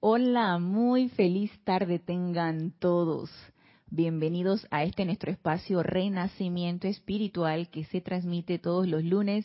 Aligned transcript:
Hola, 0.00 0.60
muy 0.60 1.08
feliz 1.08 1.50
tarde 1.64 1.98
tengan 1.98 2.70
todos. 2.78 3.32
Bienvenidos 3.90 4.64
a 4.70 4.84
este 4.84 5.04
nuestro 5.04 5.32
espacio 5.32 5.82
Renacimiento 5.82 6.86
Espiritual 6.86 7.68
que 7.68 7.82
se 7.82 8.00
transmite 8.00 8.60
todos 8.60 8.86
los 8.86 9.02
lunes 9.02 9.44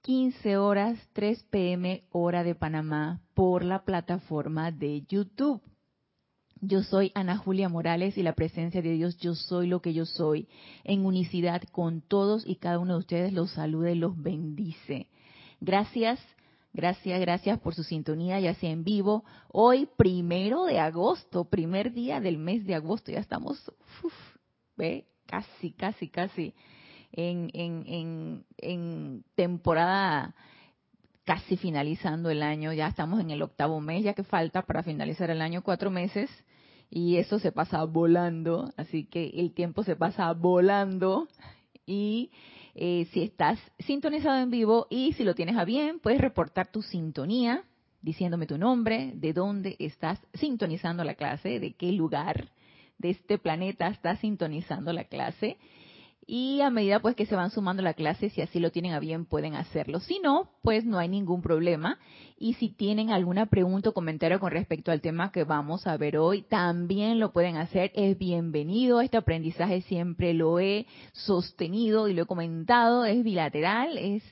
15 0.00 0.56
horas 0.56 0.98
3 1.12 1.42
pm 1.50 2.02
hora 2.12 2.44
de 2.44 2.54
Panamá 2.54 3.20
por 3.34 3.62
la 3.62 3.84
plataforma 3.84 4.70
de 4.70 5.02
YouTube. 5.06 5.60
Yo 6.62 6.82
soy 6.82 7.12
Ana 7.14 7.36
Julia 7.36 7.68
Morales 7.68 8.16
y 8.16 8.22
la 8.22 8.34
presencia 8.34 8.80
de 8.80 8.92
Dios, 8.92 9.18
yo 9.18 9.34
soy 9.34 9.66
lo 9.66 9.82
que 9.82 9.92
yo 9.92 10.06
soy, 10.06 10.48
en 10.82 11.04
unicidad 11.04 11.62
con 11.72 12.00
todos 12.00 12.42
y 12.46 12.56
cada 12.56 12.78
uno 12.78 12.94
de 12.94 13.00
ustedes 13.00 13.32
los 13.34 13.50
saluda 13.50 13.90
y 13.90 13.96
los 13.96 14.16
bendice. 14.16 15.10
Gracias 15.60 16.18
Gracias, 16.72 17.20
gracias 17.20 17.58
por 17.58 17.74
su 17.74 17.82
sintonía, 17.82 18.38
ya 18.38 18.54
sea 18.54 18.70
en 18.70 18.84
vivo. 18.84 19.24
Hoy, 19.48 19.88
primero 19.96 20.64
de 20.64 20.78
agosto, 20.78 21.44
primer 21.44 21.92
día 21.92 22.20
del 22.20 22.38
mes 22.38 22.64
de 22.64 22.76
agosto, 22.76 23.10
ya 23.10 23.18
estamos, 23.18 23.72
ve, 24.76 25.06
casi, 25.26 25.72
casi, 25.72 26.08
casi 26.08 26.54
en, 27.12 27.50
en, 27.54 27.84
en, 27.86 28.44
en 28.58 29.24
temporada 29.34 30.34
casi 31.24 31.56
finalizando 31.56 32.30
el 32.30 32.42
año, 32.42 32.72
ya 32.72 32.88
estamos 32.88 33.20
en 33.20 33.30
el 33.30 33.42
octavo 33.42 33.80
mes, 33.80 34.02
ya 34.02 34.14
que 34.14 34.24
falta 34.24 34.62
para 34.62 34.82
finalizar 34.82 35.30
el 35.30 35.42
año 35.42 35.62
cuatro 35.62 35.90
meses 35.90 36.28
y 36.90 37.18
eso 37.18 37.38
se 37.38 37.52
pasa 37.52 37.84
volando, 37.84 38.72
así 38.76 39.04
que 39.04 39.28
el 39.36 39.54
tiempo 39.54 39.84
se 39.84 39.94
pasa 39.94 40.32
volando 40.32 41.28
y 41.86 42.32
eh, 42.82 43.06
si 43.12 43.22
estás 43.22 43.60
sintonizado 43.78 44.40
en 44.40 44.50
vivo 44.50 44.86
y 44.88 45.12
si 45.12 45.22
lo 45.22 45.34
tienes 45.34 45.56
a 45.58 45.66
bien, 45.66 46.00
puedes 46.00 46.20
reportar 46.20 46.68
tu 46.68 46.80
sintonía 46.80 47.64
diciéndome 48.00 48.46
tu 48.46 48.56
nombre, 48.56 49.12
de 49.14 49.34
dónde 49.34 49.76
estás 49.78 50.18
sintonizando 50.32 51.04
la 51.04 51.14
clase, 51.14 51.60
de 51.60 51.74
qué 51.74 51.92
lugar 51.92 52.48
de 52.96 53.10
este 53.10 53.36
planeta 53.36 53.88
estás 53.88 54.20
sintonizando 54.20 54.94
la 54.94 55.04
clase 55.04 55.58
y 56.32 56.60
a 56.60 56.70
medida 56.70 57.00
pues 57.00 57.16
que 57.16 57.26
se 57.26 57.34
van 57.34 57.50
sumando 57.50 57.82
la 57.82 57.94
clase, 57.94 58.30
si 58.30 58.40
así 58.40 58.60
lo 58.60 58.70
tienen 58.70 58.92
a 58.92 59.00
bien, 59.00 59.24
pueden 59.24 59.56
hacerlo. 59.56 59.98
Si 59.98 60.20
no, 60.20 60.52
pues 60.62 60.84
no 60.84 60.96
hay 60.96 61.08
ningún 61.08 61.42
problema. 61.42 61.98
Y 62.38 62.54
si 62.54 62.68
tienen 62.68 63.10
alguna 63.10 63.46
pregunta 63.46 63.88
o 63.88 63.92
comentario 63.92 64.38
con 64.38 64.52
respecto 64.52 64.92
al 64.92 65.00
tema 65.00 65.32
que 65.32 65.42
vamos 65.42 65.88
a 65.88 65.96
ver 65.96 66.18
hoy, 66.18 66.42
también 66.42 67.18
lo 67.18 67.32
pueden 67.32 67.56
hacer. 67.56 67.90
Es 67.96 68.16
bienvenido. 68.16 69.00
Este 69.00 69.16
aprendizaje 69.16 69.80
siempre 69.80 70.32
lo 70.32 70.60
he 70.60 70.86
sostenido 71.14 72.06
y 72.06 72.14
lo 72.14 72.22
he 72.22 72.26
comentado. 72.26 73.04
Es 73.04 73.24
bilateral, 73.24 73.98
es 73.98 74.22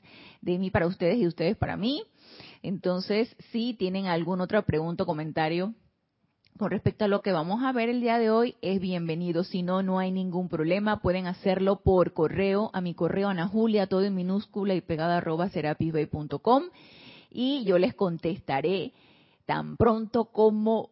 de 0.41 0.57
mí 0.57 0.71
para 0.71 0.87
ustedes 0.87 1.17
y 1.17 1.23
de 1.23 1.27
ustedes 1.27 1.57
para 1.57 1.77
mí. 1.77 2.05
Entonces, 2.63 3.35
si 3.51 3.75
tienen 3.75 4.07
alguna 4.07 4.45
otra 4.45 4.63
pregunta 4.63 5.03
o 5.03 5.07
comentario, 5.07 5.75
con 6.59 6.71
respecto 6.71 7.05
a 7.05 7.09
lo 7.09 7.23
que 7.23 7.33
vamos 7.33 7.63
a 7.63 7.73
ver 7.73 7.89
el 7.89 8.01
día 8.01 8.19
de 8.19 8.31
hoy, 8.31 8.57
es 8.61 8.81
bienvenido. 8.81 9.45
Si 9.45 9.63
no, 9.63 9.83
no 9.83 9.99
hay 9.99 10.11
ningún 10.11 10.49
problema. 10.49 11.01
Pueden 11.01 11.27
hacerlo 11.27 11.77
por 11.77 12.13
correo 12.13 12.71
a 12.73 12.81
mi 12.81 12.95
correo 12.95 13.29
Ana 13.29 13.49
Julia, 13.49 13.87
todo 13.87 14.05
en 14.05 14.15
minúscula 14.15 14.75
y 14.75 14.81
pegada 14.81 15.19
arroba 15.19 15.49
serapisbay.com 15.49 16.65
y 17.31 17.65
yo 17.65 17.79
les 17.79 17.95
contestaré 17.95 18.93
tan 19.47 19.77
pronto 19.77 20.27
como 20.27 20.91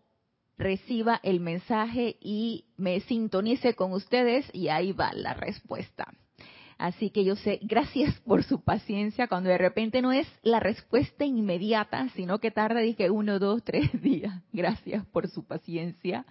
reciba 0.57 1.21
el 1.23 1.41
mensaje 1.41 2.17
y 2.21 2.67
me 2.77 3.01
sintonice 3.01 3.75
con 3.75 3.93
ustedes 3.93 4.47
y 4.53 4.69
ahí 4.69 4.93
va 4.93 5.13
la 5.13 5.35
respuesta. 5.35 6.13
Así 6.79 7.11
que 7.11 7.25
yo 7.25 7.37
sé, 7.37 7.59
gracias 7.63 8.21
por 8.21 8.45
su 8.45 8.63
paciencia 8.63 9.29
cuando 9.29 9.49
de 9.49 9.59
repente 9.59 10.03
no 10.03 10.13
es 10.13 10.27
la 10.43 10.61
respuesta 10.61 11.25
inmediata, 11.25 12.09
sino 12.15 12.39
que 12.39 12.51
tarda, 12.51 12.81
dije, 12.81 13.11
uno, 13.11 13.39
dos, 13.39 13.65
tres 13.65 13.91
días. 14.03 14.43
Gracias 14.53 15.05
por 15.07 15.29
su 15.29 15.45
paciencia. 15.47 16.27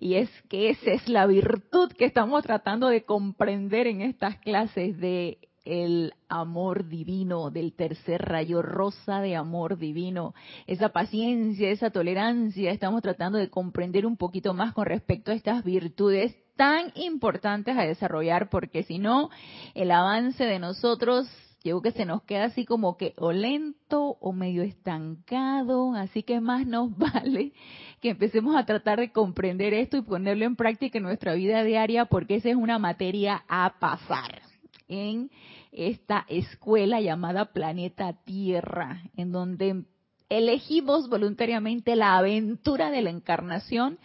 Y 0.00 0.14
es 0.14 0.30
que 0.48 0.70
esa 0.70 0.92
es 0.92 1.08
la 1.08 1.26
virtud 1.26 1.92
que 1.92 2.04
estamos 2.04 2.42
tratando 2.42 2.88
de 2.88 3.04
comprender 3.04 3.86
en 3.86 4.00
estas 4.00 4.36
clases 4.38 4.98
de 4.98 5.38
el 5.68 6.14
amor 6.30 6.88
divino, 6.88 7.50
del 7.50 7.74
tercer 7.74 8.22
rayo 8.22 8.62
rosa 8.62 9.20
de 9.20 9.36
amor 9.36 9.76
divino, 9.76 10.34
esa 10.66 10.88
paciencia, 10.88 11.70
esa 11.70 11.90
tolerancia, 11.90 12.70
estamos 12.70 13.02
tratando 13.02 13.38
de 13.38 13.50
comprender 13.50 14.06
un 14.06 14.16
poquito 14.16 14.54
más 14.54 14.72
con 14.72 14.86
respecto 14.86 15.30
a 15.30 15.34
estas 15.34 15.62
virtudes 15.64 16.34
tan 16.56 16.90
importantes 16.94 17.76
a 17.76 17.82
desarrollar, 17.82 18.48
porque 18.48 18.82
si 18.82 18.98
no, 18.98 19.28
el 19.74 19.90
avance 19.90 20.42
de 20.42 20.58
nosotros, 20.58 21.28
yo 21.62 21.82
que 21.82 21.92
se 21.92 22.06
nos 22.06 22.22
queda 22.22 22.44
así 22.44 22.64
como 22.64 22.96
que 22.96 23.12
o 23.18 23.32
lento 23.32 24.16
o 24.20 24.32
medio 24.32 24.62
estancado, 24.62 25.94
así 25.94 26.22
que 26.22 26.40
más 26.40 26.66
nos 26.66 26.96
vale 26.96 27.52
que 28.00 28.10
empecemos 28.10 28.56
a 28.56 28.64
tratar 28.64 29.00
de 29.00 29.12
comprender 29.12 29.74
esto 29.74 29.98
y 29.98 30.02
ponerlo 30.02 30.46
en 30.46 30.56
práctica 30.56 30.96
en 30.96 31.04
nuestra 31.04 31.34
vida 31.34 31.62
diaria, 31.62 32.06
porque 32.06 32.36
esa 32.36 32.48
es 32.48 32.56
una 32.56 32.78
materia 32.78 33.44
a 33.48 33.78
pasar 33.78 34.47
en 34.88 35.30
esta 35.72 36.24
escuela 36.28 37.00
llamada 37.00 37.52
Planeta 37.52 38.14
Tierra, 38.24 39.02
en 39.16 39.32
donde 39.32 39.84
elegimos 40.28 41.08
voluntariamente 41.08 41.96
la 41.96 42.18
aventura 42.18 42.90
de 42.90 43.02
la 43.02 43.10
encarnación 43.10 43.98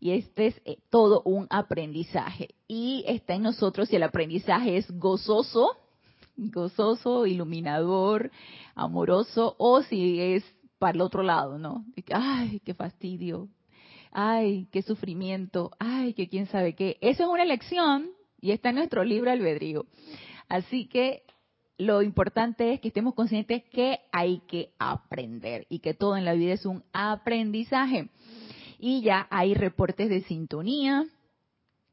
y 0.00 0.12
este 0.12 0.46
es 0.48 0.62
eh, 0.64 0.78
todo 0.90 1.22
un 1.24 1.46
aprendizaje. 1.50 2.54
Y 2.68 3.04
está 3.06 3.34
en 3.34 3.42
nosotros 3.42 3.88
si 3.88 3.96
el 3.96 4.02
aprendizaje 4.02 4.76
es 4.76 4.90
gozoso, 4.90 5.76
gozoso, 6.36 7.26
iluminador, 7.26 8.30
amoroso, 8.74 9.54
o 9.58 9.82
si 9.82 10.20
es 10.20 10.44
para 10.78 10.94
el 10.94 11.00
otro 11.00 11.22
lado, 11.22 11.58
¿no? 11.58 11.84
Ay, 12.12 12.60
qué 12.64 12.74
fastidio, 12.74 13.48
ay, 14.12 14.68
qué 14.70 14.82
sufrimiento, 14.82 15.70
ay, 15.78 16.12
que 16.12 16.28
quién 16.28 16.46
sabe 16.46 16.74
qué. 16.74 16.98
Eso 17.00 17.22
es 17.24 17.28
una 17.28 17.42
elección 17.42 18.10
y 18.40 18.52
está 18.52 18.70
en 18.70 18.76
nuestro 18.76 19.04
libro 19.04 19.30
albedrío. 19.30 19.86
Así 20.48 20.86
que 20.86 21.22
lo 21.78 22.02
importante 22.02 22.72
es 22.72 22.80
que 22.80 22.88
estemos 22.88 23.14
conscientes 23.14 23.64
que 23.64 24.00
hay 24.12 24.40
que 24.48 24.70
aprender 24.78 25.66
y 25.68 25.80
que 25.80 25.94
todo 25.94 26.16
en 26.16 26.24
la 26.24 26.34
vida 26.34 26.54
es 26.54 26.64
un 26.64 26.84
aprendizaje. 26.92 28.08
Y 28.78 29.02
ya 29.02 29.26
hay 29.30 29.54
reportes 29.54 30.08
de 30.08 30.22
sintonía. 30.22 31.06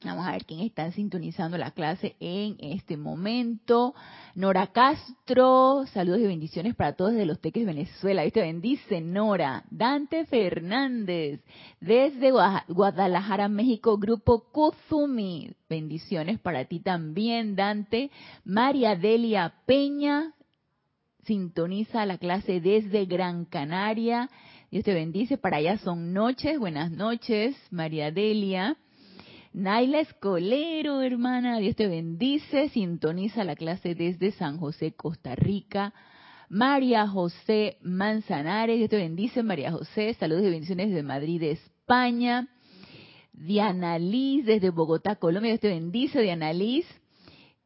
Vamos 0.03 0.27
a 0.27 0.33
ver 0.33 0.45
quién 0.45 0.59
está 0.59 0.91
sintonizando 0.91 1.57
la 1.57 1.71
clase 1.71 2.17
en 2.19 2.57
este 2.59 2.97
momento. 2.97 3.95
Nora 4.35 4.67
Castro, 4.67 5.85
saludos 5.93 6.19
y 6.19 6.27
bendiciones 6.27 6.75
para 6.75 6.93
todos 6.93 7.11
desde 7.11 7.25
Los 7.25 7.39
Teques, 7.39 7.65
Venezuela. 7.65 8.23
Dios 8.23 8.33
te 8.33 8.41
bendice, 8.41 8.99
Nora. 8.99 9.63
Dante 9.71 10.25
Fernández, 10.25 11.41
desde 11.79 12.31
Guadalajara, 12.67 13.47
México, 13.47 13.97
Grupo 13.97 14.51
Kuzumi. 14.51 15.51
Bendiciones 15.69 16.37
para 16.39 16.65
ti 16.65 16.81
también, 16.81 17.55
Dante. 17.55 18.11
María 18.43 18.97
Delia 18.97 19.53
Peña, 19.65 20.33
sintoniza 21.23 22.05
la 22.05 22.17
clase 22.17 22.59
desde 22.59 23.05
Gran 23.05 23.45
Canaria. 23.45 24.29
Dios 24.69 24.83
te 24.83 24.93
bendice. 24.93 25.37
Para 25.37 25.57
allá 25.57 25.77
son 25.77 26.11
noches. 26.11 26.59
Buenas 26.59 26.91
noches, 26.91 27.55
María 27.71 28.11
Delia. 28.11 28.75
Naila 29.53 29.99
Escolero, 29.99 31.03
hermana, 31.03 31.59
Dios 31.59 31.75
te 31.75 31.87
bendice. 31.87 32.69
Sintoniza 32.69 33.43
la 33.43 33.55
clase 33.55 33.93
desde 33.93 34.31
San 34.31 34.57
José, 34.57 34.93
Costa 34.93 35.35
Rica. 35.35 35.93
María 36.49 37.07
José 37.07 37.77
Manzanares, 37.83 38.79
Dios 38.79 38.89
te 38.89 38.97
bendice, 38.97 39.43
María 39.43 39.71
José. 39.71 40.15
Saludos 40.15 40.43
y 40.45 40.49
bendiciones 40.49 40.89
desde 40.89 41.03
Madrid, 41.03 41.43
España. 41.43 42.49
Diana 43.31 43.99
Liz 43.99 44.43
desde 44.43 44.71
Bogotá, 44.71 45.17
Colombia. 45.17 45.51
Dios 45.51 45.61
te 45.61 45.67
bendice, 45.67 46.21
Diana 46.21 46.51
Liz. 46.51 46.87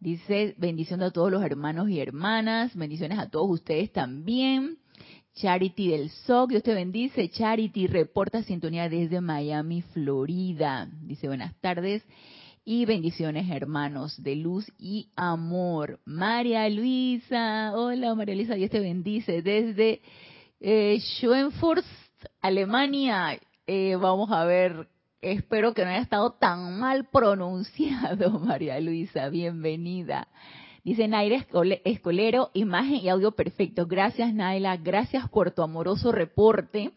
Dice 0.02 0.56
bendición 0.58 1.02
a 1.04 1.12
todos 1.12 1.32
los 1.32 1.42
hermanos 1.42 1.90
y 1.90 2.02
hermanas. 2.02 2.76
Bendiciones 2.76 3.18
a 3.18 3.30
todos 3.30 3.50
ustedes 3.50 3.94
también. 3.94 4.78
Charity 5.38 5.90
del 5.90 6.10
SOC, 6.10 6.50
Dios 6.50 6.64
te 6.64 6.74
bendice. 6.74 7.30
Charity 7.30 7.86
reporta 7.86 8.42
sintonía 8.42 8.90
desde 8.90 9.22
Miami, 9.22 9.84
Florida. 9.84 10.90
Dice 11.04 11.28
buenas 11.28 11.54
tardes 11.62 12.04
y 12.66 12.86
bendiciones 12.86 13.48
hermanos 13.52 14.22
de 14.24 14.36
luz 14.36 14.66
y 14.80 15.10
amor. 15.16 16.00
María 16.06 16.68
Luisa, 16.70 17.72
hola 17.76 18.16
María 18.16 18.34
Luisa, 18.34 18.56
Dios 18.56 18.72
te 18.72 18.80
bendice 18.80 19.44
desde 19.44 20.02
eh, 20.60 21.00
Alemania. 22.42 23.40
Eh, 23.68 23.96
vamos 23.96 24.32
a 24.32 24.44
ver, 24.44 24.88
espero 25.22 25.76
que 25.76 25.84
no 25.84 25.92
haya 25.92 26.02
estado 26.02 26.32
tan 26.32 26.80
mal 26.80 27.06
pronunciado 27.12 28.40
María 28.40 28.80
Luisa, 28.80 29.30
bienvenida. 29.30 30.28
Dice 30.88 31.06
Naira 31.10 31.46
Escolero, 31.84 32.50
imagen 32.54 32.96
y 32.96 33.10
audio 33.10 33.34
perfecto. 33.34 33.88
Gracias 33.88 34.34
Naila, 34.34 34.78
gracias 34.78 35.28
por 35.28 35.52
tu 35.52 35.62
amoroso 35.62 36.14
reporte, 36.14 36.92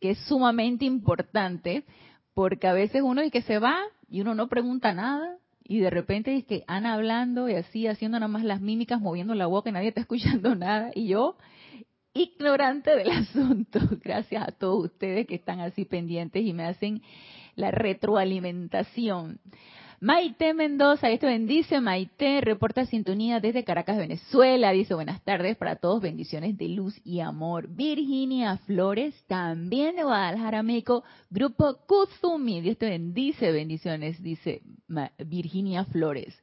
que 0.00 0.12
es 0.12 0.18
sumamente 0.20 0.86
importante, 0.86 1.84
porque 2.32 2.66
a 2.66 2.72
veces 2.72 3.02
uno 3.02 3.20
es 3.20 3.30
que 3.30 3.42
se 3.42 3.58
va 3.58 3.76
y 4.08 4.22
uno 4.22 4.34
no 4.34 4.48
pregunta 4.48 4.94
nada, 4.94 5.36
y 5.62 5.80
de 5.80 5.90
repente 5.90 6.34
es 6.34 6.46
que 6.46 6.64
Ana 6.66 6.94
hablando 6.94 7.46
y 7.50 7.56
así, 7.56 7.86
haciendo 7.86 8.18
nada 8.18 8.28
más 8.28 8.42
las 8.42 8.62
mímicas, 8.62 9.02
moviendo 9.02 9.34
la 9.34 9.44
boca 9.44 9.68
y 9.68 9.72
nadie 9.74 9.88
está 9.88 10.00
escuchando 10.08 10.54
nada, 10.54 10.90
y 10.94 11.08
yo 11.08 11.36
ignorante 12.14 12.96
del 12.96 13.10
asunto. 13.10 13.80
Gracias 14.02 14.48
a 14.48 14.52
todos 14.52 14.86
ustedes 14.86 15.26
que 15.26 15.34
están 15.34 15.60
así 15.60 15.84
pendientes 15.84 16.42
y 16.42 16.54
me 16.54 16.64
hacen 16.64 17.02
la 17.54 17.70
retroalimentación. 17.70 19.40
Maite 19.98 20.52
Mendoza, 20.52 21.08
esto 21.08 21.26
bendice. 21.26 21.80
Maite 21.80 22.42
reporta 22.42 22.84
sintonía 22.84 23.40
desde 23.40 23.64
Caracas, 23.64 23.96
Venezuela. 23.96 24.70
Dice 24.72 24.92
buenas 24.92 25.22
tardes 25.22 25.56
para 25.56 25.76
todos, 25.76 26.02
bendiciones 26.02 26.58
de 26.58 26.68
luz 26.68 27.00
y 27.02 27.20
amor. 27.20 27.68
Virginia 27.68 28.58
Flores, 28.66 29.14
también 29.26 29.96
de 29.96 30.02
Guadalajara, 30.02 30.62
México. 30.62 31.02
Grupo 31.30 31.78
Kuzumi, 31.86 32.60
Dios 32.60 32.76
te 32.76 32.90
bendice, 32.90 33.50
bendiciones, 33.52 34.22
dice 34.22 34.60
Virginia 35.18 35.86
Flores. 35.86 36.38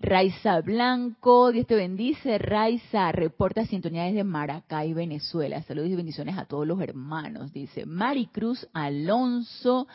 Raiza 0.00 0.60
Blanco, 0.60 1.50
Dios 1.50 1.66
te 1.66 1.74
bendice. 1.74 2.38
Raiza 2.38 3.10
reporta 3.10 3.66
sintonía 3.66 4.04
desde 4.04 4.22
Maracay, 4.22 4.94
Venezuela. 4.94 5.60
Saludos 5.62 5.90
y 5.90 5.96
bendiciones 5.96 6.38
a 6.38 6.44
todos 6.44 6.64
los 6.64 6.80
hermanos, 6.80 7.52
dice 7.52 7.86
Maricruz 7.86 8.68
Alonso. 8.72 9.88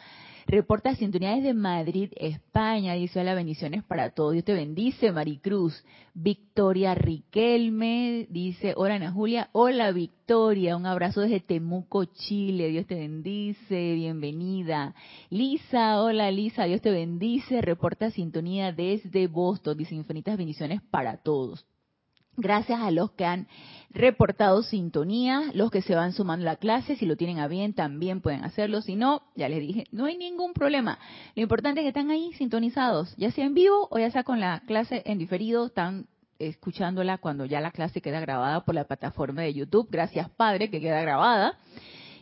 Reporta 0.45 0.95
sintonía 0.95 1.35
desde 1.35 1.53
Madrid, 1.53 2.11
España. 2.17 2.93
Dice 2.93 3.19
hola, 3.19 3.33
bendiciones 3.33 3.83
para 3.83 4.09
todos. 4.09 4.33
Dios 4.33 4.45
te 4.45 4.53
bendice, 4.53 5.11
Maricruz. 5.11 5.83
Victoria 6.13 6.93
Riquelme 6.95 8.27
dice, 8.29 8.73
hola 8.75 8.95
Ana 8.95 9.11
Julia. 9.11 9.49
Hola 9.53 9.91
Victoria, 9.91 10.75
un 10.75 10.85
abrazo 10.85 11.21
desde 11.21 11.39
Temuco, 11.39 12.05
Chile. 12.05 12.67
Dios 12.67 12.85
te 12.85 12.95
bendice, 12.95 13.93
bienvenida. 13.93 14.93
Lisa, 15.29 16.01
hola 16.01 16.29
Lisa, 16.29 16.65
Dios 16.65 16.81
te 16.81 16.91
bendice. 16.91 17.61
Reporta 17.61 18.11
sintonía 18.11 18.71
desde 18.71 19.27
Boston. 19.27 19.77
Dice 19.77 19.95
infinitas 19.95 20.37
bendiciones 20.37 20.81
para 20.91 21.17
todos. 21.17 21.65
Gracias 22.35 22.81
a 22.81 22.91
los 22.91 23.11
que 23.11 23.25
han 23.25 23.47
reportado 23.91 24.63
sintonía, 24.63 25.51
los 25.53 25.69
que 25.69 25.83
se 25.83 25.93
van 25.93 26.13
sumando 26.13 26.43
a 26.49 26.53
la 26.53 26.55
clase, 26.55 26.95
si 26.95 27.05
lo 27.05 27.15
tienen 27.15 27.39
a 27.39 27.47
bien 27.47 27.73
también 27.73 28.21
pueden 28.21 28.43
hacerlo, 28.43 28.81
si 28.81 28.95
no, 28.95 29.21
ya 29.35 29.47
les 29.49 29.59
dije, 29.59 29.85
no 29.91 30.05
hay 30.05 30.17
ningún 30.17 30.53
problema. 30.53 30.97
Lo 31.35 31.43
importante 31.43 31.81
es 31.81 31.83
que 31.83 31.89
están 31.89 32.09
ahí 32.09 32.33
sintonizados, 32.33 33.15
ya 33.17 33.31
sea 33.31 33.45
en 33.45 33.53
vivo 33.53 33.87
o 33.91 33.99
ya 33.99 34.09
sea 34.09 34.23
con 34.23 34.39
la 34.39 34.61
clase 34.61 35.03
en 35.05 35.19
diferido, 35.19 35.67
están 35.67 36.07
escuchándola 36.39 37.19
cuando 37.19 37.45
ya 37.45 37.61
la 37.61 37.71
clase 37.71 38.01
queda 38.01 38.19
grabada 38.19 38.65
por 38.65 38.73
la 38.73 38.85
plataforma 38.85 39.43
de 39.43 39.53
YouTube. 39.53 39.87
Gracias 39.91 40.29
Padre 40.31 40.69
que 40.69 40.81
queda 40.81 41.01
grabada. 41.01 41.57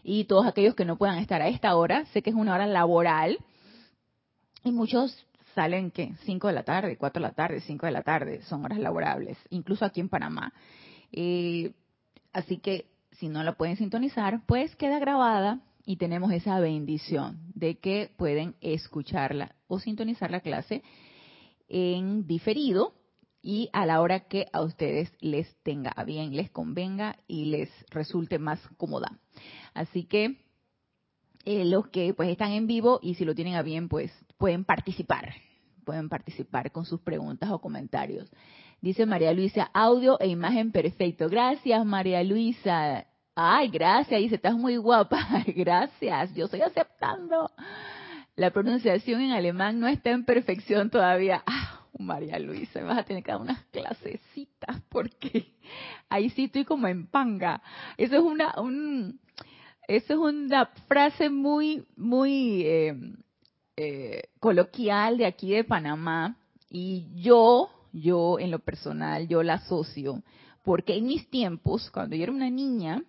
Y 0.04 0.26
todos 0.26 0.46
aquellos 0.46 0.76
que 0.76 0.86
no 0.86 0.98
puedan 0.98 1.20
estar 1.20 1.42
a 1.42 1.48
esta 1.48 1.76
hora, 1.76 2.06
sé 2.08 2.22
que 2.22 2.32
es 2.32 2.36
una 2.36 2.54
hora 2.54 2.68
laboral 2.68 3.38
y 4.64 4.72
muchos 4.72 5.26
salen 5.56 5.92
que 5.92 6.14
5 6.26 6.48
de 6.48 6.54
la 6.54 6.64
tarde, 6.64 6.98
4 6.98 7.22
de 7.22 7.28
la 7.28 7.34
tarde, 7.34 7.62
5 7.62 7.86
de 7.86 7.92
la 7.92 8.04
tarde, 8.04 8.42
son 8.44 8.66
horas 8.66 8.80
laborables, 8.80 9.38
incluso 9.50 9.86
aquí 9.86 10.00
en 10.00 10.10
Panamá. 10.10 10.54
Eh, 11.12 11.74
así 12.34 12.58
que 12.58 12.86
si 13.12 13.28
no 13.28 13.44
la 13.44 13.54
pueden 13.54 13.78
sintonizar, 13.78 14.42
pues 14.46 14.76
queda 14.76 15.00
grabada 15.00 15.62
y 15.86 15.98
tenemos 15.98 16.32
esa 16.32 16.60
bendición 16.60 17.40
de 17.54 17.78
que 17.78 18.12
pueden 18.18 18.56
escucharla 18.62 19.56
o 19.68 19.80
sintonizar 19.80 20.32
la 20.32 20.42
clase 20.42 20.84
en 21.68 22.28
diferido 22.28 22.94
y 23.42 23.70
a 23.74 23.86
la 23.86 24.02
hora 24.02 24.22
que 24.22 24.48
a 24.54 24.62
ustedes 24.62 25.12
les 25.20 25.56
tenga 25.64 25.94
bien, 26.06 26.36
les 26.36 26.52
convenga 26.52 27.18
y 27.28 27.46
les 27.46 27.70
resulte 27.90 28.40
más 28.40 28.60
cómoda. 28.78 29.20
Así 29.74 30.04
que 30.04 30.38
eh, 31.46 31.66
los 31.66 31.88
que 31.88 32.14
pues 32.14 32.30
están 32.30 32.52
en 32.52 32.68
vivo 32.68 33.00
y 33.02 33.16
si 33.16 33.26
lo 33.26 33.34
tienen 33.34 33.56
a 33.56 33.64
bien 33.64 33.90
pues 33.90 34.12
pueden 34.42 34.66
participar, 34.66 35.36
pueden 35.86 36.10
participar 36.10 36.72
con 36.72 36.84
sus 36.84 37.00
preguntas 37.00 37.52
o 37.52 37.62
comentarios. 37.62 38.28
Dice 38.82 39.06
María 39.06 39.34
Luisa, 39.34 39.70
audio 39.72 40.20
e 40.20 40.30
imagen 40.30 40.72
perfecto. 40.72 41.30
Gracias 41.30 41.86
María 41.86 42.24
Luisa. 42.24 43.06
Ay, 43.36 43.70
gracias, 43.70 44.20
dice, 44.20 44.36
estás 44.36 44.56
muy 44.56 44.78
guapa. 44.78 45.20
gracias, 45.46 46.34
yo 46.34 46.46
estoy 46.46 46.62
aceptando. 46.62 47.52
La 48.36 48.50
pronunciación 48.50 49.22
en 49.22 49.32
alemán 49.32 49.80
no 49.80 49.88
está 49.88 50.10
en 50.10 50.26
perfección 50.26 50.90
todavía. 50.90 51.44
Ah, 51.46 51.82
María 52.00 52.40
Luisa, 52.40 52.82
vas 52.84 52.98
a 52.98 53.04
tener 53.04 53.22
que 53.22 53.32
dar 53.32 53.42
unas 53.42 53.64
clasecitas 53.66 54.82
porque 54.90 55.54
ahí 56.10 56.32
sí 56.32 56.46
estoy 56.46 56.66
como 56.66 56.88
en 56.88 57.06
panga. 57.06 57.62
Eso 57.96 58.16
es 58.16 58.24
una, 58.24 58.60
un, 58.60 59.20
eso 59.88 60.14
es 60.14 60.20
una 60.20 60.66
frase 60.88 61.30
muy, 61.30 61.86
muy 61.96 62.64
eh, 62.66 62.96
eh, 63.78 64.24
coloquial 64.40 65.18
de 65.18 65.26
aquí 65.26 65.52
de 65.52 65.64
Panamá 65.64 66.38
y 66.70 67.08
yo, 67.16 67.70
yo 67.94 68.40
en 68.40 68.52
lo 68.52 68.60
personal, 68.60 69.28
yo 69.28 69.44
la 69.44 69.56
asocio 69.56 70.24
porque 70.64 70.96
en 70.98 71.06
mis 71.06 71.30
tiempos, 71.30 71.90
cuando 71.92 72.16
yo 72.16 72.24
era 72.24 72.32
una 72.32 72.50
niña 72.50 73.04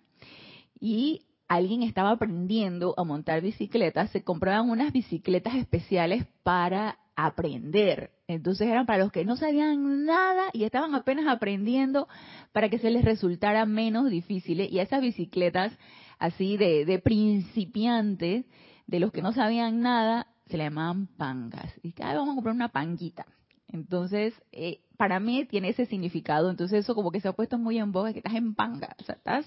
y 0.79 1.21
alguien 1.47 1.83
estaba 1.83 2.11
aprendiendo 2.11 2.93
a 2.97 3.03
montar 3.03 3.41
bicicletas, 3.41 4.09
se 4.11 4.23
compraban 4.23 4.69
unas 4.69 4.91
bicicletas 4.91 5.55
especiales 5.55 6.25
para 6.43 6.97
aprender. 7.15 8.09
Entonces 8.27 8.67
eran 8.67 8.87
para 8.87 9.03
los 9.03 9.11
que 9.11 9.25
no 9.25 9.35
sabían 9.35 10.05
nada 10.05 10.45
y 10.51 10.63
estaban 10.63 10.95
apenas 10.95 11.27
aprendiendo 11.27 12.07
para 12.51 12.69
que 12.69 12.79
se 12.79 12.89
les 12.89 13.05
resultara 13.05 13.65
menos 13.65 14.09
difícil. 14.09 14.61
Y 14.61 14.79
esas 14.79 15.01
bicicletas 15.01 15.77
así 16.17 16.57
de, 16.57 16.85
de 16.85 16.99
principiantes, 16.99 18.45
de 18.87 18.99
los 18.99 19.11
que 19.11 19.21
no 19.21 19.31
sabían 19.33 19.81
nada, 19.81 20.27
se 20.47 20.57
le 20.57 20.65
llamaban 20.65 21.07
pangas. 21.07 21.71
Y 21.81 21.93
cada 21.93 22.15
vamos 22.15 22.33
a 22.33 22.35
comprar 22.35 22.55
una 22.55 22.69
panguita. 22.69 23.25
Entonces, 23.67 24.33
eh, 24.51 24.81
para 24.97 25.19
mí 25.19 25.45
tiene 25.45 25.69
ese 25.69 25.85
significado. 25.85 26.49
Entonces, 26.49 26.79
eso 26.79 26.95
como 26.95 27.11
que 27.11 27.21
se 27.21 27.27
ha 27.27 27.33
puesto 27.33 27.57
muy 27.57 27.79
en 27.79 27.91
boga, 27.91 28.13
que 28.13 28.19
estás 28.19 28.35
en 28.35 28.53
panga. 28.53 28.95
O 28.99 29.03
sea, 29.03 29.15
estás 29.15 29.45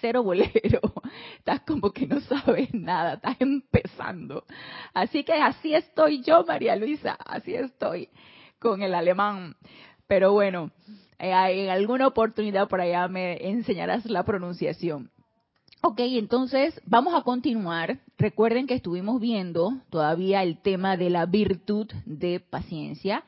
cero 0.00 0.22
bolero. 0.22 0.80
Estás 1.38 1.60
como 1.62 1.92
que 1.92 2.06
no 2.06 2.20
sabes 2.20 2.72
nada, 2.74 3.14
estás 3.14 3.36
empezando. 3.40 4.44
Así 4.94 5.24
que 5.24 5.32
así 5.32 5.74
estoy 5.74 6.22
yo, 6.22 6.44
María 6.44 6.76
Luisa. 6.76 7.12
Así 7.24 7.54
estoy 7.54 8.08
con 8.58 8.82
el 8.82 8.94
alemán. 8.94 9.56
Pero 10.06 10.32
bueno, 10.32 10.70
eh, 11.18 11.32
en 11.32 11.70
alguna 11.70 12.06
oportunidad 12.06 12.68
por 12.68 12.80
allá 12.80 13.08
me 13.08 13.48
enseñarás 13.48 14.04
la 14.06 14.24
pronunciación. 14.24 15.10
Ok, 15.84 15.98
entonces 15.98 16.80
vamos 16.86 17.12
a 17.12 17.22
continuar. 17.22 17.98
Recuerden 18.16 18.68
que 18.68 18.74
estuvimos 18.74 19.20
viendo 19.20 19.80
todavía 19.90 20.44
el 20.44 20.58
tema 20.58 20.96
de 20.96 21.10
la 21.10 21.26
virtud 21.26 21.88
de 22.06 22.38
paciencia, 22.38 23.24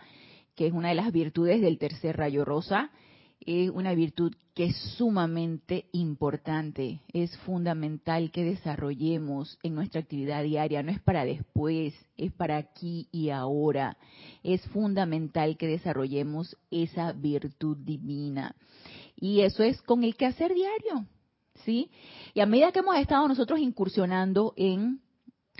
que 0.55 0.69
es 0.69 0.73
una 0.73 0.91
de 0.91 0.95
las 0.95 1.11
virtudes 1.11 1.61
del 1.61 1.79
tercer 1.79 2.17
rayo 2.17 2.45
rosa. 2.45 2.93
Es 3.41 3.71
una 3.71 3.93
virtud 3.95 4.37
que 4.55 4.67
es 4.67 4.77
sumamente 4.97 5.87
importante, 5.91 7.01
es 7.12 7.37
fundamental 7.39 8.31
que 8.31 8.45
desarrollemos 8.45 9.59
en 9.65 9.75
nuestra 9.75 10.03
actividad 10.03 10.44
diaria, 10.44 10.84
no 10.84 10.93
es 10.93 11.01
para 11.01 11.25
después, 11.25 11.93
es 12.17 12.32
para 12.32 12.56
aquí 12.56 13.08
y 13.11 13.31
ahora. 13.31 13.96
Es 14.44 14.65
fundamental 14.69 15.56
que 15.56 15.67
desarrollemos 15.67 16.56
esa 16.70 17.11
virtud 17.15 17.79
divina. 17.79 18.55
Y 19.17 19.41
eso 19.41 19.65
es 19.65 19.82
con 19.82 20.05
el 20.05 20.15
quehacer 20.15 20.55
diario, 20.55 21.05
¿sí? 21.65 21.91
Y 22.34 22.41
a 22.41 22.46
medida 22.46 22.73
que 22.73 22.81
hemos 22.81 22.96
estado 22.96 23.27
nosotros 23.29 23.58
incursionando 23.61 24.55
en 24.56 25.01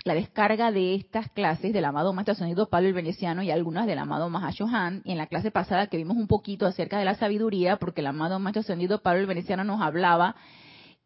la 0.03 0.13
descarga 0.13 0.71
de 0.71 0.95
estas 0.95 1.31
clases 1.31 1.73
del 1.73 1.85
amado 1.85 2.13
Maestro 2.13 2.33
Ascendido 2.33 2.69
Pablo 2.69 2.89
el 2.89 2.93
Veneciano 2.93 3.41
y 3.41 3.51
algunas 3.51 3.87
del 3.87 3.97
amado 3.97 4.29
Mahashohan, 4.29 5.01
y 5.05 5.13
en 5.13 5.17
la 5.17 5.27
clase 5.27 5.51
pasada 5.51 5.87
que 5.87 5.97
vimos 5.97 6.17
un 6.17 6.27
poquito 6.27 6.65
acerca 6.65 6.99
de 6.99 7.05
la 7.05 7.15
sabiduría, 7.15 7.77
porque 7.77 8.01
el 8.01 8.07
amado 8.07 8.39
Maestro 8.39 8.61
Ascendido 8.61 9.01
Pablo 9.01 9.21
el 9.21 9.27
Veneciano 9.27 9.63
nos 9.63 9.81
hablaba 9.81 10.35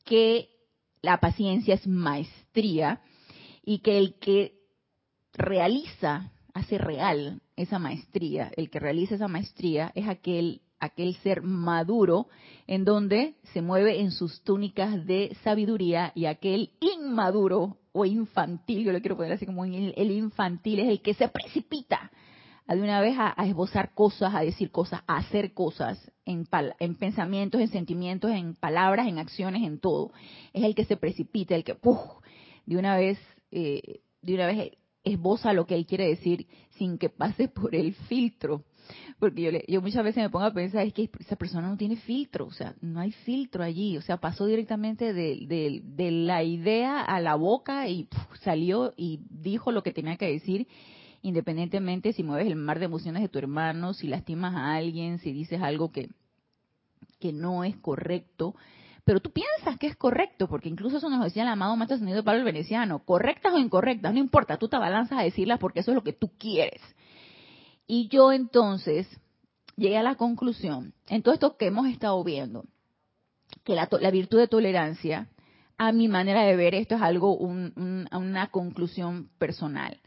que 0.06 0.50
la 1.02 1.20
paciencia 1.20 1.76
es 1.76 1.88
maestría 1.88 3.02
y 3.64 3.80
que 3.80 3.98
el 3.98 4.16
que 4.20 4.60
realiza, 5.34 6.32
hace 6.54 6.78
real 6.78 7.42
esa 7.56 7.80
maestría, 7.80 8.52
el 8.58 8.70
que 8.70 8.80
realiza 8.80 9.16
esa 9.16 9.28
maestría 9.28 9.92
es 9.96 10.10
aquel 10.10 10.62
aquel 10.80 11.16
ser 11.18 11.42
maduro 11.42 12.28
en 12.68 12.86
donde 12.86 13.36
se 13.54 13.62
mueve 13.62 14.00
en 14.00 14.12
sus 14.12 14.42
túnicas 14.44 15.06
de 15.06 15.36
sabiduría 15.44 16.12
y 16.16 16.26
aquel 16.26 16.72
inmaduro 16.80 17.78
o 17.92 18.06
infantil, 18.06 18.84
yo 18.84 18.92
lo 18.92 19.00
quiero 19.02 19.18
poner 19.18 19.34
así 19.34 19.46
como 19.46 19.66
el 19.66 20.12
infantil, 20.12 20.80
es 20.80 20.90
el 20.90 21.02
que 21.02 21.14
se 21.14 21.28
precipita 21.28 22.12
de 22.76 22.82
una 22.82 23.02
vez 23.02 23.16
a, 23.18 23.34
esbozar 23.46 23.94
cosas, 23.96 24.34
a 24.36 24.42
decir 24.42 24.70
cosas, 24.70 25.02
a 25.08 25.18
hacer 25.18 25.54
cosas 25.54 26.12
en, 26.26 26.48
en 26.80 26.96
pensamientos, 26.96 27.60
en 27.62 27.70
sentimientos, 27.70 28.32
en 28.32 28.54
palabras, 28.54 29.08
en 29.08 29.18
acciones, 29.18 29.64
en 29.64 29.80
todo. 29.80 30.12
Es 30.54 30.64
el 30.64 30.76
que 30.76 30.86
se 30.86 30.96
precipita, 30.96 31.56
el 31.56 31.64
que 31.64 31.76
de 32.66 32.78
una 32.78 32.96
vez, 32.96 33.18
eh, 33.52 34.02
de 34.22 34.36
una 34.36 34.46
vez 34.46 34.74
esboza 35.04 35.54
lo 35.54 35.66
que 35.66 35.76
él 35.76 35.88
quiere 35.88 36.08
decir 36.08 36.46
sin 36.78 37.00
que 37.00 37.10
pase 37.10 37.48
por 37.48 37.74
el 37.74 37.96
filtro 37.96 38.64
porque 39.20 39.42
yo, 39.42 39.52
yo 39.68 39.82
muchas 39.82 40.04
veces 40.04 40.24
me 40.24 40.30
pongo 40.30 40.46
a 40.46 40.54
pensar, 40.54 40.86
es 40.86 40.94
que 40.94 41.10
esa 41.20 41.36
persona 41.36 41.68
no 41.68 41.78
tiene 41.78 41.98
filtro, 41.98 42.46
o 42.46 42.52
sea, 42.52 42.76
no 42.82 43.00
hay 43.00 43.12
filtro 43.12 43.64
allí, 43.64 43.98
o 43.98 44.02
sea, 44.02 44.18
pasó 44.18 44.46
directamente 44.46 45.14
de, 45.14 45.82
de, 45.84 46.12
la 46.12 46.44
idea 46.44 47.02
a 47.02 47.20
la 47.20 47.36
boca 47.36 47.88
y 47.88 48.08
salió 48.42 48.94
y 48.98 49.20
dijo 49.30 49.72
lo 49.72 49.84
que 49.84 49.94
tenía 49.94 50.18
que 50.18 50.32
decir, 50.32 50.68
independientemente 51.22 52.14
si 52.14 52.24
mueves 52.24 52.48
el 52.48 52.56
mar 52.56 52.80
de 52.80 52.86
emociones 52.86 53.22
de 53.22 53.30
tu 53.30 53.40
hermano, 53.40 53.94
si 53.94 54.08
lastimas 54.08 54.56
a 54.56 54.76
alguien, 54.76 55.20
si 55.20 55.32
dices 55.32 55.62
algo 55.62 55.92
que, 55.92 56.10
no 57.34 57.64
es 57.64 57.76
correcto, 57.78 58.56
pero 59.04 59.20
tú 59.20 59.32
piensas 59.32 59.78
que 59.78 59.88
es 59.88 59.96
correcto, 59.96 60.48
porque 60.48 60.70
incluso 60.70 60.98
eso 60.98 61.10
nos 61.10 61.24
decía 61.24 61.44
el 61.44 61.50
amado 61.50 61.76
Maestro 61.76 61.96
Ascendido 61.96 62.24
Pablo 62.24 62.40
el 62.40 62.46
Veneciano, 62.46 63.00
correctas 63.00 63.54
o 63.54 63.58
incorrectas, 63.58 64.14
no 64.14 64.20
importa, 64.20 64.58
tú 64.58 64.70
te 64.70 64.78
abalanzas 64.78 65.20
a 65.20 65.24
decirlas 65.24 65.60
porque 65.60 65.82
eso 65.82 65.92
es 65.92 65.96
lo 65.96 66.04
que 66.04 66.14
tú 66.14 66.32
quieres. 66.38 66.82
Y 67.92 68.08
yo 68.08 68.32
entonces 68.32 69.08
llegué 69.76 69.98
a 69.98 70.04
la 70.04 70.14
conclusión, 70.14 70.94
en 71.08 71.24
todo 71.24 71.34
esto 71.34 71.58
que 71.58 71.66
hemos 71.66 71.88
estado 71.88 72.24
viendo, 72.24 72.66
que 73.64 73.74
la, 73.74 74.12
virtud 74.12 74.38
de 74.38 74.48
tolerancia, 74.48 75.28
a 75.76 75.92
mi 75.92 76.08
manera 76.08 76.44
de 76.44 76.56
ver, 76.56 76.76
esto 76.76 76.94
es 76.94 77.02
algo, 77.02 77.36
una 77.36 78.48
conclusión 78.52 79.32
personal. 79.40 80.00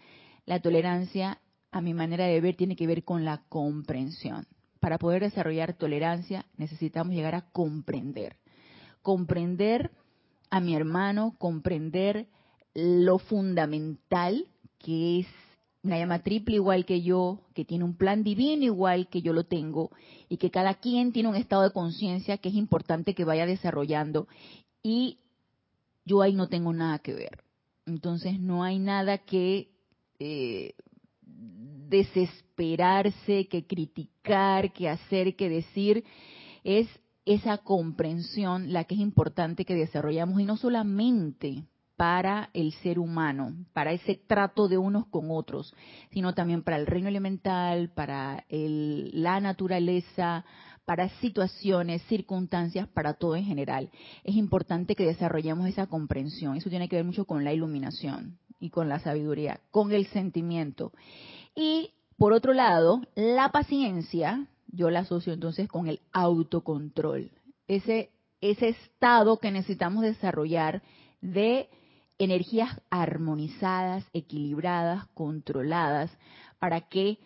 La 0.47 0.61
tolerancia, 0.61 1.41
a 1.73 1.81
mi 1.81 1.93
manera 1.93 2.27
de 2.27 2.41
ver, 2.41 2.55
tiene 2.55 2.77
que 2.77 2.87
ver 2.87 3.03
con 3.03 3.25
la 3.25 3.43
comprensión. 3.49 4.47
Para 4.79 4.99
poder 4.99 5.21
desarrollar 5.21 5.75
tolerancia 5.75 6.47
necesitamos 6.57 7.17
llegar 7.17 7.35
a 7.35 7.51
comprender. 7.51 8.37
Comprender 9.03 9.91
a 10.51 10.61
mi 10.61 10.77
hermano, 10.77 11.35
comprender 11.37 12.29
lo 12.75 13.19
fundamental 13.19 14.47
que 14.79 15.19
es 15.19 15.27
una 15.83 15.99
llama 15.99 16.23
triple 16.23 16.57
igual 16.57 16.85
que 16.85 17.03
yo, 17.03 17.41
que 17.55 17.65
tiene 17.65 17.85
un 17.85 17.97
plan 17.97 18.23
divino 18.23 18.65
igual 18.65 19.09
que 19.09 19.21
yo 19.21 19.33
lo 19.33 19.45
tengo, 19.45 19.91
y 20.29 20.37
que 20.37 20.51
cada 20.51 20.75
quien 20.75 21.12
tiene 21.12 21.29
un 21.29 21.35
estado 21.35 21.62
de 21.62 21.73
conciencia 21.73 22.39
que 22.39 22.51
es 22.51 22.55
importante 22.55 23.15
que 23.15 23.25
vaya 23.25 23.47
desarrollando, 23.47 24.29
y 24.83 25.19
yo 26.05 26.23
ahí 26.23 26.35
no 26.35 26.49
tengo 26.49 26.73
nada 26.73 27.01
que 27.01 27.15
ver. 27.15 27.43
Entonces 27.87 28.39
no 28.39 28.62
hay 28.62 28.79
nada 28.79 29.19
que 29.19 29.73
eh, 30.21 30.75
desesperarse, 31.21 33.49
que 33.49 33.67
criticar, 33.67 34.73
que 34.73 34.89
hacer, 34.89 35.35
que 35.35 35.49
decir, 35.49 36.05
es 36.62 36.87
esa 37.25 37.59
comprensión 37.59 38.73
la 38.73 38.85
que 38.85 38.95
es 38.95 39.01
importante 39.01 39.65
que 39.65 39.75
desarrollamos, 39.75 40.41
y 40.41 40.45
no 40.45 40.57
solamente 40.57 41.65
para 41.97 42.51
el 42.53 42.73
ser 42.75 42.99
humano, 42.99 43.55
para 43.73 43.93
ese 43.93 44.15
trato 44.15 44.69
de 44.69 44.79
unos 44.79 45.07
con 45.07 45.31
otros, 45.31 45.75
sino 46.11 46.35
también 46.35 46.63
para 46.63 46.77
el 46.77 46.87
reino 46.87 47.09
elemental, 47.09 47.91
para 47.91 48.45
la 48.49 49.41
naturaleza, 49.41 50.45
para 50.85 51.09
situaciones, 51.21 52.03
circunstancias, 52.03 52.89
para 52.89 53.15
todo 53.15 53.37
en 53.37 53.45
general. 53.45 53.91
Es 54.25 54.35
importante 54.35 54.95
que 54.95 55.07
desarrollemos 55.07 55.69
esa 55.69 55.87
comprensión. 55.87 56.57
Eso 56.57 56.71
tiene 56.71 56.89
que 56.89 56.97
ver 56.97 57.05
mucho 57.05 57.25
con 57.25 57.45
la 57.45 57.53
iluminación 57.53 58.39
y 58.59 58.71
con 58.71 58.89
la 58.89 58.99
sabiduría, 58.99 59.61
con 59.71 59.93
el 59.93 60.07
sentimiento. 60.07 60.93
Y 61.55 61.91
por 62.17 62.33
otro 62.33 62.53
lado, 62.53 63.03
la 63.15 63.51
paciencia, 63.51 64.47
yo 64.69 64.91
la 64.91 65.01
asocio 65.01 65.33
entonces 65.33 65.69
con 65.69 65.89
el 65.89 66.01
autocontrol. 66.13 67.31
Ese, 67.69 68.11
ese 68.41 68.71
estado 68.71 69.39
que 69.39 69.51
necesitamos 69.51 70.03
desarrollar 70.03 70.83
de 71.21 71.69
energías 72.25 72.81
armonizadas, 72.91 74.05
equilibradas, 74.12 75.07
controladas, 75.14 76.11
para 76.59 76.83
que 76.83 77.19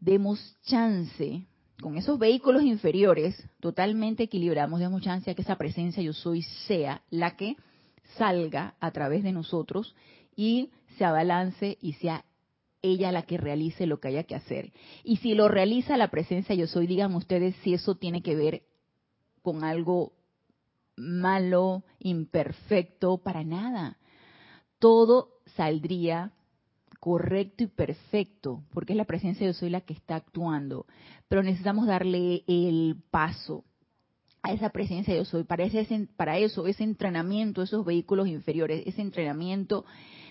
demos 0.00 0.56
chance 0.62 1.46
con 1.80 1.96
esos 1.96 2.18
vehículos 2.18 2.62
inferiores 2.62 3.48
totalmente 3.60 4.24
equilibrados, 4.24 4.80
demos 4.80 5.02
chance 5.02 5.30
a 5.30 5.34
que 5.34 5.42
esa 5.42 5.56
presencia 5.56 6.02
yo 6.02 6.12
soy 6.12 6.42
sea 6.66 7.02
la 7.10 7.36
que 7.36 7.56
salga 8.16 8.74
a 8.80 8.90
través 8.90 9.22
de 9.22 9.32
nosotros 9.32 9.94
y 10.34 10.70
se 10.96 11.04
abalance 11.04 11.78
y 11.80 11.94
sea 11.94 12.24
ella 12.80 13.12
la 13.12 13.22
que 13.22 13.38
realice 13.38 13.86
lo 13.86 13.98
que 13.98 14.08
haya 14.08 14.24
que 14.24 14.34
hacer. 14.34 14.72
Y 15.02 15.16
si 15.16 15.34
lo 15.34 15.48
realiza 15.48 15.96
la 15.96 16.08
presencia 16.08 16.54
yo 16.54 16.66
soy, 16.66 16.86
digan 16.86 17.14
ustedes 17.14 17.56
si 17.62 17.74
eso 17.74 17.96
tiene 17.96 18.22
que 18.22 18.36
ver 18.36 18.62
con 19.42 19.64
algo 19.64 20.12
malo, 20.96 21.84
imperfecto, 22.00 23.18
para 23.18 23.44
nada 23.44 23.97
todo 24.78 25.40
saldría 25.56 26.32
correcto 27.00 27.64
y 27.64 27.68
perfecto, 27.68 28.64
porque 28.72 28.92
es 28.92 28.96
la 28.96 29.04
presencia 29.04 29.46
de 29.46 29.52
yo 29.52 29.58
soy 29.58 29.70
la 29.70 29.80
que 29.80 29.94
está 29.94 30.16
actuando. 30.16 30.86
Pero 31.28 31.42
necesitamos 31.42 31.86
darle 31.86 32.42
el 32.46 32.96
paso 33.10 33.64
a 34.42 34.52
esa 34.52 34.70
presencia 34.70 35.14
de 35.14 35.20
yo 35.20 35.24
soy, 35.24 35.44
para, 35.44 35.64
ese, 35.64 36.08
para 36.16 36.38
eso, 36.38 36.66
ese 36.66 36.84
entrenamiento, 36.84 37.62
esos 37.62 37.84
vehículos 37.84 38.28
inferiores, 38.28 38.82
ese 38.86 39.02
entrenamiento 39.02 39.84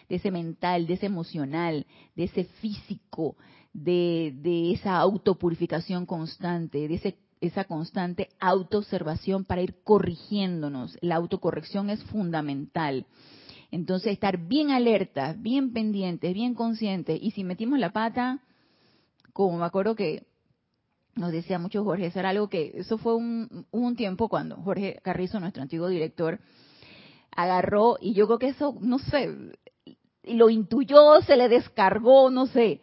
de 0.10 0.16
ese 0.16 0.32
mental, 0.32 0.88
de 0.88 0.94
ese 0.94 1.06
emocional, 1.06 1.86
de 2.16 2.24
ese 2.24 2.46
físico, 2.46 3.36
de, 3.74 4.34
de 4.42 4.74
esa 4.74 4.98
autopurificación 4.98 6.06
constante, 6.06 6.88
de 6.88 6.96
ese, 6.96 7.18
esa 7.42 7.66
constante 7.66 8.30
autoobservación 8.40 9.46
para 9.46 9.62
ir 9.62 9.76
corrigiéndonos. 9.84 10.98
La 11.02 11.16
autocorrección 11.16 11.90
es 11.90 12.02
fundamental. 12.06 13.06
Entonces, 13.72 14.14
estar 14.14 14.38
bien 14.38 14.72
alertas, 14.72 15.42
bien 15.42 15.74
pendientes, 15.74 16.34
bien 16.34 16.54
conscientes. 16.54 17.20
Y 17.22 17.32
si 17.32 17.44
metimos 17.44 17.80
la 17.80 17.92
pata, 17.92 18.40
como 19.34 19.58
me 19.58 19.66
acuerdo 19.66 19.96
que 19.96 20.26
nos 21.16 21.32
decía 21.32 21.60
mucho 21.60 21.84
Jorge, 21.84 22.08
eso 22.08 22.20
era 22.20 22.30
algo 22.30 22.48
que, 22.48 22.72
eso 22.76 22.98
fue 22.98 23.16
un, 23.16 23.66
un 23.72 23.96
tiempo 23.96 24.30
cuando 24.30 24.56
Jorge 24.58 25.00
Carrizo, 25.04 25.40
nuestro 25.40 25.64
antiguo 25.64 25.88
director, 25.88 26.40
agarró, 27.36 27.98
y 28.00 28.14
yo 28.14 28.28
creo 28.28 28.40
que 28.40 28.50
eso, 28.50 28.78
no 28.80 29.00
sé, 29.00 29.36
lo 30.24 30.50
intuyó, 30.50 31.22
se 31.22 31.36
le 31.36 31.50
descargó, 31.50 32.30
no 32.30 32.48
sé. 32.48 32.82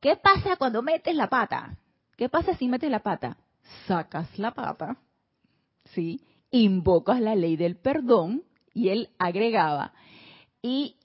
¿Qué 0.00 0.16
pasa 0.16 0.56
cuando 0.56 0.82
metes 0.82 1.14
la 1.14 1.28
pata? 1.28 1.78
¿Qué 2.16 2.28
pasa 2.28 2.56
si 2.56 2.68
metes 2.68 2.90
la 2.90 3.00
pata? 3.00 3.36
Sacas 3.86 4.38
la 4.38 4.52
pata, 4.52 4.96
¿sí? 5.86 6.20
Invocas 6.50 7.20
la 7.20 7.34
ley 7.34 7.56
del 7.56 7.76
perdón, 7.76 8.42
y 8.74 8.88
él 8.88 9.10
agregaba, 9.18 9.92
y 10.62 10.96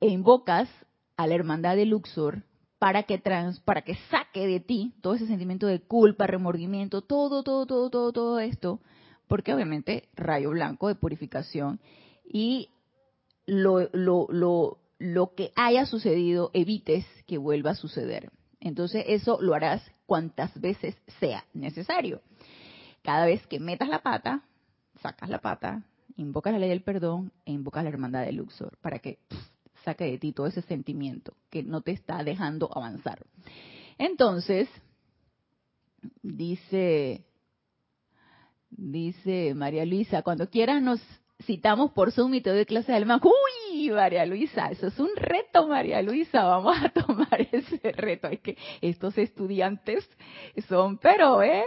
invocas 0.00 0.68
a 1.16 1.26
la 1.26 1.34
hermandad 1.34 1.76
de 1.76 1.86
Luxor 1.86 2.42
para 2.78 3.04
que 3.04 3.18
trans, 3.18 3.60
para 3.60 3.82
que 3.82 3.94
saque 4.10 4.46
de 4.46 4.58
ti 4.58 4.94
todo 5.02 5.14
ese 5.14 5.28
sentimiento 5.28 5.66
de 5.68 5.80
culpa, 5.80 6.26
remordimiento, 6.26 7.02
todo, 7.02 7.44
todo, 7.44 7.66
todo, 7.66 7.90
todo, 7.90 8.12
todo 8.12 8.40
esto, 8.40 8.80
porque 9.28 9.54
obviamente 9.54 10.08
rayo 10.16 10.50
blanco 10.50 10.88
de 10.88 10.96
purificación 10.96 11.80
y 12.24 12.70
lo, 13.46 13.88
lo, 13.92 14.26
lo, 14.30 14.78
lo 14.98 15.34
que 15.34 15.52
haya 15.54 15.86
sucedido 15.86 16.50
evites 16.54 17.06
que 17.26 17.38
vuelva 17.38 17.70
a 17.70 17.76
suceder. 17.76 18.30
Entonces 18.58 19.04
eso 19.06 19.38
lo 19.40 19.54
harás 19.54 19.82
cuantas 20.06 20.58
veces 20.60 20.96
sea 21.20 21.44
necesario. 21.52 22.20
Cada 23.02 23.26
vez 23.26 23.46
que 23.46 23.60
metas 23.60 23.88
la 23.88 24.02
pata, 24.02 24.42
sacas 25.00 25.28
la 25.28 25.38
pata, 25.38 25.84
invocas 26.16 26.52
la 26.52 26.58
ley 26.58 26.68
del 26.68 26.82
perdón 26.82 27.32
e 27.44 27.52
invocas 27.52 27.84
la 27.84 27.90
hermandad 27.90 28.24
de 28.24 28.32
Luxor 28.32 28.76
para 28.80 28.98
que 28.98 29.18
saque 29.84 30.04
de 30.04 30.18
ti 30.18 30.32
todo 30.32 30.46
ese 30.46 30.62
sentimiento 30.62 31.34
que 31.50 31.62
no 31.62 31.80
te 31.80 31.92
está 31.92 32.22
dejando 32.22 32.70
avanzar. 32.74 33.24
Entonces, 33.98 34.68
dice, 36.22 37.24
dice 38.70 39.54
María 39.54 39.84
Luisa, 39.84 40.22
cuando 40.22 40.48
quieras 40.48 40.82
nos 40.82 41.00
citamos 41.42 41.92
por 41.92 42.12
Zoom 42.12 42.34
y 42.34 42.40
te 42.40 42.50
doy 42.50 42.64
clase 42.64 42.92
de 42.92 42.98
alma. 42.98 43.20
Uy, 43.22 43.90
María 43.90 44.24
Luisa, 44.26 44.68
eso 44.70 44.86
es 44.86 44.98
un 44.98 45.10
reto, 45.16 45.66
María 45.68 46.00
Luisa. 46.02 46.44
Vamos 46.44 46.76
a 46.80 46.88
tomar 47.06 47.48
ese 47.50 47.92
reto. 47.92 48.28
Es 48.28 48.40
que 48.40 48.56
estos 48.80 49.18
estudiantes 49.18 50.08
son, 50.68 50.98
pero, 50.98 51.42
¿eh? 51.42 51.64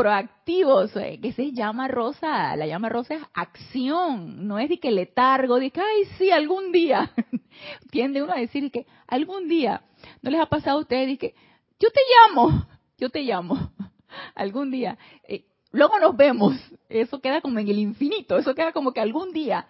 Proactivos, 0.00 0.96
eh, 0.96 1.18
que 1.20 1.34
se 1.34 1.52
llama 1.52 1.86
rosa, 1.86 2.56
la 2.56 2.66
llama 2.66 2.88
rosa 2.88 3.16
es 3.16 3.22
acción, 3.34 4.48
no 4.48 4.58
es 4.58 4.70
de 4.70 4.80
que 4.80 4.90
letargo, 4.90 5.60
de 5.60 5.70
que, 5.70 5.80
ay, 5.82 6.04
sí, 6.16 6.30
algún 6.30 6.72
día. 6.72 7.12
Tiende 7.90 8.22
uno 8.22 8.32
a 8.32 8.40
decir 8.40 8.70
que 8.72 8.86
algún 9.06 9.46
día, 9.46 9.82
¿no 10.22 10.30
les 10.30 10.40
ha 10.40 10.46
pasado 10.46 10.78
a 10.78 10.80
ustedes? 10.80 11.18
que 11.18 11.34
yo 11.78 11.90
te 11.90 12.00
llamo, 12.14 12.66
yo 12.96 13.10
te 13.10 13.20
llamo, 13.20 13.72
algún 14.34 14.70
día. 14.70 14.96
Eh, 15.28 15.44
luego 15.70 15.98
nos 15.98 16.16
vemos, 16.16 16.54
eso 16.88 17.20
queda 17.20 17.42
como 17.42 17.58
en 17.58 17.68
el 17.68 17.78
infinito, 17.78 18.38
eso 18.38 18.54
queda 18.54 18.72
como 18.72 18.94
que 18.94 19.00
algún 19.00 19.34
día. 19.34 19.66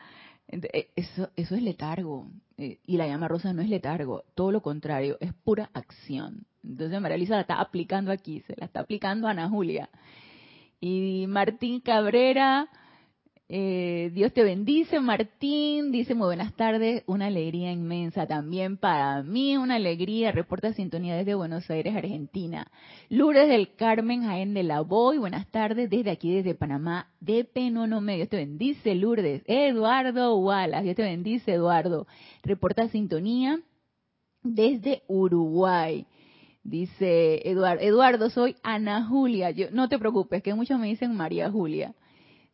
Eh, 0.47 0.91
eso, 0.95 1.31
eso 1.35 1.57
es 1.57 1.63
letargo. 1.63 2.29
Y 2.57 2.97
la 2.99 3.09
llama 3.09 3.27
rosa 3.27 3.53
no 3.53 3.63
es 3.63 3.69
letargo, 3.69 4.23
todo 4.37 4.53
lo 4.53 4.63
contrario, 4.63 5.17
es 5.19 5.35
pura 5.35 5.71
acción. 5.75 6.47
Entonces 6.63 7.01
María 7.01 7.17
Luisa 7.17 7.35
la 7.35 7.43
está 7.43 7.61
aplicando 7.61 8.13
aquí, 8.13 8.41
se 8.41 8.55
la 8.57 8.67
está 8.67 8.81
aplicando 8.81 9.27
a 9.27 9.31
Ana 9.31 9.49
Julia. 9.49 9.89
Y 10.81 11.27
Martín 11.29 11.81
Cabrera, 11.81 12.69
eh, 13.53 14.13
Dios 14.15 14.33
te 14.33 14.45
bendice, 14.45 15.01
Martín, 15.01 15.91
dice 15.91 16.15
muy 16.15 16.27
buenas 16.27 16.55
tardes, 16.55 17.03
una 17.07 17.27
alegría 17.27 17.73
inmensa 17.73 18.27
también 18.27 18.77
para 18.77 19.25
mí, 19.25 19.57
una 19.57 19.75
alegría, 19.75 20.31
reporta 20.31 20.73
sintonía 20.73 21.17
desde 21.17 21.35
Buenos 21.35 21.69
Aires, 21.69 21.97
Argentina. 21.97 22.71
Lourdes 23.09 23.49
del 23.49 23.75
Carmen 23.75 24.23
Jaén 24.23 24.55
de 24.55 24.63
la 24.63 24.83
Boy, 24.83 25.19
buenas 25.19 25.49
tardes 25.49 25.91
desde 25.91 26.13
aquí, 26.13 26.33
desde 26.33 26.55
Panamá, 26.55 27.09
de 27.19 27.45
Penónome, 27.45 28.15
Dios 28.15 28.29
te 28.29 28.37
bendice, 28.37 28.95
Lourdes. 28.95 29.43
Eduardo 29.47 30.37
Wallace, 30.37 30.85
Dios 30.85 30.95
te 30.95 31.03
bendice, 31.03 31.55
Eduardo, 31.55 32.07
reporta 32.45 32.89
sintonía 32.89 33.59
desde 34.45 35.03
Uruguay. 35.09 36.07
Dice 36.63 37.49
Eduardo, 37.49 37.83
Eduardo, 37.83 38.31
soy 38.31 38.57
Ana 38.63 39.07
Julia. 39.07 39.51
Yo, 39.51 39.71
no 39.71 39.89
te 39.89 39.99
preocupes, 39.99 40.43
que 40.43 40.55
muchos 40.55 40.79
me 40.79 40.89
dicen 40.89 41.17
María 41.17 41.51
Julia. 41.51 41.95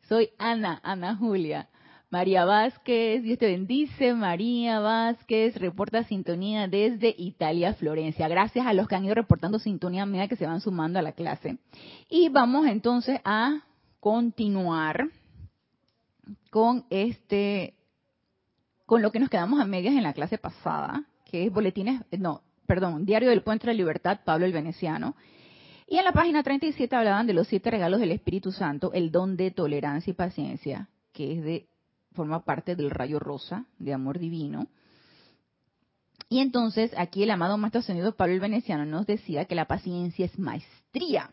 Soy 0.02 0.30
Ana, 0.38 0.80
Ana 0.84 1.16
Julia. 1.16 1.68
María 2.08 2.44
Vázquez, 2.44 3.24
Dios 3.24 3.38
te 3.38 3.46
bendice. 3.46 4.14
María 4.14 4.78
Vázquez 4.78 5.56
reporta 5.56 6.04
sintonía 6.04 6.68
desde 6.68 7.14
Italia, 7.18 7.74
Florencia. 7.74 8.28
Gracias 8.28 8.64
a 8.64 8.72
los 8.72 8.86
que 8.86 8.94
han 8.94 9.04
ido 9.04 9.14
reportando 9.14 9.58
sintonía 9.58 10.04
a 10.04 10.28
que 10.28 10.36
se 10.36 10.46
van 10.46 10.60
sumando 10.60 11.00
a 11.00 11.02
la 11.02 11.12
clase. 11.12 11.58
Y 12.08 12.28
vamos 12.28 12.66
entonces 12.66 13.20
a 13.24 13.64
continuar 13.98 15.08
con 16.50 16.84
este, 16.90 17.74
con 18.86 19.02
lo 19.02 19.10
que 19.10 19.18
nos 19.18 19.28
quedamos 19.28 19.60
a 19.60 19.64
medias 19.64 19.94
en 19.94 20.04
la 20.04 20.12
clase 20.12 20.38
pasada, 20.38 21.04
que 21.24 21.44
es 21.44 21.52
boletines, 21.52 22.02
no, 22.12 22.42
perdón, 22.66 23.04
Diario 23.04 23.30
del 23.30 23.42
Puente 23.42 23.66
de 23.66 23.72
la 23.72 23.76
Libertad, 23.76 24.20
Pablo 24.24 24.46
el 24.46 24.52
Veneciano. 24.52 25.16
Y 25.86 25.98
en 25.98 26.04
la 26.04 26.12
página 26.12 26.42
37 26.42 26.94
hablaban 26.96 27.26
de 27.26 27.32
los 27.32 27.46
siete 27.46 27.70
regalos 27.70 28.00
del 28.00 28.10
Espíritu 28.10 28.52
Santo, 28.52 28.92
el 28.92 29.10
don 29.12 29.36
de 29.36 29.50
tolerancia 29.52 30.10
y 30.10 30.14
paciencia, 30.14 30.88
que 31.12 31.38
es 31.38 31.44
de 31.44 31.68
forma 32.12 32.44
parte 32.44 32.74
del 32.74 32.90
rayo 32.90 33.18
rosa 33.18 33.66
de 33.78 33.94
amor 33.94 34.18
divino. 34.18 34.66
Y 36.28 36.40
entonces 36.40 36.92
aquí 36.96 37.22
el 37.22 37.30
amado 37.30 37.56
Maestro 37.56 37.80
Ascendido 37.80 38.16
Pablo 38.16 38.34
el 38.34 38.40
Veneciano 38.40 38.84
nos 38.84 39.06
decía 39.06 39.44
que 39.44 39.54
la 39.54 39.66
paciencia 39.66 40.26
es 40.26 40.38
maestría 40.38 41.30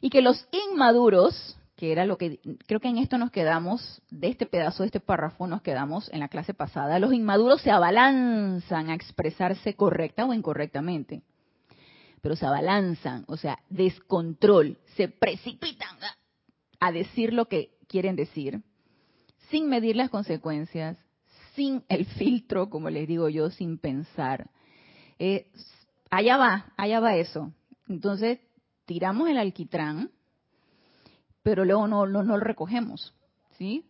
y 0.00 0.08
que 0.08 0.22
los 0.22 0.48
inmaduros, 0.70 1.58
que 1.80 1.92
era 1.92 2.04
lo 2.04 2.18
que 2.18 2.40
creo 2.66 2.78
que 2.78 2.88
en 2.88 2.98
esto 2.98 3.16
nos 3.16 3.30
quedamos, 3.30 4.02
de 4.10 4.28
este 4.28 4.44
pedazo, 4.44 4.82
de 4.82 4.88
este 4.88 5.00
párrafo 5.00 5.46
nos 5.46 5.62
quedamos 5.62 6.10
en 6.12 6.20
la 6.20 6.28
clase 6.28 6.52
pasada, 6.52 6.98
los 6.98 7.14
inmaduros 7.14 7.62
se 7.62 7.70
abalanzan 7.70 8.90
a 8.90 8.94
expresarse 8.94 9.72
correcta 9.72 10.26
o 10.26 10.34
incorrectamente, 10.34 11.22
pero 12.20 12.36
se 12.36 12.44
abalanzan, 12.44 13.24
o 13.28 13.38
sea, 13.38 13.60
descontrol, 13.70 14.76
se 14.94 15.08
precipitan 15.08 15.96
a 16.80 16.92
decir 16.92 17.32
lo 17.32 17.46
que 17.46 17.70
quieren 17.88 18.14
decir 18.14 18.60
sin 19.48 19.70
medir 19.70 19.96
las 19.96 20.10
consecuencias, 20.10 20.98
sin 21.54 21.82
el 21.88 22.04
filtro, 22.04 22.68
como 22.68 22.90
les 22.90 23.08
digo 23.08 23.30
yo, 23.30 23.48
sin 23.48 23.78
pensar. 23.78 24.50
Eh, 25.18 25.50
allá 26.10 26.36
va, 26.36 26.74
allá 26.76 27.00
va 27.00 27.16
eso. 27.16 27.54
Entonces, 27.88 28.38
tiramos 28.84 29.30
el 29.30 29.38
alquitrán, 29.38 30.10
pero 31.42 31.64
luego 31.64 31.86
no, 31.86 32.06
no, 32.06 32.22
no 32.22 32.36
lo 32.36 32.44
recogemos, 32.44 33.14
¿sí? 33.58 33.84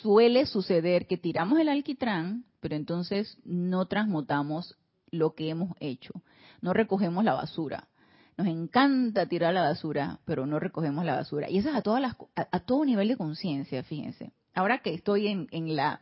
Suele 0.00 0.46
suceder 0.46 1.06
que 1.06 1.16
tiramos 1.16 1.58
el 1.58 1.68
alquitrán, 1.68 2.44
pero 2.60 2.74
entonces 2.74 3.38
no 3.44 3.86
transmutamos 3.86 4.76
lo 5.10 5.34
que 5.34 5.50
hemos 5.50 5.70
hecho, 5.80 6.12
no 6.60 6.72
recogemos 6.72 7.24
la 7.24 7.34
basura. 7.34 7.88
Nos 8.36 8.46
encanta 8.46 9.26
tirar 9.26 9.52
la 9.52 9.62
basura, 9.62 10.18
pero 10.24 10.46
no 10.46 10.58
recogemos 10.58 11.04
la 11.04 11.16
basura. 11.16 11.50
Y 11.50 11.58
eso 11.58 11.68
es 11.68 11.76
a, 11.76 11.82
todas 11.82 12.00
las, 12.00 12.16
a 12.34 12.60
todo 12.60 12.84
nivel 12.84 13.08
de 13.08 13.16
conciencia, 13.16 13.82
fíjense 13.82 14.32
ahora 14.54 14.78
que 14.78 14.94
estoy 14.94 15.28
en, 15.28 15.48
en, 15.50 15.76
la, 15.76 16.00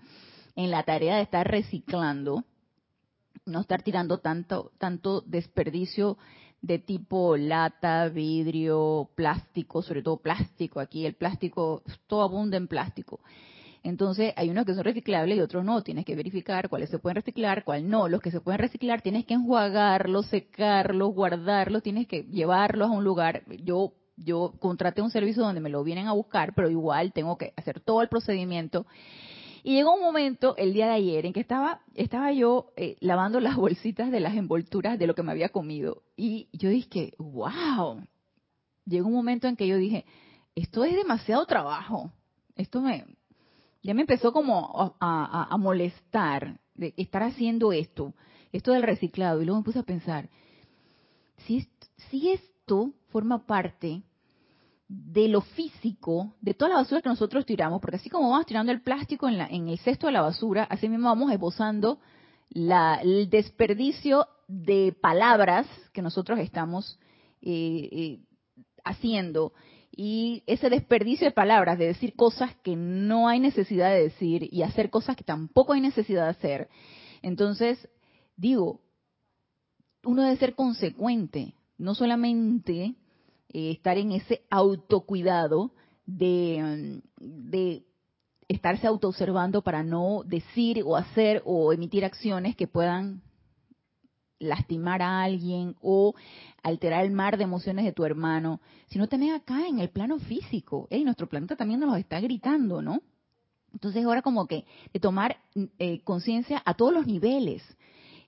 en 0.56 0.70
la 0.70 0.82
tarea 0.82 1.16
de 1.16 1.22
estar 1.22 1.48
reciclando, 1.48 2.44
no 3.46 3.60
estar 3.60 3.82
tirando 3.82 4.18
tanto, 4.18 4.72
tanto 4.78 5.22
desperdicio 5.22 6.18
de 6.62 6.78
tipo 6.78 7.36
lata, 7.36 8.08
vidrio, 8.08 9.10
plástico, 9.14 9.82
sobre 9.82 10.02
todo 10.02 10.18
plástico. 10.18 10.80
Aquí 10.80 11.06
el 11.06 11.14
plástico, 11.14 11.82
todo 12.06 12.22
abunda 12.22 12.56
en 12.56 12.68
plástico. 12.68 13.20
Entonces, 13.82 14.34
hay 14.36 14.50
unos 14.50 14.66
que 14.66 14.74
son 14.74 14.84
reciclables 14.84 15.38
y 15.38 15.40
otros 15.40 15.64
no. 15.64 15.82
Tienes 15.82 16.04
que 16.04 16.14
verificar 16.14 16.68
cuáles 16.68 16.90
se 16.90 16.98
pueden 16.98 17.16
reciclar, 17.16 17.64
cuáles 17.64 17.86
no. 17.86 18.08
Los 18.08 18.20
que 18.20 18.30
se 18.30 18.40
pueden 18.40 18.60
reciclar, 18.60 19.00
tienes 19.00 19.24
que 19.24 19.34
enjuagarlos, 19.34 20.26
secarlos, 20.26 21.14
guardarlos, 21.14 21.82
tienes 21.82 22.06
que 22.06 22.24
llevarlos 22.24 22.88
a 22.90 22.92
un 22.92 23.04
lugar. 23.04 23.42
Yo 23.64 23.94
yo 24.22 24.52
contraté 24.58 25.02
un 25.02 25.10
servicio 25.10 25.42
donde 25.42 25.60
me 25.60 25.70
lo 25.70 25.82
vienen 25.82 26.06
a 26.06 26.12
buscar, 26.12 26.54
pero 26.54 26.70
igual 26.70 27.12
tengo 27.12 27.36
que 27.38 27.52
hacer 27.56 27.80
todo 27.80 28.02
el 28.02 28.08
procedimiento. 28.08 28.86
Y 29.62 29.74
llegó 29.74 29.94
un 29.94 30.00
momento, 30.00 30.56
el 30.56 30.72
día 30.72 30.86
de 30.86 30.94
ayer, 30.94 31.26
en 31.26 31.32
que 31.32 31.40
estaba, 31.40 31.82
estaba 31.94 32.32
yo 32.32 32.72
eh, 32.76 32.96
lavando 33.00 33.40
las 33.40 33.56
bolsitas 33.56 34.10
de 34.10 34.20
las 34.20 34.34
envolturas 34.34 34.98
de 34.98 35.06
lo 35.06 35.14
que 35.14 35.22
me 35.22 35.32
había 35.32 35.50
comido. 35.50 36.02
Y 36.16 36.48
yo 36.52 36.70
dije, 36.70 37.14
wow. 37.18 38.02
Llegó 38.86 39.08
un 39.08 39.14
momento 39.14 39.48
en 39.48 39.56
que 39.56 39.66
yo 39.66 39.76
dije, 39.76 40.04
esto 40.54 40.84
es 40.84 40.94
demasiado 40.94 41.44
trabajo. 41.46 42.12
Esto 42.56 42.80
me, 42.80 43.04
ya 43.82 43.94
me 43.94 44.02
empezó 44.02 44.32
como 44.32 44.96
a, 45.00 45.56
molestar 45.58 46.60
de 46.74 46.94
estar 46.96 47.22
haciendo 47.22 47.72
esto, 47.72 48.14
esto 48.52 48.72
del 48.72 48.82
reciclado. 48.82 49.40
Y 49.40 49.44
luego 49.44 49.60
me 49.60 49.64
puse 49.64 49.78
a 49.78 49.84
pensar, 49.84 50.28
si, 51.46 51.68
si 52.10 52.30
esto 52.30 52.92
forma 53.08 53.46
parte 53.46 54.02
de 54.92 55.28
lo 55.28 55.42
físico, 55.42 56.34
de 56.40 56.52
toda 56.52 56.70
la 56.70 56.76
basura 56.78 57.00
que 57.00 57.08
nosotros 57.08 57.46
tiramos, 57.46 57.80
porque 57.80 57.98
así 57.98 58.10
como 58.10 58.30
vamos 58.30 58.46
tirando 58.46 58.72
el 58.72 58.82
plástico 58.82 59.28
en, 59.28 59.38
la, 59.38 59.46
en 59.46 59.68
el 59.68 59.78
cesto 59.78 60.08
de 60.08 60.12
la 60.12 60.20
basura, 60.20 60.64
así 60.64 60.88
mismo 60.88 61.08
vamos 61.08 61.30
esbozando 61.30 62.00
la, 62.48 62.96
el 62.96 63.30
desperdicio 63.30 64.26
de 64.48 64.92
palabras 65.00 65.68
que 65.92 66.02
nosotros 66.02 66.40
estamos 66.40 66.98
eh, 67.40 67.88
eh, 67.92 68.18
haciendo. 68.84 69.52
Y 69.92 70.42
ese 70.48 70.68
desperdicio 70.68 71.28
de 71.28 71.32
palabras, 71.32 71.78
de 71.78 71.86
decir 71.86 72.16
cosas 72.16 72.56
que 72.64 72.74
no 72.74 73.28
hay 73.28 73.38
necesidad 73.38 73.90
de 73.90 74.02
decir 74.02 74.48
y 74.52 74.62
hacer 74.62 74.90
cosas 74.90 75.14
que 75.14 75.22
tampoco 75.22 75.72
hay 75.72 75.80
necesidad 75.80 76.24
de 76.24 76.30
hacer. 76.30 76.68
Entonces, 77.22 77.88
digo, 78.36 78.80
uno 80.02 80.22
debe 80.22 80.36
ser 80.36 80.56
consecuente, 80.56 81.54
no 81.78 81.94
solamente 81.94 82.96
eh, 83.52 83.70
estar 83.72 83.98
en 83.98 84.12
ese 84.12 84.42
autocuidado 84.50 85.72
de, 86.06 87.02
de 87.18 87.84
estarse 88.48 88.86
autoobservando 88.86 89.62
para 89.62 89.82
no 89.82 90.22
decir 90.24 90.82
o 90.84 90.96
hacer 90.96 91.42
o 91.44 91.72
emitir 91.72 92.04
acciones 92.04 92.56
que 92.56 92.66
puedan 92.66 93.22
lastimar 94.40 95.02
a 95.02 95.22
alguien 95.22 95.76
o 95.80 96.14
alterar 96.62 97.04
el 97.04 97.12
mar 97.12 97.36
de 97.36 97.44
emociones 97.44 97.84
de 97.84 97.92
tu 97.92 98.04
hermano, 98.04 98.60
sino 98.88 99.06
también 99.06 99.34
acá 99.34 99.68
en 99.68 99.78
el 99.78 99.90
plano 99.90 100.18
físico. 100.18 100.88
nuestro 100.90 101.28
planeta 101.28 101.56
también 101.56 101.80
nos 101.80 101.96
está 101.98 102.18
gritando, 102.20 102.82
¿no? 102.82 103.02
Entonces 103.72 104.04
ahora 104.04 104.22
como 104.22 104.46
que 104.48 104.64
de 104.92 104.98
tomar 104.98 105.36
eh, 105.78 106.00
conciencia 106.02 106.60
a 106.64 106.74
todos 106.74 106.92
los 106.92 107.06
niveles. 107.06 107.62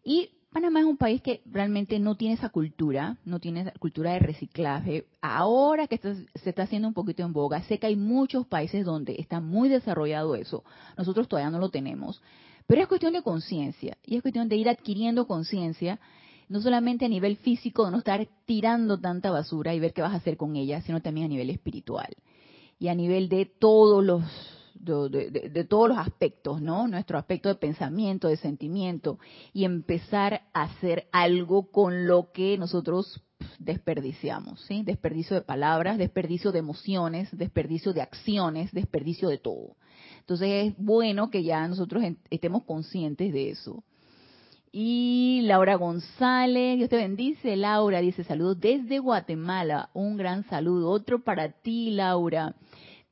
Y 0.04 0.30
Panamá 0.52 0.80
es 0.80 0.86
un 0.86 0.98
país 0.98 1.22
que 1.22 1.40
realmente 1.46 1.98
no 1.98 2.14
tiene 2.14 2.34
esa 2.34 2.50
cultura, 2.50 3.16
no 3.24 3.40
tiene 3.40 3.62
esa 3.62 3.72
cultura 3.72 4.12
de 4.12 4.18
reciclaje. 4.18 5.06
Ahora 5.22 5.86
que 5.86 5.98
se 5.98 6.50
está 6.50 6.64
haciendo 6.64 6.88
un 6.88 6.94
poquito 6.94 7.22
en 7.22 7.32
boga, 7.32 7.62
sé 7.62 7.78
que 7.78 7.86
hay 7.86 7.96
muchos 7.96 8.46
países 8.46 8.84
donde 8.84 9.16
está 9.18 9.40
muy 9.40 9.70
desarrollado 9.70 10.34
eso. 10.34 10.62
Nosotros 10.98 11.26
todavía 11.26 11.50
no 11.50 11.58
lo 11.58 11.70
tenemos. 11.70 12.20
Pero 12.66 12.82
es 12.82 12.88
cuestión 12.88 13.14
de 13.14 13.22
conciencia 13.22 13.96
y 14.04 14.16
es 14.16 14.22
cuestión 14.22 14.50
de 14.50 14.56
ir 14.56 14.68
adquiriendo 14.68 15.26
conciencia, 15.26 15.98
no 16.50 16.60
solamente 16.60 17.06
a 17.06 17.08
nivel 17.08 17.38
físico, 17.38 17.86
de 17.86 17.92
no 17.92 17.98
estar 17.98 18.28
tirando 18.44 19.00
tanta 19.00 19.30
basura 19.30 19.74
y 19.74 19.80
ver 19.80 19.94
qué 19.94 20.02
vas 20.02 20.12
a 20.12 20.16
hacer 20.16 20.36
con 20.36 20.56
ella, 20.56 20.82
sino 20.82 21.00
también 21.00 21.26
a 21.26 21.28
nivel 21.30 21.48
espiritual 21.48 22.14
y 22.78 22.88
a 22.88 22.94
nivel 22.94 23.30
de 23.30 23.46
todos 23.46 24.04
los 24.04 24.22
de, 24.74 25.66
todos 25.68 25.88
los 25.88 25.98
aspectos, 25.98 26.60
¿no? 26.60 26.88
Nuestro 26.88 27.18
aspecto 27.18 27.48
de 27.48 27.56
pensamiento, 27.56 28.28
de 28.28 28.36
sentimiento, 28.36 29.18
y 29.52 29.64
empezar 29.64 30.42
a 30.52 30.62
hacer 30.62 31.06
algo 31.12 31.70
con 31.70 32.06
lo 32.06 32.32
que 32.32 32.58
nosotros 32.58 33.22
desperdiciamos, 33.58 34.60
¿sí? 34.62 34.82
Desperdicio 34.82 35.34
de 35.36 35.42
palabras, 35.42 35.98
desperdicio 35.98 36.52
de 36.52 36.60
emociones, 36.60 37.28
desperdicio 37.36 37.92
de 37.92 38.02
acciones, 38.02 38.72
desperdicio 38.72 39.28
de 39.28 39.38
todo. 39.38 39.76
Entonces 40.20 40.68
es 40.68 40.74
bueno 40.78 41.30
que 41.30 41.42
ya 41.42 41.66
nosotros 41.66 42.04
estemos 42.30 42.64
conscientes 42.64 43.32
de 43.32 43.50
eso. 43.50 43.82
Y 44.74 45.42
Laura 45.42 45.74
González, 45.74 46.78
Dios 46.78 46.88
te 46.88 46.96
bendice, 46.96 47.56
Laura, 47.56 48.00
dice 48.00 48.24
saludos 48.24 48.58
desde 48.58 49.00
Guatemala, 49.00 49.90
un 49.92 50.16
gran 50.16 50.44
saludo, 50.48 50.88
otro 50.88 51.22
para 51.22 51.52
ti, 51.52 51.90
Laura. 51.90 52.54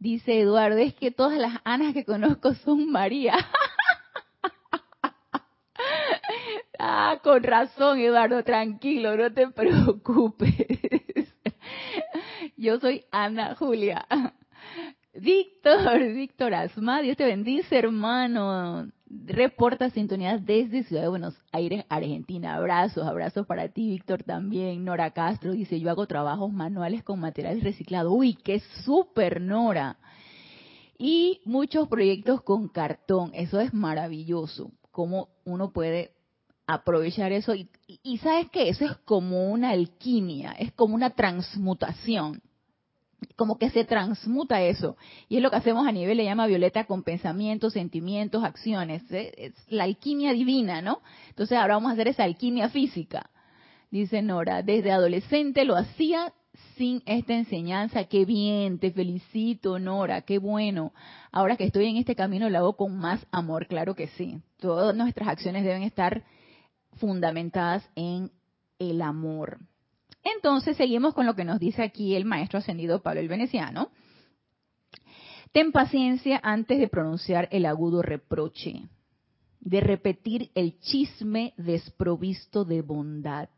Dice 0.00 0.40
Eduardo, 0.40 0.78
es 0.78 0.94
que 0.94 1.10
todas 1.10 1.38
las 1.38 1.60
Anas 1.62 1.92
que 1.92 2.06
conozco 2.06 2.54
son 2.54 2.90
María. 2.90 3.34
ah, 6.78 7.20
con 7.22 7.42
razón, 7.42 7.98
Eduardo, 7.98 8.42
tranquilo, 8.42 9.14
no 9.14 9.30
te 9.30 9.48
preocupes. 9.48 10.54
Yo 12.56 12.80
soy 12.80 13.04
Ana 13.10 13.54
Julia. 13.56 14.06
Víctor, 15.12 15.98
Víctor 16.14 16.54
Asma, 16.54 17.02
Dios 17.02 17.18
te 17.18 17.26
bendice, 17.26 17.78
hermano 17.78 18.90
reporta 19.10 19.90
sintonía 19.90 20.38
desde 20.38 20.84
Ciudad 20.84 21.02
de 21.02 21.08
Buenos 21.08 21.34
Aires, 21.50 21.84
Argentina. 21.88 22.54
Abrazos, 22.54 23.06
abrazos 23.06 23.46
para 23.46 23.68
ti, 23.68 23.88
Víctor, 23.88 24.22
también. 24.22 24.84
Nora 24.84 25.10
Castro 25.10 25.52
dice, 25.52 25.80
yo 25.80 25.90
hago 25.90 26.06
trabajos 26.06 26.52
manuales 26.52 27.02
con 27.02 27.18
materiales 27.18 27.64
reciclados. 27.64 28.12
Uy, 28.14 28.34
qué 28.34 28.60
súper, 28.84 29.40
Nora. 29.40 29.98
Y 30.96 31.40
muchos 31.44 31.88
proyectos 31.88 32.42
con 32.42 32.68
cartón. 32.68 33.32
Eso 33.34 33.58
es 33.60 33.74
maravilloso. 33.74 34.70
Cómo 34.92 35.28
uno 35.44 35.72
puede 35.72 36.12
aprovechar 36.66 37.32
eso. 37.32 37.54
Y, 37.54 37.68
y 37.86 38.18
sabes 38.18 38.48
que 38.50 38.68
eso 38.68 38.84
es 38.84 38.96
como 38.98 39.50
una 39.50 39.70
alquimia, 39.70 40.52
es 40.52 40.72
como 40.72 40.94
una 40.94 41.10
transmutación. 41.10 42.42
Como 43.36 43.58
que 43.58 43.70
se 43.70 43.84
transmuta 43.84 44.62
eso. 44.62 44.96
Y 45.28 45.36
es 45.36 45.42
lo 45.42 45.50
que 45.50 45.56
hacemos 45.56 45.86
a 45.86 45.92
nivel, 45.92 46.16
le 46.16 46.24
llama 46.24 46.46
Violeta, 46.46 46.84
con 46.84 47.02
pensamientos, 47.02 47.72
sentimientos, 47.72 48.44
acciones. 48.44 49.02
Es 49.10 49.54
la 49.68 49.84
alquimia 49.84 50.32
divina, 50.32 50.82
¿no? 50.82 51.00
Entonces 51.28 51.58
ahora 51.58 51.74
vamos 51.74 51.90
a 51.90 51.94
hacer 51.94 52.08
esa 52.08 52.24
alquimia 52.24 52.68
física. 52.68 53.30
Dice 53.90 54.22
Nora, 54.22 54.62
desde 54.62 54.92
adolescente 54.92 55.64
lo 55.64 55.76
hacía 55.76 56.32
sin 56.76 57.02
esta 57.06 57.34
enseñanza. 57.34 58.04
Qué 58.04 58.24
bien, 58.24 58.78
te 58.78 58.90
felicito, 58.92 59.78
Nora, 59.78 60.22
qué 60.22 60.38
bueno. 60.38 60.92
Ahora 61.32 61.56
que 61.56 61.64
estoy 61.64 61.86
en 61.86 61.96
este 61.96 62.14
camino 62.14 62.48
lo 62.48 62.58
hago 62.58 62.76
con 62.76 62.96
más 62.96 63.26
amor, 63.30 63.66
claro 63.66 63.94
que 63.94 64.08
sí. 64.08 64.40
Todas 64.58 64.94
nuestras 64.94 65.28
acciones 65.28 65.64
deben 65.64 65.82
estar 65.82 66.24
fundamentadas 66.98 67.88
en 67.96 68.30
el 68.78 69.02
amor. 69.02 69.58
Entonces 70.22 70.76
seguimos 70.76 71.14
con 71.14 71.26
lo 71.26 71.34
que 71.34 71.44
nos 71.44 71.58
dice 71.58 71.82
aquí 71.82 72.14
el 72.14 72.24
maestro 72.24 72.58
ascendido 72.58 73.02
Pablo 73.02 73.20
el 73.20 73.28
Veneciano. 73.28 73.90
Ten 75.52 75.72
paciencia 75.72 76.40
antes 76.42 76.78
de 76.78 76.88
pronunciar 76.88 77.48
el 77.50 77.66
agudo 77.66 78.02
reproche, 78.02 78.88
de 79.60 79.80
repetir 79.80 80.50
el 80.54 80.78
chisme 80.78 81.54
desprovisto 81.56 82.64
de 82.64 82.82
bondad. 82.82 83.48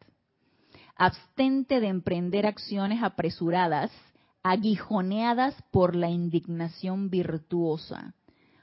Abstente 0.97 1.81
de 1.81 1.89
emprender 1.89 2.47
acciones 2.47 3.03
apresuradas, 3.03 3.91
aguijoneadas 4.43 5.55
por 5.71 5.95
la 5.95 6.11
indignación 6.11 7.11
virtuosa 7.11 8.15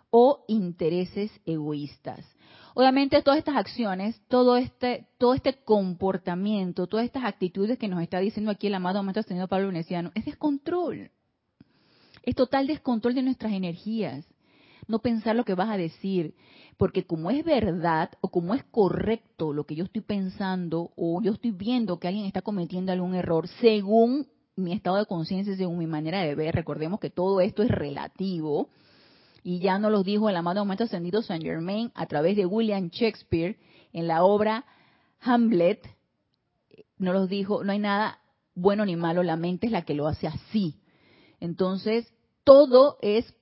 o 0.09 0.43
intereses 0.47 1.31
egoístas. 1.45 2.25
Obviamente 2.75 3.21
todas 3.21 3.39
estas 3.39 3.55
acciones, 3.55 4.21
todo 4.27 4.57
este, 4.57 5.07
todo 5.17 5.33
este 5.33 5.53
comportamiento, 5.63 6.87
todas 6.87 7.05
estas 7.05 7.23
actitudes 7.23 7.77
que 7.77 7.87
nos 7.87 8.01
está 8.01 8.19
diciendo 8.19 8.51
aquí 8.51 8.67
el 8.67 8.75
amado 8.75 9.01
maestro 9.03 9.23
Señor 9.23 9.49
Pablo 9.49 9.67
Veneciano, 9.67 10.11
es 10.15 10.25
descontrol. 10.25 11.11
Es 12.23 12.35
total 12.35 12.67
descontrol 12.67 13.15
de 13.15 13.23
nuestras 13.23 13.53
energías. 13.53 14.25
No 14.87 14.99
pensar 14.99 15.35
lo 15.35 15.45
que 15.45 15.53
vas 15.53 15.69
a 15.69 15.77
decir, 15.77 16.33
porque 16.77 17.05
como 17.05 17.29
es 17.29 17.43
verdad 17.43 18.11
o 18.21 18.29
como 18.29 18.55
es 18.55 18.63
correcto 18.65 19.53
lo 19.53 19.65
que 19.65 19.75
yo 19.75 19.83
estoy 19.83 20.01
pensando 20.01 20.91
o 20.95 21.21
yo 21.21 21.33
estoy 21.33 21.51
viendo 21.51 21.99
que 21.99 22.07
alguien 22.07 22.25
está 22.25 22.41
cometiendo 22.41 22.91
algún 22.91 23.15
error 23.15 23.47
según 23.59 24.27
mi 24.55 24.73
estado 24.73 24.97
de 24.97 25.05
conciencia, 25.05 25.55
según 25.55 25.77
mi 25.77 25.87
manera 25.87 26.21
de 26.21 26.35
ver, 26.35 26.55
recordemos 26.55 26.99
que 26.99 27.09
todo 27.09 27.41
esto 27.41 27.63
es 27.63 27.69
relativo, 27.69 28.69
y 29.43 29.59
ya 29.59 29.79
nos 29.79 29.91
lo 29.91 30.03
dijo 30.03 30.29
el 30.29 30.35
amado 30.35 30.61
momento 30.61 30.83
ascendido 30.83 31.21
Saint 31.21 31.43
Germain 31.43 31.91
a 31.95 32.05
través 32.05 32.35
de 32.35 32.45
William 32.45 32.89
Shakespeare 32.89 33.57
en 33.93 34.07
la 34.07 34.23
obra 34.23 34.65
Hamlet, 35.21 35.87
nos 36.97 37.13
lo 37.13 37.27
dijo, 37.27 37.63
no 37.63 37.71
hay 37.71 37.79
nada 37.79 38.19
bueno 38.55 38.85
ni 38.85 38.95
malo, 38.95 39.23
la 39.23 39.35
mente 39.35 39.67
es 39.67 39.71
la 39.71 39.83
que 39.83 39.93
lo 39.93 40.07
hace 40.07 40.27
así. 40.27 40.79
Entonces, 41.39 42.13
todo 42.43 42.97
es 43.01 43.33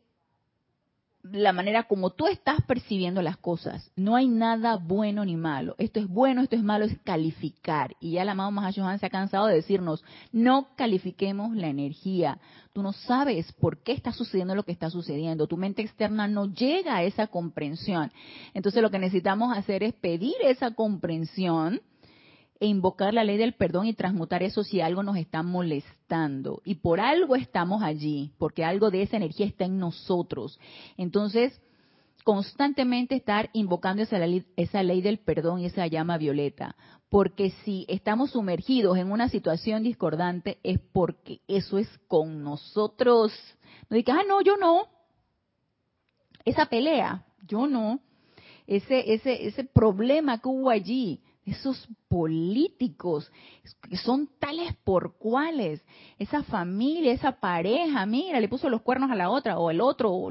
la 1.31 1.53
manera 1.53 1.83
como 1.83 2.11
tú 2.11 2.27
estás 2.27 2.61
percibiendo 2.63 3.21
las 3.21 3.37
cosas. 3.37 3.91
No 3.95 4.15
hay 4.15 4.27
nada 4.27 4.77
bueno 4.77 5.25
ni 5.25 5.35
malo. 5.35 5.75
Esto 5.77 5.99
es 5.99 6.07
bueno, 6.07 6.41
esto 6.41 6.55
es 6.55 6.63
malo, 6.63 6.85
es 6.85 6.97
calificar. 7.03 7.95
Y 7.99 8.11
ya 8.13 8.23
el 8.23 8.29
amado 8.29 8.51
Mahashohan 8.51 8.99
se 8.99 9.05
ha 9.05 9.09
cansado 9.09 9.47
de 9.47 9.55
decirnos, 9.55 10.03
no 10.31 10.69
califiquemos 10.75 11.55
la 11.55 11.67
energía. 11.67 12.39
Tú 12.73 12.83
no 12.83 12.93
sabes 12.93 13.51
por 13.53 13.81
qué 13.83 13.93
está 13.93 14.11
sucediendo 14.11 14.55
lo 14.55 14.63
que 14.63 14.71
está 14.71 14.89
sucediendo. 14.89 15.47
Tu 15.47 15.57
mente 15.57 15.81
externa 15.81 16.27
no 16.27 16.45
llega 16.45 16.97
a 16.97 17.03
esa 17.03 17.27
comprensión. 17.27 18.11
Entonces 18.53 18.81
lo 18.81 18.91
que 18.91 18.99
necesitamos 18.99 19.55
hacer 19.57 19.83
es 19.83 19.93
pedir 19.93 20.35
esa 20.43 20.71
comprensión 20.71 21.81
e 22.59 22.67
invocar 22.67 23.13
la 23.13 23.23
ley 23.23 23.37
del 23.37 23.53
perdón 23.53 23.87
y 23.87 23.93
transmutar 23.93 24.43
eso 24.43 24.63
si 24.63 24.81
algo 24.81 25.03
nos 25.03 25.17
está 25.17 25.43
molestando. 25.43 26.61
Y 26.65 26.75
por 26.75 26.99
algo 26.99 27.35
estamos 27.35 27.83
allí, 27.83 28.31
porque 28.37 28.63
algo 28.63 28.89
de 28.89 29.03
esa 29.03 29.17
energía 29.17 29.45
está 29.45 29.65
en 29.65 29.77
nosotros. 29.77 30.59
Entonces, 30.97 31.59
constantemente 32.23 33.15
estar 33.15 33.49
invocando 33.53 34.01
esa 34.01 34.17
ley, 34.19 34.45
esa 34.55 34.83
ley 34.83 35.01
del 35.01 35.19
perdón 35.19 35.59
y 35.59 35.65
esa 35.65 35.87
llama 35.87 36.17
violeta. 36.17 36.75
Porque 37.09 37.51
si 37.63 37.85
estamos 37.87 38.31
sumergidos 38.31 38.97
en 38.97 39.11
una 39.11 39.29
situación 39.29 39.83
discordante 39.83 40.57
es 40.63 40.79
porque 40.91 41.39
eso 41.47 41.77
es 41.77 41.87
con 42.07 42.43
nosotros. 42.43 43.31
No 43.89 43.95
digas, 43.95 44.17
ah, 44.19 44.25
no, 44.27 44.41
yo 44.41 44.57
no. 44.57 44.87
Esa 46.43 46.65
pelea, 46.65 47.25
yo 47.47 47.67
no. 47.67 48.01
Ese, 48.65 49.13
ese, 49.13 49.47
ese 49.47 49.63
problema 49.63 50.39
que 50.39 50.49
hubo 50.49 50.69
allí, 50.69 51.21
esos 51.51 51.87
políticos 52.09 53.31
que 53.89 53.97
son 53.97 54.29
tales 54.39 54.75
por 54.83 55.17
cuales, 55.17 55.81
esa 56.19 56.43
familia, 56.43 57.13
esa 57.13 57.39
pareja, 57.39 58.05
mira, 58.05 58.39
le 58.39 58.49
puso 58.49 58.69
los 58.69 58.81
cuernos 58.81 59.09
a 59.11 59.15
la 59.15 59.29
otra 59.29 59.57
o 59.57 59.71
el 59.71 59.79
otro. 59.79 60.29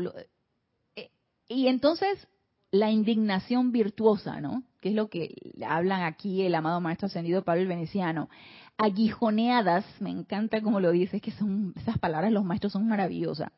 Eh, 0.94 1.10
y 1.48 1.68
entonces 1.68 2.28
la 2.70 2.90
indignación 2.90 3.72
virtuosa, 3.72 4.40
¿no? 4.40 4.62
Que 4.80 4.90
es 4.90 4.94
lo 4.94 5.08
que 5.08 5.34
hablan 5.66 6.02
aquí 6.02 6.42
el 6.42 6.54
amado 6.54 6.80
maestro 6.80 7.06
ascendido 7.06 7.44
Pablo 7.44 7.62
el 7.62 7.68
Veneciano. 7.68 8.28
Aguijoneadas, 8.76 9.86
me 10.00 10.10
encanta 10.10 10.60
como 10.60 10.80
lo 10.80 10.90
dice, 10.90 11.16
es 11.16 11.22
que 11.22 11.30
son 11.30 11.72
esas 11.76 11.98
palabras 11.98 12.30
los 12.30 12.44
maestros 12.44 12.72
son 12.72 12.86
maravillosas. 12.86 13.50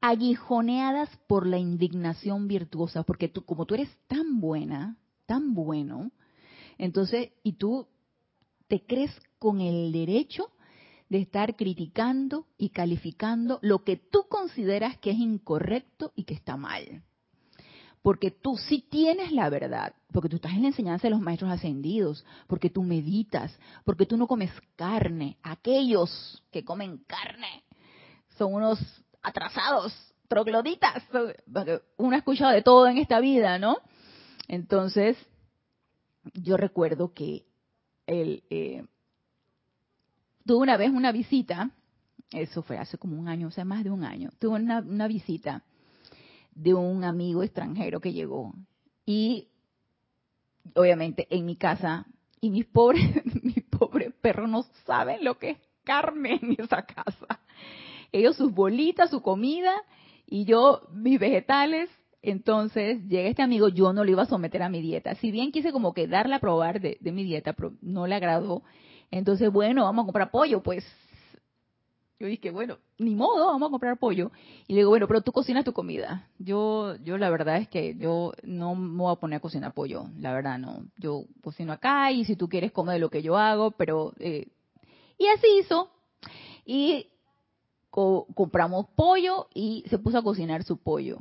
Aguijoneadas 0.00 1.08
por 1.28 1.46
la 1.46 1.58
indignación 1.58 2.48
virtuosa, 2.48 3.04
porque 3.04 3.28
tú 3.28 3.44
como 3.44 3.66
tú 3.66 3.74
eres 3.74 3.88
tan 4.08 4.40
buena, 4.40 4.96
tan 5.26 5.54
bueno, 5.54 6.10
entonces, 6.82 7.30
y 7.44 7.52
tú 7.52 7.86
te 8.66 8.84
crees 8.84 9.12
con 9.38 9.60
el 9.60 9.92
derecho 9.92 10.50
de 11.08 11.18
estar 11.18 11.54
criticando 11.54 12.48
y 12.58 12.70
calificando 12.70 13.60
lo 13.62 13.84
que 13.84 13.96
tú 13.96 14.26
consideras 14.28 14.98
que 14.98 15.12
es 15.12 15.16
incorrecto 15.16 16.12
y 16.16 16.24
que 16.24 16.34
está 16.34 16.56
mal. 16.56 17.04
Porque 18.02 18.32
tú 18.32 18.56
sí 18.56 18.84
tienes 18.90 19.30
la 19.30 19.48
verdad, 19.48 19.94
porque 20.12 20.28
tú 20.28 20.36
estás 20.36 20.54
en 20.54 20.62
la 20.62 20.68
enseñanza 20.68 21.06
de 21.06 21.12
los 21.12 21.20
maestros 21.20 21.52
ascendidos, 21.52 22.24
porque 22.48 22.68
tú 22.68 22.82
meditas, 22.82 23.56
porque 23.84 24.04
tú 24.04 24.16
no 24.16 24.26
comes 24.26 24.50
carne. 24.74 25.38
Aquellos 25.44 26.42
que 26.50 26.64
comen 26.64 26.98
carne 27.06 27.62
son 28.36 28.54
unos 28.54 28.80
atrasados, 29.22 29.94
trogloditas. 30.26 31.04
Uno 31.96 32.16
ha 32.16 32.18
escuchado 32.18 32.50
de 32.50 32.62
todo 32.62 32.88
en 32.88 32.98
esta 32.98 33.20
vida, 33.20 33.60
¿no? 33.60 33.78
Entonces, 34.48 35.16
yo 36.34 36.56
recuerdo 36.56 37.12
que 37.12 37.44
él 38.06 38.42
eh, 38.50 38.84
tuvo 40.44 40.60
una 40.60 40.76
vez 40.76 40.90
una 40.90 41.12
visita, 41.12 41.70
eso 42.30 42.62
fue 42.62 42.78
hace 42.78 42.98
como 42.98 43.18
un 43.18 43.28
año, 43.28 43.48
o 43.48 43.50
sea, 43.50 43.64
más 43.64 43.84
de 43.84 43.90
un 43.90 44.04
año, 44.04 44.30
tuvo 44.38 44.56
una, 44.56 44.80
una 44.80 45.08
visita 45.08 45.62
de 46.54 46.74
un 46.74 47.04
amigo 47.04 47.42
extranjero 47.42 48.00
que 48.00 48.12
llegó 48.12 48.54
y 49.06 49.48
obviamente 50.74 51.26
en 51.30 51.46
mi 51.46 51.56
casa 51.56 52.06
y 52.40 52.50
mis 52.50 52.66
pobres 52.66 53.02
mis 53.42 53.62
pobres 53.64 54.12
perros 54.20 54.48
no 54.48 54.62
saben 54.84 55.24
lo 55.24 55.38
que 55.38 55.50
es 55.50 55.58
carne 55.84 56.38
en 56.42 56.56
esa 56.58 56.82
casa. 56.82 57.40
Ellos 58.12 58.36
sus 58.36 58.52
bolitas, 58.52 59.10
su 59.10 59.22
comida 59.22 59.72
y 60.26 60.44
yo 60.44 60.82
mis 60.92 61.18
vegetales 61.18 61.88
entonces 62.22 63.02
llega 63.08 63.28
este 63.28 63.42
amigo, 63.42 63.68
yo 63.68 63.92
no 63.92 64.04
lo 64.04 64.10
iba 64.10 64.22
a 64.22 64.26
someter 64.26 64.62
a 64.62 64.68
mi 64.68 64.80
dieta. 64.80 65.16
Si 65.16 65.32
bien 65.32 65.50
quise 65.50 65.72
como 65.72 65.92
que 65.92 66.06
darle 66.06 66.36
a 66.36 66.38
probar 66.38 66.80
de, 66.80 66.98
mi 67.12 67.24
dieta, 67.24 67.52
pero 67.52 67.72
no 67.82 68.06
le 68.06 68.14
agradó. 68.14 68.62
Entonces, 69.10 69.52
bueno, 69.52 69.84
vamos 69.84 70.04
a 70.04 70.06
comprar 70.06 70.30
pollo, 70.30 70.62
pues. 70.62 70.84
Yo 72.20 72.28
dije, 72.28 72.52
bueno, 72.52 72.78
ni 72.98 73.16
modo, 73.16 73.46
vamos 73.46 73.66
a 73.66 73.70
comprar 73.70 73.98
pollo. 73.98 74.30
Y 74.68 74.74
le 74.74 74.80
digo, 74.80 74.90
bueno, 74.90 75.08
pero 75.08 75.22
tú 75.22 75.32
cocinas 75.32 75.64
tu 75.64 75.72
comida. 75.72 76.28
Yo, 76.38 76.94
yo 77.02 77.18
la 77.18 77.28
verdad 77.28 77.56
es 77.56 77.68
que 77.68 77.96
yo 77.96 78.32
no 78.44 78.76
me 78.76 79.02
voy 79.02 79.12
a 79.12 79.18
poner 79.18 79.38
a 79.38 79.40
cocinar 79.40 79.74
pollo, 79.74 80.06
la 80.16 80.32
verdad 80.32 80.60
no. 80.60 80.84
Yo 80.98 81.24
cocino 81.42 81.72
acá 81.72 82.12
y 82.12 82.24
si 82.24 82.36
tú 82.36 82.48
quieres 82.48 82.70
comer 82.70 83.00
lo 83.00 83.10
que 83.10 83.22
yo 83.22 83.36
hago, 83.36 83.72
pero... 83.72 84.12
Eh, 84.20 84.46
y 85.18 85.26
así 85.26 85.46
hizo. 85.58 85.90
Y 86.64 87.08
compramos 87.90 88.86
pollo 88.94 89.48
y 89.52 89.84
se 89.90 89.98
puso 89.98 90.18
a 90.18 90.22
cocinar 90.22 90.62
su 90.62 90.78
pollo 90.78 91.18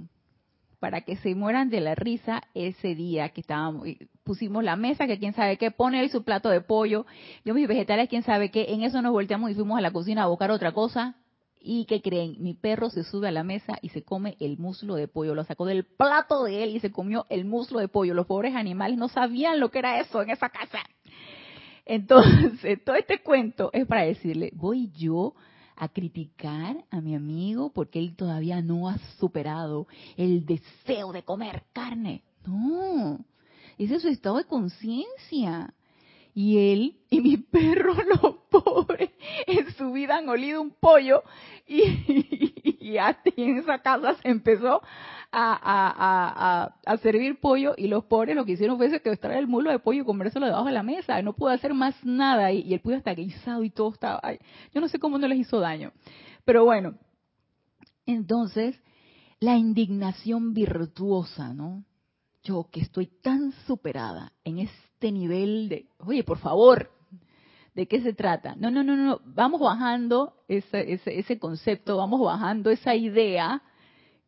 para 0.81 1.01
que 1.01 1.15
se 1.17 1.35
mueran 1.35 1.69
de 1.69 1.79
la 1.79 1.93
risa 1.93 2.41
ese 2.55 2.95
día 2.95 3.29
que 3.29 3.41
estábamos, 3.41 3.87
pusimos 4.23 4.63
la 4.63 4.75
mesa, 4.75 5.05
que 5.05 5.19
quién 5.19 5.33
sabe 5.33 5.57
qué, 5.57 5.69
pone 5.69 5.99
ahí 5.99 6.09
su 6.09 6.23
plato 6.23 6.49
de 6.49 6.59
pollo, 6.59 7.05
yo 7.45 7.53
mis 7.53 7.67
vegetales, 7.67 8.09
quién 8.09 8.23
sabe 8.23 8.49
qué, 8.49 8.65
en 8.69 8.81
eso 8.81 8.99
nos 9.03 9.11
volteamos 9.11 9.51
y 9.51 9.53
fuimos 9.53 9.77
a 9.77 9.81
la 9.81 9.91
cocina 9.91 10.23
a 10.23 10.27
buscar 10.27 10.49
otra 10.49 10.71
cosa, 10.71 11.15
y 11.59 11.85
¿qué 11.85 12.01
creen? 12.01 12.37
Mi 12.39 12.55
perro 12.55 12.89
se 12.89 13.03
sube 13.03 13.27
a 13.27 13.31
la 13.31 13.43
mesa 13.43 13.77
y 13.83 13.89
se 13.89 14.01
come 14.01 14.35
el 14.39 14.57
muslo 14.57 14.95
de 14.95 15.07
pollo, 15.07 15.35
lo 15.35 15.43
sacó 15.43 15.67
del 15.67 15.85
plato 15.85 16.45
de 16.45 16.63
él 16.63 16.75
y 16.75 16.79
se 16.79 16.91
comió 16.91 17.27
el 17.29 17.45
muslo 17.45 17.77
de 17.77 17.87
pollo, 17.87 18.15
los 18.15 18.25
pobres 18.25 18.55
animales 18.55 18.97
no 18.97 19.07
sabían 19.07 19.59
lo 19.59 19.69
que 19.69 19.77
era 19.77 19.99
eso 19.99 20.23
en 20.23 20.31
esa 20.31 20.49
casa. 20.49 20.79
Entonces, 21.85 22.79
todo 22.83 22.95
este 22.95 23.21
cuento 23.21 23.69
es 23.71 23.85
para 23.85 24.01
decirle, 24.01 24.51
voy 24.55 24.89
yo 24.97 25.35
a 25.81 25.89
criticar 25.89 26.85
a 26.91 27.01
mi 27.01 27.15
amigo 27.15 27.71
porque 27.73 27.97
él 27.97 28.15
todavía 28.15 28.61
no 28.61 28.87
ha 28.87 28.99
superado 29.17 29.87
el 30.15 30.45
deseo 30.45 31.11
de 31.11 31.23
comer 31.23 31.63
carne. 31.73 32.21
No, 32.45 33.19
ese 33.79 33.95
es 33.95 34.03
su 34.03 34.09
estado 34.09 34.37
de 34.37 34.43
conciencia. 34.43 35.73
Y 36.35 36.71
él 36.71 36.99
y 37.09 37.19
mi 37.19 37.37
perro, 37.37 37.95
los 38.21 38.35
pobres, 38.51 39.09
en 39.47 39.73
su 39.73 39.91
vida 39.91 40.17
han 40.17 40.29
olido 40.29 40.61
un 40.61 40.69
pollo 40.69 41.23
y, 41.67 42.60
y, 42.81 42.97
en 42.97 43.57
esa 43.57 43.79
casa 43.79 44.15
se 44.15 44.29
empezó 44.29 44.81
a, 45.31 46.71
a, 46.85 46.97
servir 46.97 47.39
pollo 47.39 47.73
y 47.77 47.87
los 47.87 48.03
pobres 48.05 48.35
lo 48.35 48.43
que 48.43 48.53
hicieron 48.53 48.77
fue 48.77 48.89
secuestrar 48.89 49.37
el 49.37 49.47
mulo 49.47 49.71
de 49.71 49.79
pollo 49.79 50.01
y 50.01 50.05
comérselo 50.05 50.45
debajo 50.45 50.65
de 50.65 50.73
la 50.73 50.83
mesa. 50.83 51.21
No 51.21 51.33
pudo 51.33 51.49
hacer 51.49 51.73
más 51.73 51.95
nada 52.03 52.51
y, 52.51 52.73
el 52.73 52.81
pollo 52.81 52.97
está 52.97 53.13
guisado 53.13 53.63
y 53.63 53.69
todo 53.69 53.91
estaba... 53.93 54.21
yo 54.73 54.81
no 54.81 54.87
sé 54.87 54.99
cómo 54.99 55.17
no 55.17 55.27
les 55.27 55.39
hizo 55.39 55.59
daño. 55.59 55.91
Pero 56.43 56.65
bueno, 56.65 56.95
entonces 58.05 58.75
la 59.39 59.57
indignación 59.57 60.53
virtuosa, 60.53 61.53
¿no? 61.53 61.83
Yo 62.43 62.67
que 62.71 62.81
estoy 62.81 63.07
tan 63.07 63.51
superada 63.67 64.33
en 64.43 64.59
este 64.59 65.11
nivel 65.11 65.69
de, 65.69 65.87
oye, 65.99 66.23
por 66.23 66.39
favor, 66.39 66.91
¿de 67.73 67.87
qué 67.87 68.01
se 68.01 68.13
trata? 68.13 68.55
No, 68.55 68.71
no, 68.71 68.83
no, 68.83 68.95
no, 68.95 69.21
vamos 69.25 69.61
bajando 69.61 70.35
ese, 70.47 71.39
concepto, 71.39 71.97
vamos 71.97 72.21
bajando 72.21 72.69
esa 72.69 72.95
idea 72.95 73.61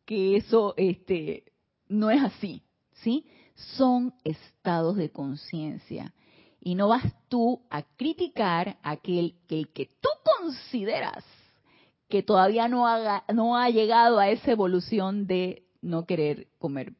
que 0.04 0.36
eso 0.36 0.74
este, 0.76 1.44
no 1.88 2.10
es 2.10 2.22
así, 2.22 2.62
¿sí? 2.92 3.26
Son 3.54 4.14
estados 4.24 4.96
de 4.96 5.10
conciencia. 5.10 6.12
Y 6.60 6.74
no 6.74 6.88
vas 6.88 7.04
tú 7.28 7.62
a 7.70 7.82
criticar 7.82 8.78
aquel 8.82 9.36
que 9.46 9.60
el 9.60 9.68
tú 9.68 10.08
consideras 10.40 11.24
que 12.08 12.22
todavía 12.22 12.68
no, 12.68 12.86
haga, 12.86 13.24
no 13.32 13.56
ha 13.56 13.68
llegado 13.70 14.18
a 14.18 14.30
esa 14.30 14.52
evolución 14.52 15.26
de 15.26 15.64
no 15.82 16.06
querer 16.06 16.48
comer 16.58 16.94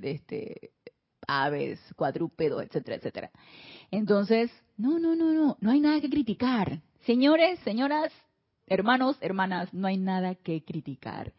este, 0.00 0.72
aves, 1.26 1.80
cuadrúpedos, 1.96 2.62
etcétera, 2.62 2.96
etcétera. 2.96 3.30
Entonces, 3.90 4.50
no, 4.76 4.98
no, 4.98 5.14
no, 5.14 5.32
no, 5.32 5.56
no 5.60 5.70
hay 5.70 5.80
nada 5.80 6.00
que 6.00 6.10
criticar. 6.10 6.80
Señores, 7.04 7.58
señoras, 7.60 8.12
hermanos, 8.66 9.16
hermanas, 9.20 9.72
no 9.72 9.86
hay 9.86 9.96
nada 9.96 10.34
que 10.34 10.64
criticar. 10.64 11.32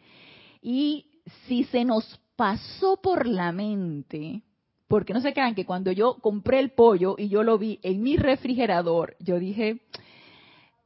Y 0.61 1.21
si 1.47 1.63
se 1.65 1.85
nos 1.85 2.19
pasó 2.35 2.99
por 3.01 3.27
la 3.27 3.51
mente, 3.51 4.43
porque 4.87 5.13
no 5.13 5.21
se 5.21 5.33
crean 5.33 5.55
que 5.55 5.65
cuando 5.65 5.91
yo 5.91 6.15
compré 6.15 6.59
el 6.59 6.71
pollo 6.71 7.15
y 7.17 7.29
yo 7.29 7.43
lo 7.43 7.57
vi 7.57 7.79
en 7.83 8.01
mi 8.01 8.17
refrigerador, 8.17 9.15
yo 9.19 9.39
dije, 9.39 9.81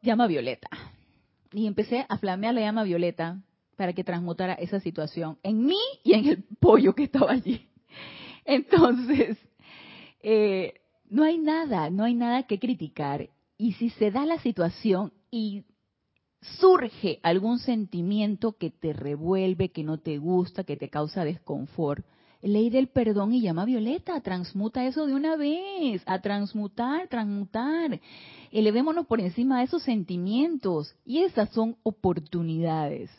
llama 0.01 0.27
Violeta, 0.27 0.69
y 1.53 1.67
empecé 1.67 2.05
a 2.07 2.17
flamear 2.17 2.53
la 2.53 2.61
llama 2.61 2.83
violeta 2.83 3.41
para 3.75 3.93
que 3.93 4.03
transmutara 4.03 4.53
esa 4.53 4.79
situación 4.79 5.37
en 5.43 5.65
mí 5.65 5.79
y 6.03 6.13
en 6.13 6.27
el 6.27 6.43
pollo 6.59 6.93
que 6.93 7.03
estaba 7.03 7.31
allí. 7.31 7.67
Entonces, 8.45 9.37
eh, 10.21 10.80
no 11.11 11.23
hay 11.23 11.37
nada, 11.37 11.89
no 11.89 12.05
hay 12.05 12.15
nada 12.15 12.43
que 12.43 12.57
criticar. 12.57 13.29
Y 13.57 13.73
si 13.73 13.89
se 13.89 14.11
da 14.11 14.25
la 14.25 14.39
situación 14.39 15.11
y 15.29 15.65
surge 16.59 17.19
algún 17.21 17.59
sentimiento 17.59 18.53
que 18.53 18.71
te 18.71 18.93
revuelve, 18.93 19.69
que 19.69 19.83
no 19.83 19.99
te 19.99 20.17
gusta, 20.17 20.63
que 20.63 20.77
te 20.77 20.89
causa 20.89 21.25
desconfort, 21.25 22.05
ley 22.41 22.69
del 22.69 22.87
perdón 22.87 23.33
y 23.33 23.41
llama 23.41 23.65
Violeta, 23.65 24.21
transmuta 24.21 24.85
eso 24.85 25.05
de 25.05 25.13
una 25.13 25.35
vez, 25.35 26.01
a 26.05 26.21
transmutar, 26.21 27.09
transmutar. 27.09 27.99
Elevémonos 28.49 29.05
por 29.05 29.19
encima 29.19 29.59
de 29.59 29.65
esos 29.65 29.83
sentimientos 29.83 30.95
y 31.05 31.19
esas 31.19 31.49
son 31.49 31.75
oportunidades. 31.83 33.11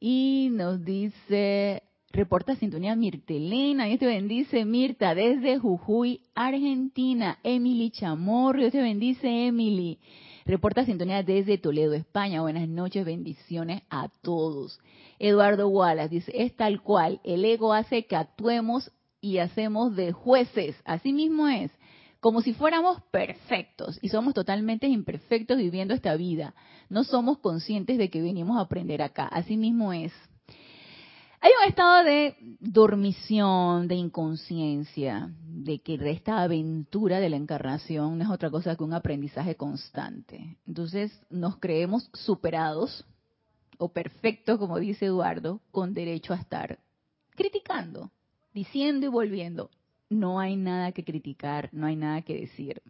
Y 0.00 0.48
nos 0.50 0.84
dice, 0.84 1.84
reporta 2.12 2.56
sintonía 2.56 2.96
Mirtelena, 2.96 3.84
Dios 3.84 4.00
te 4.00 4.06
bendice 4.06 4.64
Mirta, 4.64 5.14
desde 5.14 5.58
Jujuy, 5.58 6.20
Argentina, 6.34 7.38
Emily 7.42 7.90
Chamorro, 7.90 8.58
Dios 8.58 8.72
te 8.72 8.82
bendice 8.82 9.46
Emily. 9.46 9.98
Reporta 10.44 10.84
sintonía 10.84 11.22
desde 11.22 11.58
Toledo, 11.58 11.94
España. 11.94 12.40
Buenas 12.40 12.68
noches, 12.68 13.04
bendiciones 13.04 13.82
a 13.90 14.08
todos. 14.22 14.80
Eduardo 15.18 15.68
Wallace 15.68 16.08
dice, 16.08 16.32
es 16.34 16.56
tal 16.56 16.82
cual, 16.82 17.20
el 17.24 17.44
ego 17.44 17.72
hace 17.72 18.06
que 18.06 18.16
actuemos 18.16 18.90
y 19.20 19.38
hacemos 19.38 19.94
de 19.94 20.12
jueces. 20.12 20.74
Así 20.84 21.12
mismo 21.12 21.46
es, 21.46 21.70
como 22.18 22.40
si 22.42 22.52
fuéramos 22.54 23.00
perfectos 23.12 23.98
y 24.02 24.08
somos 24.08 24.34
totalmente 24.34 24.88
imperfectos 24.88 25.58
viviendo 25.58 25.94
esta 25.94 26.16
vida. 26.16 26.54
No 26.88 27.04
somos 27.04 27.38
conscientes 27.38 27.98
de 27.98 28.10
que 28.10 28.20
venimos 28.20 28.58
a 28.58 28.62
aprender 28.62 29.02
acá. 29.02 29.26
Así 29.26 29.56
mismo 29.56 29.92
es. 29.92 30.12
Hay 31.42 31.52
un 31.62 31.70
estado 31.70 32.04
de 32.04 32.36
dormición, 32.60 33.88
de 33.88 33.94
inconsciencia, 33.94 35.30
de 35.42 35.78
que 35.78 35.98
esta 36.10 36.42
aventura 36.42 37.18
de 37.18 37.30
la 37.30 37.36
encarnación 37.36 38.18
no 38.18 38.24
es 38.24 38.30
otra 38.30 38.50
cosa 38.50 38.76
que 38.76 38.84
un 38.84 38.92
aprendizaje 38.92 39.54
constante. 39.56 40.58
Entonces 40.66 41.18
nos 41.30 41.56
creemos 41.56 42.10
superados 42.12 43.06
o 43.78 43.88
perfectos, 43.88 44.58
como 44.58 44.78
dice 44.78 45.06
Eduardo, 45.06 45.62
con 45.70 45.94
derecho 45.94 46.34
a 46.34 46.36
estar 46.36 46.78
criticando, 47.30 48.10
diciendo 48.52 49.06
y 49.06 49.08
volviendo. 49.08 49.70
No 50.10 50.40
hay 50.40 50.56
nada 50.56 50.92
que 50.92 51.04
criticar, 51.04 51.70
no 51.72 51.86
hay 51.86 51.96
nada 51.96 52.20
que 52.20 52.38
decir. 52.38 52.82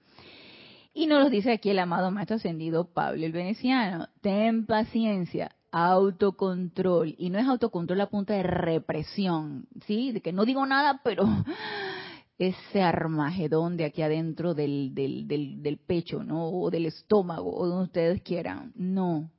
Y 0.92 1.06
nos 1.06 1.22
lo 1.22 1.30
dice 1.30 1.52
aquí 1.52 1.70
el 1.70 1.78
amado 1.78 2.10
Maestro 2.10 2.36
Ascendido 2.36 2.86
Pablo 2.92 3.24
el 3.24 3.30
Veneciano. 3.30 4.08
Ten 4.20 4.66
paciencia, 4.66 5.54
autocontrol. 5.72 7.14
Y 7.18 7.30
no 7.30 7.38
es 7.38 7.46
autocontrol 7.46 8.00
a 8.00 8.10
punta 8.10 8.34
de 8.34 8.42
represión, 8.42 9.66
¿sí? 9.86 10.12
De 10.12 10.20
que 10.20 10.32
no 10.32 10.44
digo 10.44 10.64
nada, 10.66 11.00
pero 11.04 11.24
ese 12.38 12.82
armagedón 12.82 13.76
de 13.76 13.84
aquí 13.84 14.02
adentro 14.02 14.54
del, 14.54 14.94
del, 14.94 15.28
del, 15.28 15.62
del 15.62 15.78
pecho, 15.78 16.24
¿no? 16.24 16.48
O 16.50 16.70
del 16.70 16.86
estómago, 16.86 17.54
o 17.54 17.66
donde 17.66 17.84
ustedes 17.84 18.22
quieran. 18.22 18.72
No. 18.74 19.30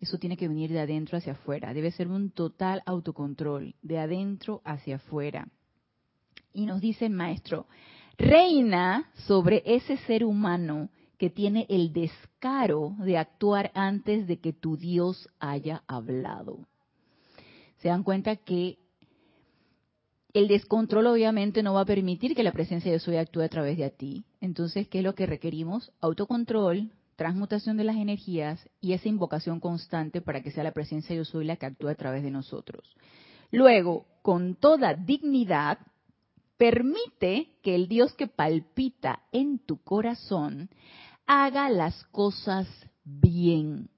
Eso 0.00 0.18
tiene 0.18 0.36
que 0.36 0.48
venir 0.48 0.70
de 0.70 0.80
adentro 0.80 1.16
hacia 1.16 1.32
afuera. 1.32 1.72
Debe 1.72 1.90
ser 1.90 2.08
un 2.08 2.30
total 2.30 2.82
autocontrol, 2.84 3.74
de 3.82 3.98
adentro 3.98 4.60
hacia 4.64 4.96
afuera. 4.96 5.48
Y 6.52 6.66
nos 6.66 6.80
dice 6.80 7.06
el 7.06 7.12
maestro, 7.12 7.66
reina 8.18 9.10
sobre 9.26 9.62
ese 9.64 9.96
ser 10.06 10.24
humano 10.24 10.90
que 11.24 11.30
tiene 11.30 11.64
el 11.70 11.94
descaro 11.94 12.96
de 12.98 13.16
actuar 13.16 13.70
antes 13.74 14.26
de 14.26 14.40
que 14.40 14.52
tu 14.52 14.76
Dios 14.76 15.26
haya 15.40 15.82
hablado. 15.86 16.58
Se 17.78 17.88
dan 17.88 18.02
cuenta 18.02 18.36
que 18.36 18.76
el 20.34 20.48
descontrol 20.48 21.06
obviamente 21.06 21.62
no 21.62 21.72
va 21.72 21.80
a 21.80 21.86
permitir 21.86 22.34
que 22.34 22.42
la 22.42 22.52
presencia 22.52 22.92
de 22.92 22.98
Soy 22.98 23.16
actúe 23.16 23.40
a 23.40 23.48
través 23.48 23.78
de 23.78 23.88
ti. 23.88 24.26
Entonces, 24.42 24.86
¿qué 24.86 24.98
es 24.98 25.04
lo 25.04 25.14
que 25.14 25.24
requerimos? 25.24 25.92
Autocontrol, 26.02 26.90
transmutación 27.16 27.78
de 27.78 27.84
las 27.84 27.96
energías 27.96 28.68
y 28.82 28.92
esa 28.92 29.08
invocación 29.08 29.60
constante 29.60 30.20
para 30.20 30.42
que 30.42 30.50
sea 30.50 30.62
la 30.62 30.72
presencia 30.72 31.16
de 31.16 31.24
Soy 31.24 31.46
la 31.46 31.56
que 31.56 31.64
actúe 31.64 31.88
a 31.88 31.94
través 31.94 32.22
de 32.22 32.30
nosotros. 32.30 32.94
Luego, 33.50 34.04
con 34.20 34.56
toda 34.56 34.92
dignidad, 34.92 35.78
permite 36.58 37.48
que 37.62 37.74
el 37.74 37.88
Dios 37.88 38.12
que 38.12 38.26
palpita 38.26 39.22
en 39.32 39.58
tu 39.58 39.78
corazón 39.78 40.68
haga 41.26 41.70
las 41.70 42.04
cosas 42.06 42.68
bien. 43.04 43.90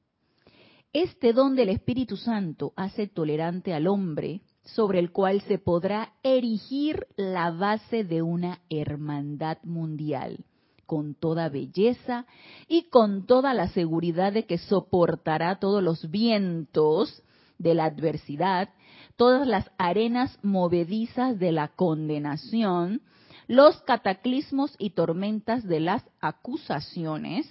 Este 0.92 1.32
don 1.32 1.56
del 1.56 1.68
Espíritu 1.68 2.16
Santo 2.16 2.72
hace 2.76 3.06
tolerante 3.06 3.74
al 3.74 3.86
hombre, 3.86 4.40
sobre 4.64 4.98
el 4.98 5.12
cual 5.12 5.42
se 5.42 5.58
podrá 5.58 6.14
erigir 6.22 7.06
la 7.16 7.50
base 7.50 8.04
de 8.04 8.22
una 8.22 8.60
hermandad 8.70 9.58
mundial, 9.62 10.44
con 10.86 11.14
toda 11.14 11.48
belleza 11.48 12.26
y 12.66 12.88
con 12.88 13.26
toda 13.26 13.54
la 13.54 13.68
seguridad 13.68 14.32
de 14.32 14.46
que 14.46 14.58
soportará 14.58 15.58
todos 15.58 15.82
los 15.82 16.10
vientos 16.10 17.22
de 17.58 17.74
la 17.74 17.84
adversidad, 17.84 18.70
todas 19.16 19.46
las 19.46 19.70
arenas 19.78 20.38
movedizas 20.42 21.38
de 21.38 21.52
la 21.52 21.68
condenación, 21.68 23.02
los 23.46 23.80
cataclismos 23.82 24.74
y 24.78 24.90
tormentas 24.90 25.64
de 25.64 25.80
las 25.80 26.04
acusaciones, 26.20 27.46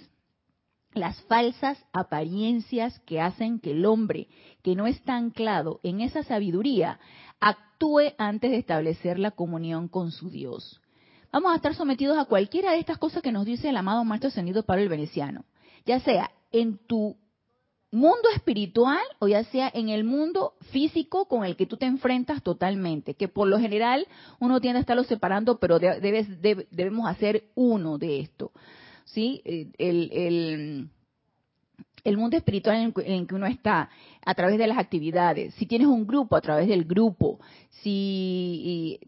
las 0.92 1.20
falsas 1.22 1.78
apariencias 1.92 2.98
que 3.00 3.20
hacen 3.20 3.60
que 3.60 3.72
el 3.72 3.84
hombre 3.84 4.28
que 4.62 4.74
no 4.74 4.86
está 4.86 5.16
anclado 5.16 5.80
en 5.82 6.00
esa 6.00 6.22
sabiduría 6.22 6.98
actúe 7.40 8.14
antes 8.18 8.50
de 8.50 8.58
establecer 8.58 9.18
la 9.18 9.30
comunión 9.30 9.88
con 9.88 10.10
su 10.10 10.30
Dios. 10.30 10.80
Vamos 11.32 11.52
a 11.52 11.56
estar 11.56 11.74
sometidos 11.74 12.16
a 12.18 12.24
cualquiera 12.24 12.72
de 12.72 12.78
estas 12.78 12.98
cosas 12.98 13.22
que 13.22 13.32
nos 13.32 13.44
dice 13.44 13.68
el 13.68 13.76
amado 13.76 14.04
Maestro 14.04 14.28
Ascendido 14.28 14.62
Pablo 14.62 14.84
el 14.84 14.88
Veneciano, 14.88 15.44
ya 15.84 16.00
sea 16.00 16.30
en 16.50 16.78
tu 16.78 17.16
mundo 17.90 18.28
espiritual 18.34 19.02
o 19.18 19.28
ya 19.28 19.44
sea 19.44 19.70
en 19.72 19.88
el 19.88 20.04
mundo 20.04 20.54
físico 20.70 21.26
con 21.26 21.44
el 21.44 21.56
que 21.56 21.66
tú 21.66 21.76
te 21.76 21.86
enfrentas 21.86 22.42
totalmente, 22.42 23.14
que 23.14 23.28
por 23.28 23.48
lo 23.48 23.58
general 23.58 24.06
uno 24.38 24.60
tiende 24.60 24.78
a 24.78 24.80
estarlo 24.80 25.04
separando, 25.04 25.58
pero 25.58 25.78
debes, 25.78 26.26
debemos 26.40 27.08
hacer 27.08 27.44
uno 27.54 27.98
de 27.98 28.20
esto. 28.20 28.52
¿sí? 29.04 29.42
El, 29.78 30.88
el, 32.04 32.16
mundo 32.16 32.36
espiritual 32.36 32.76
en, 32.76 32.92
el 33.04 33.26
que 33.26 33.34
uno 33.34 33.46
está, 33.46 33.88
a 34.24 34.34
través 34.34 34.58
de 34.58 34.66
las 34.66 34.78
actividades, 34.78 35.54
si 35.54 35.66
tienes 35.66 35.88
un 35.88 36.06
grupo, 36.06 36.36
a 36.36 36.40
través 36.40 36.68
del 36.68 36.84
grupo, 36.84 37.40
si 37.82 39.00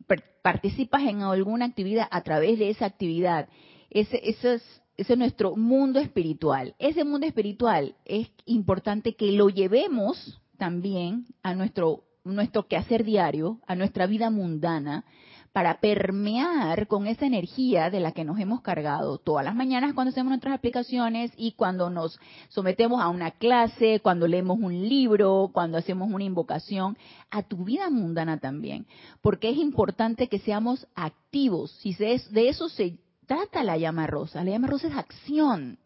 participas 0.42 1.02
en 1.02 1.22
alguna 1.22 1.66
actividad, 1.66 2.08
a 2.10 2.22
través 2.22 2.58
de 2.58 2.70
esa 2.70 2.86
actividad, 2.86 3.48
ese, 3.90 4.20
esas 4.28 4.62
ese 4.98 5.12
es 5.12 5.18
nuestro 5.18 5.54
mundo 5.54 6.00
espiritual. 6.00 6.74
Ese 6.80 7.04
mundo 7.04 7.24
espiritual 7.24 7.94
es 8.04 8.28
importante 8.46 9.14
que 9.14 9.30
lo 9.30 9.48
llevemos 9.48 10.40
también 10.56 11.26
a 11.44 11.54
nuestro, 11.54 12.02
nuestro 12.24 12.66
quehacer 12.66 13.04
diario, 13.04 13.60
a 13.68 13.76
nuestra 13.76 14.08
vida 14.08 14.28
mundana, 14.28 15.04
para 15.52 15.78
permear 15.78 16.88
con 16.88 17.06
esa 17.06 17.26
energía 17.26 17.90
de 17.90 18.00
la 18.00 18.10
que 18.10 18.24
nos 18.24 18.40
hemos 18.40 18.60
cargado 18.60 19.18
todas 19.18 19.44
las 19.44 19.54
mañanas 19.54 19.94
cuando 19.94 20.10
hacemos 20.10 20.30
nuestras 20.30 20.54
aplicaciones 20.54 21.30
y 21.36 21.52
cuando 21.52 21.90
nos 21.90 22.18
sometemos 22.48 23.00
a 23.00 23.08
una 23.08 23.30
clase, 23.30 24.00
cuando 24.00 24.26
leemos 24.26 24.58
un 24.58 24.88
libro, 24.88 25.50
cuando 25.52 25.78
hacemos 25.78 26.10
una 26.10 26.24
invocación, 26.24 26.98
a 27.30 27.44
tu 27.44 27.64
vida 27.64 27.88
mundana 27.88 28.38
también. 28.38 28.86
Porque 29.20 29.50
es 29.50 29.58
importante 29.58 30.28
que 30.28 30.40
seamos 30.40 30.88
activos. 30.96 31.70
Si 31.82 31.94
de 31.94 32.48
eso 32.48 32.68
se 32.68 32.98
trata 33.28 33.62
la 33.62 33.76
llama 33.76 34.08
rosa, 34.08 34.42
la 34.42 34.50
llama 34.50 34.66
rosa 34.66 34.88
es 34.88 34.96
acción 34.96 35.78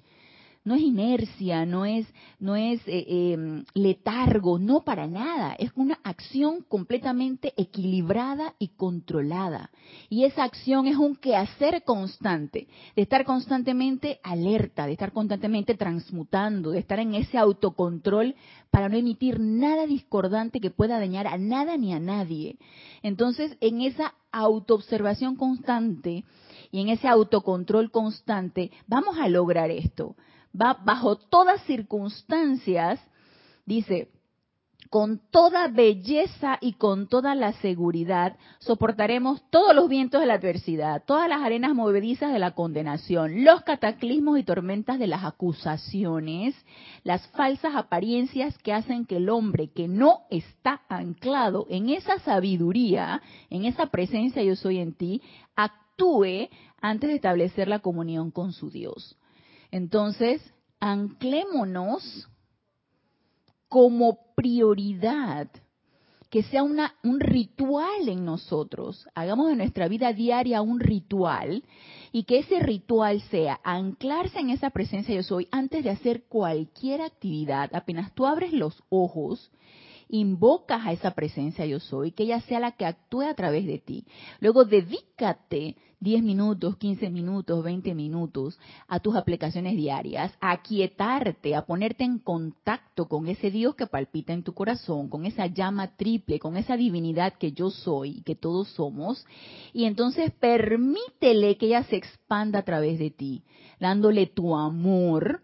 no 0.64 0.76
es 0.76 0.82
inercia, 0.82 1.66
no 1.66 1.84
es, 1.84 2.06
no 2.38 2.54
es 2.54 2.80
eh, 2.86 3.32
em, 3.32 3.64
letargo, 3.74 4.58
no 4.58 4.82
para 4.82 5.08
nada. 5.08 5.54
Es 5.58 5.72
una 5.74 5.98
acción 6.04 6.62
completamente 6.68 7.52
equilibrada 7.56 8.54
y 8.58 8.68
controlada. 8.68 9.70
Y 10.08 10.24
esa 10.24 10.44
acción 10.44 10.86
es 10.86 10.96
un 10.96 11.16
quehacer 11.16 11.82
constante, 11.84 12.68
de 12.94 13.02
estar 13.02 13.24
constantemente 13.24 14.20
alerta, 14.22 14.86
de 14.86 14.92
estar 14.92 15.12
constantemente 15.12 15.74
transmutando, 15.74 16.70
de 16.70 16.78
estar 16.78 17.00
en 17.00 17.14
ese 17.14 17.38
autocontrol 17.38 18.36
para 18.70 18.88
no 18.88 18.96
emitir 18.96 19.40
nada 19.40 19.86
discordante 19.86 20.60
que 20.60 20.70
pueda 20.70 21.00
dañar 21.00 21.26
a 21.26 21.38
nada 21.38 21.76
ni 21.76 21.92
a 21.92 21.98
nadie. 21.98 22.56
Entonces, 23.02 23.56
en 23.60 23.80
esa 23.80 24.14
autoobservación 24.30 25.36
constante 25.36 26.24
y 26.72 26.80
en 26.80 26.88
ese 26.88 27.06
autocontrol 27.06 27.92
constante, 27.92 28.72
vamos 28.88 29.18
a 29.18 29.28
lograr 29.28 29.70
esto. 29.70 30.16
Bajo 30.52 31.16
todas 31.16 31.62
circunstancias, 31.64 32.98
dice, 33.64 34.10
con 34.90 35.20
toda 35.30 35.68
belleza 35.68 36.58
y 36.60 36.74
con 36.74 37.08
toda 37.08 37.34
la 37.34 37.52
seguridad 37.54 38.36
soportaremos 38.58 39.42
todos 39.48 39.74
los 39.74 39.88
vientos 39.88 40.20
de 40.20 40.26
la 40.26 40.34
adversidad, 40.34 41.02
todas 41.06 41.30
las 41.30 41.40
arenas 41.40 41.74
movedizas 41.74 42.30
de 42.30 42.38
la 42.38 42.50
condenación, 42.50 43.44
los 43.44 43.62
cataclismos 43.62 44.38
y 44.38 44.42
tormentas 44.42 44.98
de 44.98 45.06
las 45.06 45.24
acusaciones, 45.24 46.54
las 47.04 47.26
falsas 47.28 47.74
apariencias 47.74 48.58
que 48.58 48.74
hacen 48.74 49.06
que 49.06 49.16
el 49.16 49.30
hombre 49.30 49.70
que 49.70 49.88
no 49.88 50.24
está 50.30 50.82
anclado 50.90 51.66
en 51.70 51.88
esa 51.88 52.18
sabiduría, 52.18 53.22
en 53.48 53.64
esa 53.64 53.86
presencia 53.86 54.42
yo 54.42 54.56
soy 54.56 54.78
en 54.78 54.92
ti, 54.92 55.22
antes 56.80 57.08
de 57.08 57.16
establecer 57.16 57.68
la 57.68 57.78
comunión 57.78 58.30
con 58.30 58.52
su 58.52 58.70
Dios. 58.70 59.16
Entonces, 59.70 60.42
anclémonos 60.80 62.28
como 63.68 64.18
prioridad, 64.34 65.48
que 66.28 66.42
sea 66.42 66.62
un 66.62 67.20
ritual 67.20 68.08
en 68.08 68.24
nosotros. 68.24 69.06
Hagamos 69.14 69.48
de 69.48 69.56
nuestra 69.56 69.86
vida 69.86 70.12
diaria 70.12 70.62
un 70.62 70.80
ritual 70.80 71.62
y 72.10 72.24
que 72.24 72.38
ese 72.38 72.58
ritual 72.60 73.20
sea 73.30 73.60
anclarse 73.62 74.38
en 74.40 74.50
esa 74.50 74.70
presencia 74.70 75.14
yo 75.14 75.22
soy 75.22 75.46
antes 75.50 75.84
de 75.84 75.90
hacer 75.90 76.24
cualquier 76.24 77.02
actividad. 77.02 77.70
Apenas 77.74 78.14
tú 78.14 78.26
abres 78.26 78.52
los 78.52 78.82
ojos, 78.88 79.50
invocas 80.12 80.86
a 80.86 80.92
esa 80.92 81.12
presencia 81.12 81.64
yo 81.64 81.80
soy, 81.80 82.12
que 82.12 82.24
ella 82.24 82.40
sea 82.42 82.60
la 82.60 82.72
que 82.72 82.84
actúe 82.84 83.22
a 83.22 83.34
través 83.34 83.66
de 83.66 83.78
ti. 83.78 84.04
Luego 84.40 84.64
dedícate 84.64 85.74
10 86.00 86.22
minutos, 86.22 86.76
15 86.76 87.08
minutos, 87.10 87.64
20 87.64 87.94
minutos 87.94 88.58
a 88.88 89.00
tus 89.00 89.16
aplicaciones 89.16 89.74
diarias, 89.74 90.36
a 90.40 90.60
quietarte, 90.60 91.54
a 91.56 91.64
ponerte 91.64 92.04
en 92.04 92.18
contacto 92.18 93.08
con 93.08 93.26
ese 93.26 93.50
Dios 93.50 93.74
que 93.74 93.86
palpita 93.86 94.34
en 94.34 94.42
tu 94.42 94.52
corazón, 94.52 95.08
con 95.08 95.24
esa 95.24 95.46
llama 95.46 95.96
triple, 95.96 96.38
con 96.38 96.58
esa 96.58 96.76
divinidad 96.76 97.34
que 97.34 97.52
yo 97.52 97.70
soy 97.70 98.18
y 98.18 98.22
que 98.22 98.34
todos 98.34 98.68
somos, 98.68 99.24
y 99.72 99.84
entonces 99.84 100.30
permítele 100.32 101.56
que 101.56 101.66
ella 101.66 101.84
se 101.84 101.96
expanda 101.96 102.58
a 102.58 102.64
través 102.64 102.98
de 102.98 103.10
ti, 103.10 103.44
dándole 103.80 104.26
tu 104.26 104.54
amor, 104.56 105.40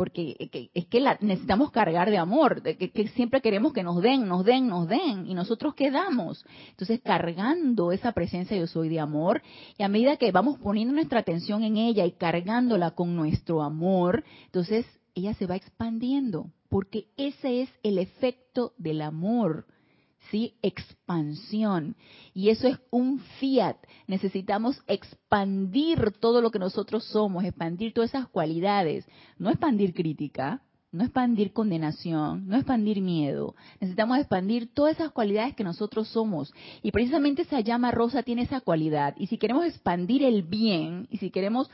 porque 0.00 0.70
es 0.72 0.86
que 0.86 0.98
la, 0.98 1.18
necesitamos 1.20 1.70
cargar 1.70 2.08
de 2.08 2.16
amor, 2.16 2.62
que, 2.62 2.90
que, 2.90 3.08
siempre 3.08 3.42
queremos 3.42 3.74
que 3.74 3.82
nos 3.82 4.00
den, 4.00 4.26
nos 4.26 4.46
den, 4.46 4.66
nos 4.66 4.88
den, 4.88 5.26
y 5.26 5.34
nosotros 5.34 5.74
quedamos. 5.74 6.42
Entonces, 6.70 7.02
cargando 7.04 7.92
esa 7.92 8.12
presencia 8.12 8.56
yo 8.56 8.66
soy 8.66 8.88
de 8.88 8.98
amor, 8.98 9.42
y 9.76 9.82
a 9.82 9.88
medida 9.88 10.16
que 10.16 10.32
vamos 10.32 10.58
poniendo 10.58 10.94
nuestra 10.94 11.20
atención 11.20 11.64
en 11.64 11.76
ella 11.76 12.06
y 12.06 12.12
cargándola 12.12 12.92
con 12.92 13.14
nuestro 13.14 13.60
amor, 13.60 14.24
entonces 14.46 14.86
ella 15.14 15.34
se 15.34 15.44
va 15.44 15.56
expandiendo, 15.56 16.46
porque 16.70 17.08
ese 17.18 17.60
es 17.60 17.68
el 17.82 17.98
efecto 17.98 18.72
del 18.78 19.02
amor. 19.02 19.66
¿Sí? 20.30 20.54
Expansión. 20.62 21.96
Y 22.34 22.50
eso 22.50 22.68
es 22.68 22.78
un 22.90 23.20
fiat. 23.38 23.76
Necesitamos 24.06 24.82
expandir 24.86 26.12
todo 26.20 26.40
lo 26.40 26.50
que 26.50 26.58
nosotros 26.58 27.04
somos, 27.04 27.44
expandir 27.44 27.92
todas 27.92 28.10
esas 28.10 28.28
cualidades. 28.28 29.06
No 29.38 29.50
expandir 29.50 29.94
crítica, 29.94 30.62
no 30.92 31.04
expandir 31.04 31.52
condenación, 31.52 32.46
no 32.48 32.56
expandir 32.56 33.00
miedo. 33.00 33.54
Necesitamos 33.80 34.18
expandir 34.18 34.72
todas 34.72 34.96
esas 34.96 35.12
cualidades 35.12 35.54
que 35.54 35.64
nosotros 35.64 36.08
somos. 36.08 36.52
Y 36.82 36.90
precisamente 36.90 37.42
esa 37.42 37.60
llama 37.60 37.90
rosa 37.90 38.22
tiene 38.22 38.42
esa 38.42 38.60
cualidad. 38.60 39.14
Y 39.16 39.26
si 39.28 39.38
queremos 39.38 39.64
expandir 39.64 40.24
el 40.24 40.42
bien, 40.42 41.06
y 41.10 41.18
si 41.18 41.30
queremos 41.30 41.70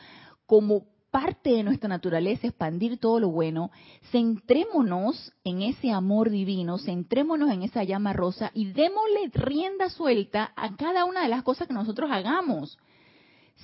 como 0.47 0.85
parte 1.17 1.49
de 1.49 1.63
nuestra 1.63 1.89
naturaleza 1.89 2.47
expandir 2.47 2.99
todo 2.99 3.21
lo 3.21 3.31
bueno, 3.31 3.71
centrémonos 4.13 5.33
en 5.45 5.63
ese 5.63 5.91
amor 5.91 6.29
divino, 6.29 6.77
centrémonos 6.77 7.51
en 7.51 7.63
esa 7.63 7.85
llama 7.85 8.13
rosa 8.13 8.51
y 8.53 8.67
démosle 8.67 9.31
rienda 9.33 9.89
suelta 9.89 10.53
a 10.57 10.77
cada 10.77 11.07
una 11.07 11.23
de 11.23 11.29
las 11.29 11.43
cosas 11.43 11.69
que 11.69 11.73
nosotros 11.73 12.11
hagamos, 12.13 12.77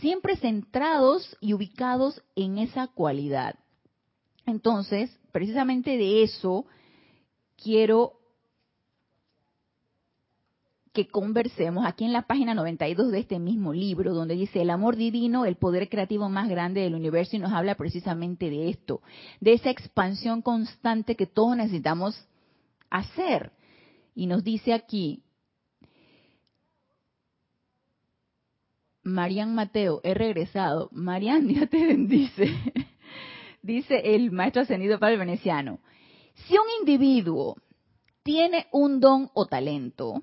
siempre 0.01 0.37
centrados 0.37 1.37
y 1.43 1.53
ubicados 1.53 2.23
en 2.37 2.57
esa 2.57 2.87
cualidad. 2.87 3.57
Entonces, 4.47 5.11
precisamente 5.31 5.99
de 5.99 6.23
eso 6.23 6.65
quiero 7.63 8.15
que 10.93 11.09
conversemos 11.09 11.87
aquí 11.87 12.05
en 12.05 12.13
la 12.13 12.23
página 12.23 12.55
92 12.55 13.11
de 13.11 13.21
este 13.21 13.39
mismo 13.39 13.73
libro, 13.73 14.13
donde 14.13 14.35
dice 14.35 14.61
el 14.61 14.71
amor 14.71 14.97
divino, 14.97 15.47
el 15.47 15.57
poder 15.57 15.89
creativo 15.89 16.29
más 16.29 16.49
grande 16.49 16.83
del 16.83 16.95
universo, 16.95 17.37
y 17.37 17.39
nos 17.39 17.53
habla 17.53 17.77
precisamente 17.77 18.51
de 18.51 18.69
esto, 18.69 19.01
de 19.41 19.55
esa 19.55 19.71
expansión 19.71 20.43
constante 20.43 21.17
que 21.17 21.27
todos 21.27 21.57
necesitamos 21.57 22.29
hacer. 22.91 23.53
Y 24.15 24.27
nos 24.27 24.45
dice 24.45 24.75
aquí, 24.75 25.23
Marian 29.03 29.55
Mateo, 29.55 30.01
he 30.05 30.13
regresado. 30.13 30.91
Marian, 30.93 31.47
Dios 31.49 31.71
te 31.71 31.87
bendice. 31.87 32.55
dice 33.63 34.15
el 34.15 34.31
maestro 34.31 34.63
ascendido 34.63 34.99
para 34.99 35.13
el 35.13 35.19
veneciano. 35.19 35.81
Si 36.35 36.55
un 36.55 36.67
individuo 36.81 37.57
tiene 38.23 38.67
un 38.73 39.01
don 39.01 39.31
o 39.35 39.47
talento, 39.47 40.23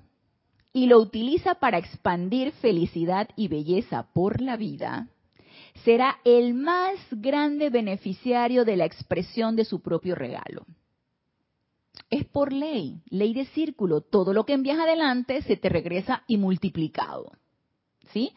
y 0.72 0.86
lo 0.86 0.98
utiliza 0.98 1.56
para 1.56 1.78
expandir 1.78 2.52
felicidad 2.52 3.28
y 3.36 3.48
belleza 3.48 4.08
por 4.12 4.40
la 4.40 4.56
vida, 4.56 5.08
será 5.84 6.18
el 6.24 6.54
más 6.54 6.96
grande 7.10 7.70
beneficiario 7.70 8.64
de 8.64 8.76
la 8.76 8.84
expresión 8.84 9.56
de 9.56 9.64
su 9.64 9.80
propio 9.80 10.14
regalo. 10.14 10.64
Es 12.08 12.24
por 12.24 12.52
ley, 12.52 13.00
ley 13.08 13.34
de 13.34 13.46
círculo, 13.46 14.00
todo 14.00 14.32
lo 14.32 14.44
que 14.44 14.52
envías 14.52 14.78
adelante 14.78 15.42
se 15.42 15.56
te 15.56 15.68
regresa 15.68 16.22
y 16.26 16.36
multiplicado. 16.36 17.32
¿Sí? 18.12 18.32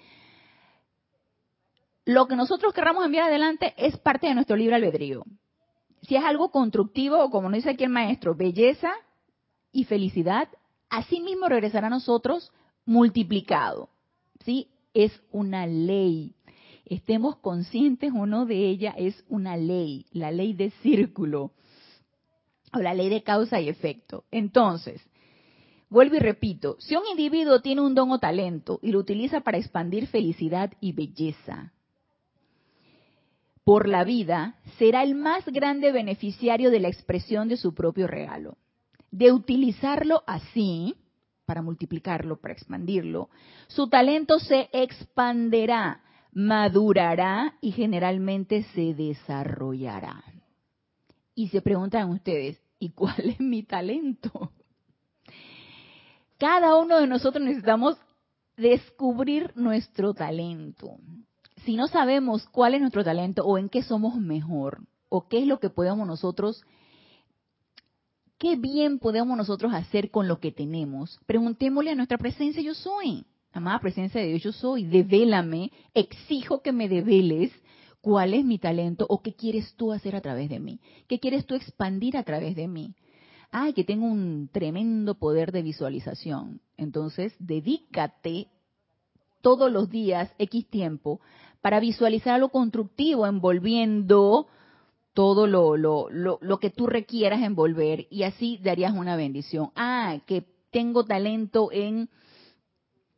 Lo 2.05 2.27
que 2.27 2.35
nosotros 2.35 2.73
querramos 2.73 3.05
enviar 3.05 3.27
adelante 3.27 3.73
es 3.77 3.97
parte 3.97 4.27
de 4.27 4.35
nuestro 4.35 4.55
libre 4.55 4.75
albedrío. 4.75 5.23
Si 6.01 6.15
es 6.15 6.23
algo 6.23 6.51
constructivo, 6.51 7.23
o 7.23 7.29
como 7.29 7.49
nos 7.49 7.57
dice 7.57 7.71
aquí 7.71 7.85
el 7.85 7.89
maestro, 7.89 8.35
belleza 8.35 8.91
y 9.71 9.85
felicidad, 9.85 10.49
así 10.93 11.19
mismo 11.21 11.49
regresará 11.49 11.87
a 11.87 11.89
nosotros 11.89 12.51
multiplicado. 12.85 13.89
¿Sí? 14.45 14.69
Es 14.93 15.11
una 15.31 15.65
ley. 15.65 16.35
Estemos 16.85 17.37
conscientes 17.37 18.11
o 18.15 18.25
no 18.27 18.45
de 18.45 18.67
ella, 18.67 18.93
es 18.95 19.23
una 19.27 19.57
ley, 19.57 20.05
la 20.11 20.31
ley 20.31 20.53
de 20.53 20.69
círculo 20.81 21.51
o 22.73 22.79
la 22.79 22.93
ley 22.93 23.09
de 23.09 23.23
causa 23.23 23.59
y 23.59 23.69
efecto. 23.69 24.25
Entonces, 24.29 25.01
vuelvo 25.89 26.15
y 26.15 26.19
repito, 26.19 26.75
si 26.79 26.95
un 26.95 27.03
individuo 27.09 27.61
tiene 27.61 27.81
un 27.81 27.95
don 27.95 28.11
o 28.11 28.19
talento 28.19 28.79
y 28.83 28.91
lo 28.91 28.99
utiliza 28.99 29.41
para 29.41 29.57
expandir 29.57 30.07
felicidad 30.07 30.73
y 30.79 30.91
belleza 30.91 31.73
por 33.63 33.87
la 33.87 34.03
vida, 34.03 34.59
será 34.77 35.03
el 35.03 35.15
más 35.15 35.45
grande 35.45 35.91
beneficiario 35.91 36.69
de 36.69 36.81
la 36.81 36.89
expresión 36.89 37.47
de 37.47 37.57
su 37.57 37.73
propio 37.73 38.05
regalo 38.07 38.57
de 39.13 39.31
utilizarlo 39.31 40.23
así, 40.25 40.95
para 41.45 41.61
multiplicarlo, 41.61 42.41
para 42.41 42.53
expandirlo, 42.53 43.29
su 43.67 43.87
talento 43.87 44.39
se 44.39 44.69
expanderá 44.73 46.01
madurará 46.33 47.53
y 47.61 47.71
generalmente 47.71 48.63
se 48.73 48.95
desarrollará. 48.95 50.23
Y 51.35 51.49
se 51.49 51.61
preguntan 51.61 52.09
ustedes, 52.09 52.59
¿y 52.79 52.89
cuál 52.89 53.29
es 53.29 53.39
mi 53.39 53.61
talento? 53.61 54.51
Cada 56.39 56.75
uno 56.75 56.99
de 56.99 57.05
nosotros 57.05 57.43
necesitamos 57.43 57.97
descubrir 58.57 59.51
nuestro 59.55 60.15
talento. 60.15 60.97
Si 61.65 61.75
no 61.75 61.87
sabemos 61.87 62.47
cuál 62.47 62.73
es 62.73 62.81
nuestro 62.81 63.03
talento 63.03 63.45
o 63.45 63.59
en 63.59 63.69
qué 63.69 63.83
somos 63.83 64.15
mejor 64.15 64.81
o 65.09 65.27
qué 65.27 65.39
es 65.39 65.47
lo 65.47 65.59
que 65.59 65.69
podemos 65.69 66.07
nosotros, 66.07 66.63
qué 68.43 68.57
bien 68.57 68.99
podemos 68.99 69.37
nosotros 69.37 69.73
hacer 69.73 70.11
con 70.11 70.27
lo 70.27 70.41
que 70.41 70.51
tenemos, 70.51 71.17
preguntémosle 71.25 71.91
a 71.91 71.95
nuestra 71.95 72.17
presencia 72.17 72.61
yo 72.61 72.73
soy. 72.73 73.23
Amada 73.53 73.79
presencia 73.79 74.19
de 74.19 74.27
Dios, 74.27 74.43
yo 74.43 74.51
soy, 74.51 74.83
devélame, 74.83 75.71
exijo 75.93 76.61
que 76.61 76.73
me 76.73 76.89
develes 76.89 77.53
cuál 78.01 78.33
es 78.33 78.43
mi 78.43 78.59
talento 78.59 79.05
o 79.07 79.21
qué 79.21 79.33
quieres 79.33 79.73
tú 79.75 79.93
hacer 79.93 80.17
a 80.17 80.19
través 80.19 80.49
de 80.49 80.59
mí, 80.59 80.81
qué 81.07 81.21
quieres 81.21 81.45
tú 81.45 81.55
expandir 81.55 82.17
a 82.17 82.23
través 82.23 82.57
de 82.57 82.67
mí. 82.67 82.93
Ay, 83.49 83.71
que 83.71 83.85
tengo 83.85 84.07
un 84.07 84.49
tremendo 84.51 85.15
poder 85.15 85.53
de 85.53 85.61
visualización. 85.61 86.59
Entonces, 86.75 87.33
dedícate 87.39 88.47
todos 89.41 89.71
los 89.71 89.89
días, 89.89 90.33
X 90.37 90.67
tiempo, 90.67 91.21
para 91.61 91.79
visualizar 91.79 92.33
algo 92.33 92.49
constructivo, 92.49 93.25
envolviendo 93.25 94.47
todo 95.13 95.47
lo, 95.47 95.77
lo, 95.77 96.09
lo, 96.09 96.39
lo 96.41 96.59
que 96.59 96.69
tú 96.69 96.87
requieras 96.87 97.41
envolver 97.41 98.07
y 98.09 98.23
así 98.23 98.59
darías 98.63 98.93
una 98.93 99.15
bendición. 99.15 99.71
Ah, 99.75 100.19
que 100.25 100.45
tengo 100.71 101.05
talento 101.05 101.69
en 101.71 102.09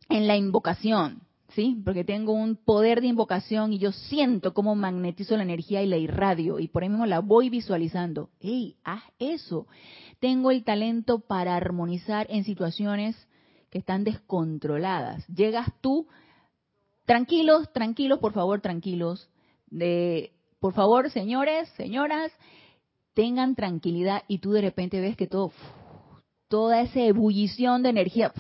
en 0.10 0.28
la 0.28 0.38
invocación, 0.38 1.22
¿sí? 1.50 1.82
Porque 1.84 2.04
tengo 2.04 2.34
un 2.34 2.56
poder 2.56 3.02
de 3.02 3.08
invocación 3.08 3.74
y 3.74 3.80
yo 3.80 3.92
siento 3.92 4.54
cómo 4.54 4.76
magnetizo 4.76 5.36
la 5.38 5.44
energía 5.44 5.82
y 5.82 5.88
la 5.88 5.98
irradio 5.98 6.60
y 6.60 6.68
por 6.68 6.84
ahí 6.84 6.90
mismo 6.90 7.06
la 7.06 7.20
voy 7.20 7.50
visualizando. 7.50 8.30
¡Ey, 8.40 8.76
haz 8.84 9.04
eso! 9.20 9.68
Tengo 10.20 10.52
el 10.52 10.64
talento 10.64 11.20
para 11.20 11.56
armonizar 11.56 12.28
en 12.30 12.44
situaciones 12.44 13.16
que 13.70 13.80
están 13.80 14.04
descontroladas. 14.04 15.28
Llegas 15.28 15.68
tú, 15.82 16.08
tranquilos, 17.06 17.72
tranquilos, 17.74 18.20
por 18.20 18.34
favor, 18.34 18.62
tranquilos. 18.62 19.30
De, 19.68 20.32
por 20.66 20.74
favor, 20.74 21.12
señores, 21.12 21.70
señoras, 21.78 22.32
tengan 23.14 23.54
tranquilidad 23.54 24.24
y 24.28 24.40
tú 24.40 24.52
de 24.52 24.62
repente 24.62 25.00
ves 25.00 25.16
que 25.16 25.28
todo, 25.28 25.52
toda 26.48 26.82
esa 26.82 27.02
ebullición 27.02 27.84
de 27.84 27.90
energía 27.90 28.34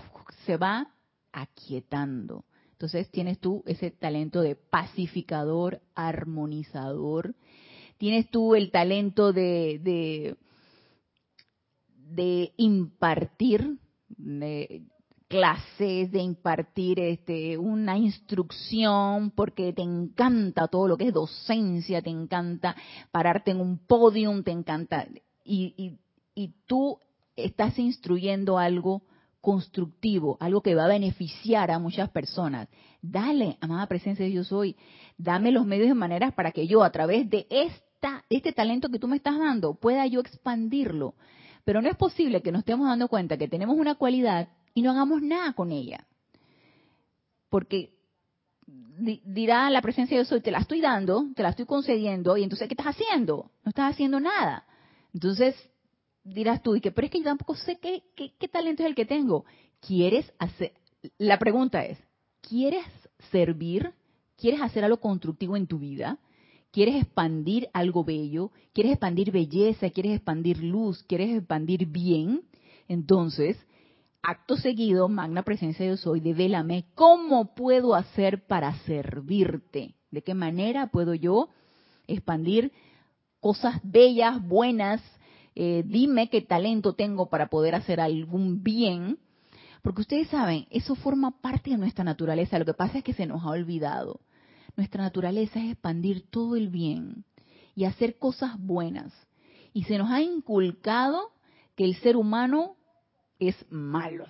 se 0.48 0.58
va 0.58 0.92
aquietando. 1.32 2.44
Entonces 2.72 3.12
tienes 3.12 3.38
tú 3.38 3.62
ese 3.68 3.92
talento 3.92 4.42
de 4.42 4.56
pacificador, 4.56 5.84
armonizador. 5.94 7.36
Tienes 8.00 8.28
tú 8.32 8.56
el 8.56 8.72
talento 8.72 9.32
de, 9.32 9.80
de, 9.84 10.36
de 11.96 12.54
impartir 12.58 13.78
clases, 15.28 16.12
de 16.12 16.20
impartir 16.20 17.00
este, 17.00 17.58
una 17.58 17.98
instrucción, 17.98 19.32
porque 19.32 19.74
te 19.74 19.82
encanta 19.82 20.68
todo 20.68 20.88
lo 20.88 20.98
que 20.98 21.08
es 21.08 21.14
docencia, 21.14 22.02
te 22.02 22.10
encanta 22.10 22.76
pararte 23.12 23.52
en 23.52 23.62
un 23.62 23.78
podium, 23.78 24.44
te 24.44 24.52
encanta. 24.52 25.08
Y, 25.44 25.74
y, 25.78 25.98
y 26.36 26.54
tú 26.66 27.00
estás 27.36 27.78
instruyendo 27.80 28.58
algo 28.58 29.04
constructivo, 29.42 30.38
algo 30.40 30.62
que 30.62 30.74
va 30.74 30.86
a 30.86 30.90
beneficiar 30.90 31.70
a 31.70 31.80
muchas 31.80 32.10
personas. 32.10 32.68
Dale, 33.02 33.58
amada 33.62 33.86
presencia 33.88 34.26
de 34.26 34.32
Dios 34.32 34.52
hoy, 34.52 34.76
dame 35.18 35.52
los 35.52 35.66
medios 35.66 35.90
y 35.90 35.94
maneras 35.94 36.34
para 36.34 36.52
que 36.52 36.66
yo 36.66 36.84
a 36.84 36.92
través 36.92 37.30
de 37.30 37.46
esta, 37.52 38.26
este 38.30 38.54
talento 38.54 38.90
que 38.90 38.98
tú 38.98 39.08
me 39.08 39.18
estás 39.18 39.38
dando 39.38 39.76
pueda 39.76 40.08
yo 40.08 40.20
expandirlo. 40.20 41.14
Pero 41.64 41.82
no 41.82 41.90
es 41.90 41.96
posible 41.96 42.42
que 42.42 42.52
nos 42.52 42.60
estemos 42.60 42.88
dando 42.88 43.08
cuenta 43.08 43.38
que 43.38 43.48
tenemos 43.48 43.78
una 43.78 43.96
cualidad 43.96 44.50
y 44.76 44.82
no 44.84 44.92
hagamos 44.92 45.24
nada 45.24 45.54
con 45.54 45.72
ella. 45.72 46.06
Porque 47.50 47.96
dirá 48.98 49.70
la 49.70 49.82
presencia 49.82 50.16
de 50.16 50.24
Dios 50.24 50.32
hoy, 50.32 50.42
te 50.42 50.52
la 50.52 50.60
estoy 50.60 50.82
dando, 50.82 51.26
te 51.36 51.42
la 51.42 51.50
estoy 51.50 51.66
concediendo, 51.66 52.38
y 52.38 52.44
entonces, 52.44 52.68
¿qué 52.68 52.74
estás 52.74 52.96
haciendo? 52.96 53.52
No 53.64 53.70
estás 53.70 53.94
haciendo 53.94 54.20
nada. 54.20 54.66
Entonces, 55.14 55.56
dirás 56.24 56.62
tú, 56.62 56.76
y 56.76 56.82
que, 56.82 56.92
pero 56.92 57.06
es 57.06 57.12
que 57.12 57.20
yo 57.20 57.24
tampoco 57.24 57.56
sé 57.56 57.78
qué, 57.80 58.04
qué, 58.16 58.48
talento 58.48 58.84
es 58.84 58.90
el 58.90 58.96
que 58.96 59.06
tengo. 59.06 59.46
¿Quieres 59.80 60.32
hacer? 60.40 60.74
La 61.18 61.40
pregunta 61.40 61.86
es, 61.86 61.98
¿quieres 62.42 62.86
servir? 63.32 63.94
¿Quieres 64.36 64.62
hacer 64.62 64.84
algo 64.84 64.98
constructivo 64.98 65.56
en 65.56 65.68
tu 65.68 65.80
vida? 65.80 66.20
¿Quieres 66.72 66.96
expandir 67.02 67.70
algo 67.72 68.04
bello? 68.04 68.52
¿Quieres 68.74 68.92
expandir 68.92 69.32
belleza? 69.32 69.90
¿Quieres 69.90 70.16
expandir 70.16 70.62
luz? 70.62 71.04
¿Quieres 71.04 71.38
expandir 71.38 71.86
bien? 71.86 72.42
Entonces, 72.90 73.58
acto 74.28 74.58
seguido, 74.58 75.08
magna 75.08 75.44
presencia 75.44 75.86
yo 75.86 75.98
soy, 75.98 76.20
devélame 76.20 76.86
cómo 76.96 77.54
puedo 77.54 77.96
hacer 77.96 78.48
para 78.48 78.74
servirte. 78.80 79.96
¿De 80.12 80.24
qué 80.24 80.34
manera 80.34 80.88
puedo 80.88 81.14
yo 81.14 81.50
expandir 82.08 82.72
cosas 83.40 83.80
bellas, 83.84 84.42
buenas, 84.46 85.02
eh, 85.54 85.84
dime 85.86 86.30
qué 86.30 86.42
talento 86.42 86.94
tengo 86.94 87.30
para 87.30 87.48
poder 87.48 87.76
hacer 87.76 88.00
algún 88.00 88.64
bien, 88.64 89.20
porque 89.82 90.02
ustedes 90.02 90.28
saben, 90.30 90.66
eso 90.72 90.96
forma 90.96 91.42
parte 91.42 91.70
de 91.70 91.78
nuestra 91.78 92.04
naturaleza, 92.04 92.58
lo 92.58 92.66
que 92.66 92.74
pasa 92.74 92.98
es 92.98 93.04
que 93.04 93.14
se 93.14 93.28
nos 93.28 93.44
ha 93.44 93.50
olvidado. 93.50 94.20
Nuestra 94.76 95.04
naturaleza 95.04 95.60
es 95.60 95.72
expandir 95.72 96.30
todo 96.30 96.56
el 96.56 96.70
bien 96.70 97.24
y 97.76 97.86
hacer 97.86 98.18
cosas 98.18 98.60
buenas. 98.60 99.14
Y 99.74 99.84
se 99.84 99.98
nos 99.98 100.10
ha 100.10 100.22
inculcado 100.22 101.32
que 101.76 101.86
el 101.86 101.96
ser 101.98 102.18
humano 102.18 102.78
es 103.40 103.56
malo, 103.70 104.26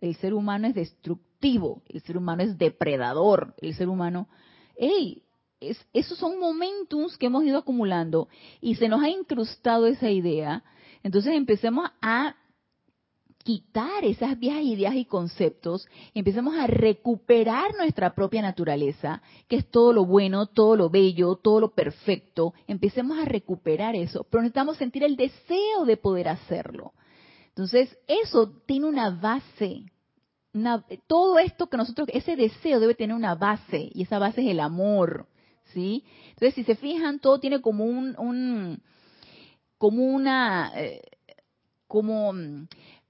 el 0.00 0.14
ser 0.16 0.34
humano 0.34 0.66
es 0.68 0.74
destructivo, 0.74 1.82
el 1.88 2.00
ser 2.02 2.16
humano 2.16 2.42
es 2.42 2.58
depredador, 2.58 3.54
el 3.58 3.74
ser 3.74 3.88
humano... 3.88 4.28
¡Ey! 4.76 5.22
esos 5.60 6.18
son 6.18 6.38
momentos 6.38 7.18
que 7.18 7.26
hemos 7.26 7.44
ido 7.44 7.58
acumulando 7.58 8.28
y 8.60 8.76
se 8.76 8.88
nos 8.88 9.02
ha 9.02 9.08
incrustado 9.08 9.86
esa 9.86 10.10
idea. 10.10 10.62
Entonces 11.02 11.34
empecemos 11.34 11.90
a 12.00 12.36
quitar 13.38 14.04
esas 14.04 14.38
viejas 14.38 14.62
ideas 14.62 14.94
y 14.94 15.06
conceptos, 15.06 15.88
empecemos 16.12 16.54
a 16.58 16.66
recuperar 16.66 17.74
nuestra 17.78 18.14
propia 18.14 18.42
naturaleza, 18.42 19.22
que 19.48 19.56
es 19.56 19.70
todo 19.70 19.92
lo 19.92 20.04
bueno, 20.04 20.46
todo 20.46 20.76
lo 20.76 20.90
bello, 20.90 21.36
todo 21.36 21.60
lo 21.60 21.70
perfecto. 21.70 22.52
Empecemos 22.66 23.18
a 23.18 23.24
recuperar 23.24 23.96
eso, 23.96 24.26
pero 24.28 24.42
necesitamos 24.42 24.76
sentir 24.76 25.02
el 25.02 25.16
deseo 25.16 25.86
de 25.86 25.96
poder 25.96 26.28
hacerlo. 26.28 26.92
Entonces, 27.58 27.98
eso 28.06 28.52
tiene 28.66 28.86
una 28.86 29.10
base. 29.10 29.82
todo 31.08 31.40
esto 31.40 31.68
que 31.68 31.76
nosotros, 31.76 32.08
ese 32.12 32.36
deseo 32.36 32.78
debe 32.78 32.94
tener 32.94 33.16
una 33.16 33.34
base, 33.34 33.90
y 33.92 34.02
esa 34.02 34.20
base 34.20 34.42
es 34.42 34.46
el 34.46 34.60
amor. 34.60 35.26
¿sí? 35.74 36.04
Entonces, 36.28 36.54
si 36.54 36.62
se 36.62 36.76
fijan, 36.76 37.18
todo 37.18 37.40
tiene 37.40 37.60
como 37.60 37.84
un, 37.84 38.14
un 38.16 38.80
como 39.76 40.04
una, 40.04 40.70
eh, 40.76 41.02
como, 41.88 42.32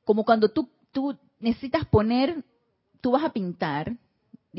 como 0.04 0.24
cuando 0.24 0.48
tú, 0.48 0.70
tú 0.92 1.14
necesitas 1.40 1.84
poner, 1.84 2.42
tú 3.02 3.10
vas 3.10 3.24
a 3.24 3.34
pintar 3.34 3.98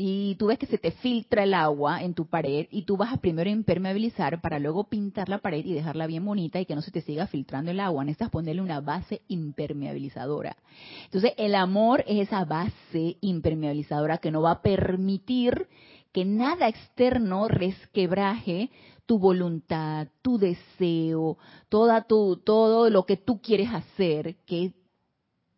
y 0.02 0.34
tú 0.36 0.46
ves 0.46 0.58
que 0.58 0.64
se 0.64 0.78
te 0.78 0.92
filtra 0.92 1.44
el 1.44 1.52
agua 1.52 2.02
en 2.02 2.14
tu 2.14 2.24
pared 2.24 2.66
y 2.70 2.82
tú 2.84 2.96
vas 2.96 3.12
a 3.12 3.18
primero 3.18 3.50
impermeabilizar 3.50 4.40
para 4.40 4.58
luego 4.58 4.84
pintar 4.84 5.28
la 5.28 5.36
pared 5.36 5.62
y 5.62 5.74
dejarla 5.74 6.06
bien 6.06 6.24
bonita 6.24 6.58
y 6.58 6.64
que 6.64 6.74
no 6.74 6.80
se 6.80 6.90
te 6.90 7.02
siga 7.02 7.26
filtrando 7.26 7.70
el 7.70 7.80
agua. 7.80 8.02
Necesitas 8.02 8.30
ponerle 8.30 8.62
una 8.62 8.80
base 8.80 9.20
impermeabilizadora. 9.28 10.56
Entonces, 11.04 11.34
el 11.36 11.54
amor 11.54 12.02
es 12.06 12.28
esa 12.28 12.46
base 12.46 13.18
impermeabilizadora 13.20 14.16
que 14.16 14.30
no 14.30 14.40
va 14.40 14.52
a 14.52 14.62
permitir 14.62 15.68
que 16.12 16.24
nada 16.24 16.68
externo 16.68 17.46
resquebraje 17.46 18.70
tu 19.04 19.18
voluntad, 19.18 20.08
tu 20.22 20.38
deseo, 20.38 21.36
toda 21.68 22.04
tu, 22.04 22.36
todo 22.36 22.88
lo 22.88 23.04
que 23.04 23.18
tú 23.18 23.42
quieres 23.42 23.68
hacer, 23.68 24.36
que 24.46 24.72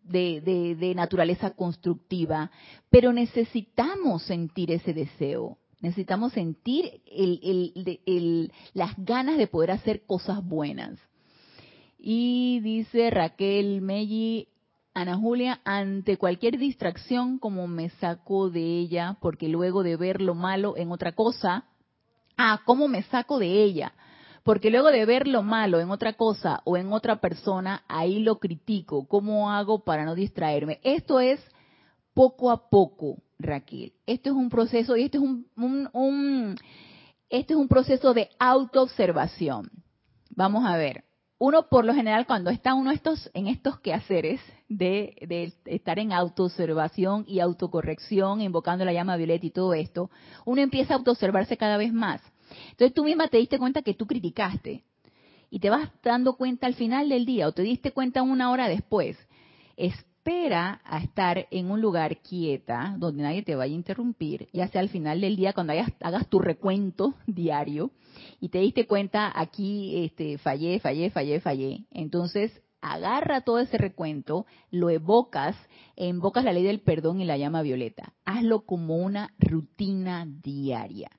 es 0.05 0.45
de, 0.45 0.77
de, 0.79 0.95
naturaleza 0.95 1.51
constructiva, 1.51 2.51
pero 2.91 3.13
necesitamos 3.13 4.23
sentir 4.25 4.71
ese 4.71 4.93
deseo, 4.93 5.59
necesitamos 5.81 6.33
sentir 6.33 7.03
el, 7.11 8.01
el, 8.07 8.53
las 8.75 8.93
ganas 8.99 9.39
de 9.39 9.47
poder 9.47 9.73
hacer 9.73 10.05
cosas 10.07 10.45
buenas. 10.45 10.99
Y 11.99 12.61
dice 12.61 13.11
Raquel 13.11 13.81
Melli, 13.81 14.49
Ana 14.95 15.17
Julia, 15.17 15.61
ante 15.65 16.19
cualquier 16.19 16.59
distracción, 16.59 17.39
como 17.39 17.67
me 17.67 17.91
saco 17.91 18.51
de 18.51 18.79
ella, 18.79 19.17
porque 19.21 19.49
luego 19.49 19.83
de 19.83 19.97
ver 19.97 20.21
lo 20.21 20.35
malo 20.35 20.77
en 20.77 20.93
otra 20.93 21.13
cosa, 21.13 21.65
ah, 22.37 22.61
¿cómo 22.67 22.89
me 22.89 23.03
saco 23.05 23.39
de 23.39 23.63
ella? 23.63 23.95
Porque 24.43 24.71
luego 24.71 24.91
de 24.91 25.07
ver 25.07 25.29
lo 25.29 25.43
malo 25.43 25.81
en 25.81 25.91
otra 25.91 26.15
cosa 26.15 26.63
o 26.65 26.77
en 26.77 26.93
otra 26.93 27.21
persona, 27.21 27.85
ahí 27.89 28.21
lo 28.21 28.39
critico. 28.39 29.07
¿Cómo 29.07 29.51
hago 29.51 29.85
para 29.85 30.05
no 30.05 30.15
distraerme? 30.15 30.81
Esto 30.83 31.21
es 31.21 31.41
poco 32.15 32.51
a 32.51 32.69
poco. 32.69 33.19
Raquel. 33.43 33.93
Esto 34.07 34.31
es 34.31 34.37
un 34.37 34.49
proceso 34.49 34.97
y 34.97 35.05
este 35.05 35.19
es 35.19 35.23
un, 35.23 35.47
un, 35.57 36.57
este 37.29 37.53
es 37.53 37.59
un 37.59 37.69
proceso 37.69 38.15
de 38.15 38.31
autoobservación. 38.39 39.71
Vamos 40.31 40.65
a 40.65 40.77
ver. 40.77 41.05
Uno, 41.39 41.69
por 41.69 41.85
lo 41.85 41.93
general, 41.93 42.25
cuando 42.25 42.51
está 42.51 42.73
uno 42.75 42.93
estos, 42.93 43.29
en 43.35 43.49
estos 43.49 43.81
quehaceres 43.81 44.41
de, 44.69 45.17
de 45.27 45.53
estar 45.67 45.99
en 45.99 46.13
autoobservación 46.13 47.25
y 47.27 47.41
autocorrección, 47.41 48.41
invocando 48.41 48.85
la 48.85 48.93
llama 48.93 49.17
violeta 49.17 49.45
y 49.45 49.51
todo 49.51 49.75
esto, 49.75 50.09
uno 50.45 50.63
empieza 50.63 50.95
a 50.95 50.99
autoobservarse 50.99 51.57
cada 51.57 51.77
vez 51.77 51.93
más. 51.93 52.23
Entonces 52.71 52.95
tú 52.95 53.05
misma 53.05 53.29
te 53.29 53.39
diste 53.39 53.59
cuenta 53.59 53.83
que 53.83 53.95
tú 53.95 54.07
criticaste. 54.07 54.85
Y 55.51 55.61
te 55.61 55.71
vas 55.71 55.91
dando 56.03 56.37
cuenta 56.37 56.67
al 56.67 56.75
final 56.75 57.09
del 57.09 57.27
día 57.27 57.47
o 57.47 57.53
te 57.53 57.63
diste 57.63 57.93
cuenta 57.93 58.23
una 58.23 58.51
hora 58.51 58.69
después. 58.69 59.19
Es, 59.77 59.95
espera 60.25 60.81
a 60.85 61.01
estar 61.01 61.49
en 61.51 61.69
un 61.73 61.81
lugar 61.81 62.19
quieta, 62.19 62.95
donde 62.97 63.25
nadie 63.25 63.43
te 63.43 63.57
vaya 63.57 63.73
a 63.73 63.77
interrumpir, 63.77 64.49
ya 64.53 64.69
sea 64.69 64.81
al 64.81 64.89
final 64.89 65.21
del 65.21 65.35
día, 65.35 65.53
cuando 65.53 65.73
hagas 65.73 66.29
tu 66.29 66.39
recuento 66.39 67.15
diario 67.27 67.91
y 68.41 68.51
te 68.51 68.59
diste 68.59 68.87
cuenta, 68.87 69.33
aquí 69.35 70.05
este, 70.05 70.39
fallé, 70.39 70.79
fallé, 70.79 71.11
fallé, 71.11 71.41
fallé. 71.41 71.87
Entonces, 71.91 72.53
agarra 72.81 73.41
todo 73.41 73.59
ese 73.59 73.79
recuento, 73.79 74.47
lo 74.71 74.91
evocas, 74.91 75.57
invocas 75.97 76.45
la 76.45 76.53
ley 76.53 76.63
del 76.63 76.81
perdón 76.81 77.21
y 77.21 77.25
la 77.25 77.37
llama 77.37 77.63
violeta. 77.63 78.13
Hazlo 78.25 78.65
como 78.65 78.99
una 78.99 79.35
rutina 79.41 80.25
diaria. 80.25 81.11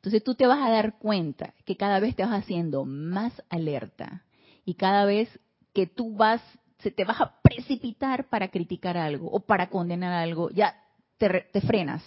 Entonces 0.00 0.24
tú 0.24 0.34
te 0.34 0.46
vas 0.46 0.66
a 0.66 0.70
dar 0.70 0.98
cuenta 0.98 1.52
que 1.66 1.76
cada 1.76 2.00
vez 2.00 2.16
te 2.16 2.24
vas 2.24 2.32
haciendo 2.32 2.86
más 2.86 3.42
alerta 3.50 4.24
y 4.64 4.74
cada 4.74 5.04
vez 5.04 5.28
que 5.74 5.86
tú 5.86 6.16
vas 6.16 6.42
se 6.78 6.90
te 6.90 7.04
vas 7.04 7.20
a 7.20 7.34
precipitar 7.42 8.30
para 8.30 8.48
criticar 8.48 8.96
algo 8.96 9.30
o 9.30 9.40
para 9.40 9.68
condenar 9.68 10.14
algo, 10.14 10.48
ya 10.48 10.74
te, 11.18 11.60
frenas. 11.60 12.02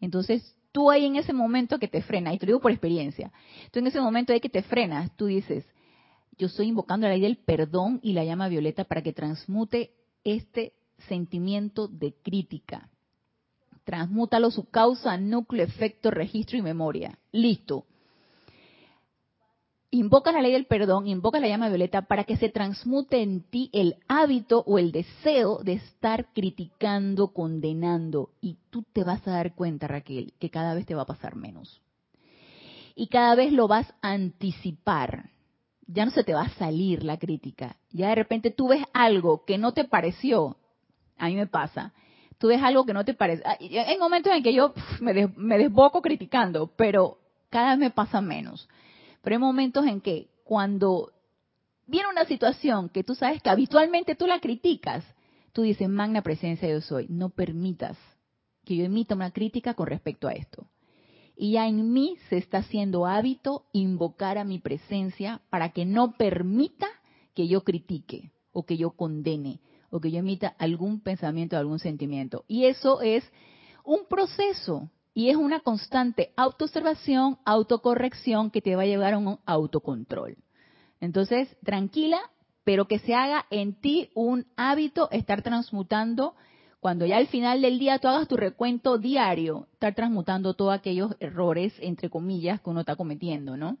Entonces, 0.00 0.56
tú 0.72 0.90
ahí 0.90 1.04
en 1.04 1.16
ese 1.16 1.34
momento 1.34 1.78
que 1.78 1.88
te 1.88 2.00
frenas, 2.00 2.34
y 2.34 2.38
te 2.38 2.46
digo 2.46 2.60
por 2.60 2.70
experiencia, 2.70 3.30
tú 3.70 3.78
en 3.80 3.88
ese 3.88 4.00
momento 4.00 4.32
de 4.32 4.40
que 4.40 4.48
te 4.48 4.62
frenas, 4.62 5.14
tú 5.16 5.26
dices, 5.26 5.66
yo 6.38 6.46
estoy 6.46 6.68
invocando 6.68 7.06
la 7.06 7.12
ley 7.12 7.20
del 7.20 7.36
perdón 7.36 8.00
y 8.02 8.14
la 8.14 8.24
llama 8.24 8.48
violeta 8.48 8.84
para 8.84 9.02
que 9.02 9.12
transmute 9.12 9.92
este 10.24 10.72
sentimiento 11.08 11.88
de 11.88 12.14
crítica. 12.22 12.88
Transmútalo 13.86 14.50
su 14.50 14.68
causa, 14.68 15.16
núcleo, 15.16 15.64
efecto, 15.64 16.10
registro 16.10 16.58
y 16.58 16.62
memoria. 16.62 17.18
Listo 17.32 17.86
invocas 19.90 20.34
la 20.34 20.42
ley 20.42 20.52
del 20.52 20.66
perdón, 20.66 21.06
invocas 21.06 21.40
la 21.40 21.48
llama 21.48 21.68
violeta 21.68 22.02
para 22.02 22.24
que 22.24 22.36
se 22.36 22.48
transmute 22.48 23.22
en 23.22 23.42
ti 23.42 23.70
el 23.72 23.96
hábito 24.08 24.62
o 24.66 24.78
el 24.78 24.92
deseo 24.92 25.58
de 25.62 25.74
estar 25.74 26.32
criticando, 26.32 27.28
condenando. 27.28 28.30
Y 28.40 28.58
tú 28.70 28.84
te 28.92 29.04
vas 29.04 29.26
a 29.26 29.32
dar 29.32 29.54
cuenta, 29.54 29.86
Raquel, 29.86 30.34
que 30.38 30.50
cada 30.50 30.74
vez 30.74 30.86
te 30.86 30.94
va 30.94 31.02
a 31.02 31.06
pasar 31.06 31.36
menos. 31.36 31.80
Y 32.94 33.08
cada 33.08 33.34
vez 33.34 33.52
lo 33.52 33.68
vas 33.68 33.92
a 34.02 34.12
anticipar. 34.12 35.30
Ya 35.86 36.04
no 36.04 36.10
se 36.10 36.24
te 36.24 36.34
va 36.34 36.42
a 36.42 36.54
salir 36.54 37.04
la 37.04 37.18
crítica. 37.18 37.76
Ya 37.90 38.08
de 38.08 38.16
repente 38.16 38.50
tú 38.50 38.68
ves 38.68 38.82
algo 38.92 39.44
que 39.44 39.58
no 39.58 39.72
te 39.72 39.84
pareció. 39.84 40.56
A 41.16 41.28
mí 41.28 41.36
me 41.36 41.46
pasa. 41.46 41.92
Tú 42.38 42.48
ves 42.48 42.62
algo 42.62 42.84
que 42.84 42.92
no 42.92 43.04
te 43.04 43.14
parece. 43.14 43.42
Ah, 43.44 43.56
hay 43.58 43.98
momentos 43.98 44.32
en 44.32 44.42
que 44.42 44.52
yo 44.52 44.74
me, 45.00 45.28
me 45.36 45.58
desboco 45.58 46.02
criticando, 46.02 46.68
pero 46.76 47.18
cada 47.50 47.70
vez 47.70 47.78
me 47.78 47.90
pasa 47.90 48.20
menos 48.20 48.68
pero 49.26 49.34
hay 49.34 49.40
momentos 49.40 49.84
en 49.84 50.00
que 50.00 50.28
cuando 50.44 51.10
viene 51.84 52.08
una 52.08 52.26
situación 52.26 52.88
que 52.90 53.02
tú 53.02 53.16
sabes 53.16 53.42
que 53.42 53.50
habitualmente 53.50 54.14
tú 54.14 54.28
la 54.28 54.38
criticas, 54.38 55.04
tú 55.52 55.62
dices, 55.62 55.88
magna 55.88 56.22
presencia 56.22 56.68
yo 56.68 56.80
soy, 56.80 57.08
no 57.08 57.30
permitas 57.30 57.98
que 58.64 58.76
yo 58.76 58.84
emita 58.84 59.16
una 59.16 59.32
crítica 59.32 59.74
con 59.74 59.88
respecto 59.88 60.28
a 60.28 60.32
esto. 60.32 60.68
Y 61.36 61.54
ya 61.54 61.66
en 61.66 61.92
mí 61.92 62.16
se 62.28 62.36
está 62.36 62.58
haciendo 62.58 63.04
hábito 63.04 63.64
invocar 63.72 64.38
a 64.38 64.44
mi 64.44 64.60
presencia 64.60 65.40
para 65.50 65.70
que 65.70 65.84
no 65.84 66.12
permita 66.12 66.86
que 67.34 67.48
yo 67.48 67.64
critique 67.64 68.30
o 68.52 68.64
que 68.64 68.76
yo 68.76 68.92
condene 68.92 69.58
o 69.96 70.00
que 70.00 70.10
yo 70.10 70.18
emita 70.18 70.54
algún 70.58 71.00
pensamiento, 71.00 71.56
algún 71.56 71.78
sentimiento. 71.78 72.44
Y 72.46 72.66
eso 72.66 73.00
es 73.00 73.24
un 73.84 74.06
proceso. 74.08 74.90
Y 75.14 75.30
es 75.30 75.36
una 75.36 75.60
constante 75.60 76.32
autoobservación, 76.36 77.38
autocorrección 77.46 78.50
que 78.50 78.60
te 78.60 78.76
va 78.76 78.82
a 78.82 78.86
llevar 78.86 79.14
a 79.14 79.18
un 79.18 79.38
autocontrol. 79.46 80.36
Entonces, 81.00 81.56
tranquila, 81.64 82.20
pero 82.64 82.86
que 82.86 82.98
se 82.98 83.14
haga 83.14 83.46
en 83.48 83.80
ti 83.80 84.10
un 84.14 84.46
hábito 84.56 85.08
estar 85.10 85.40
transmutando, 85.40 86.34
cuando 86.80 87.06
ya 87.06 87.16
al 87.16 87.28
final 87.28 87.62
del 87.62 87.78
día 87.78 87.98
tú 87.98 88.08
hagas 88.08 88.28
tu 88.28 88.36
recuento 88.36 88.98
diario, 88.98 89.68
estar 89.72 89.94
transmutando 89.94 90.52
todos 90.52 90.74
aquellos 90.74 91.16
errores, 91.18 91.72
entre 91.80 92.10
comillas, 92.10 92.60
que 92.60 92.68
uno 92.68 92.80
está 92.80 92.96
cometiendo, 92.96 93.56
¿no? 93.56 93.78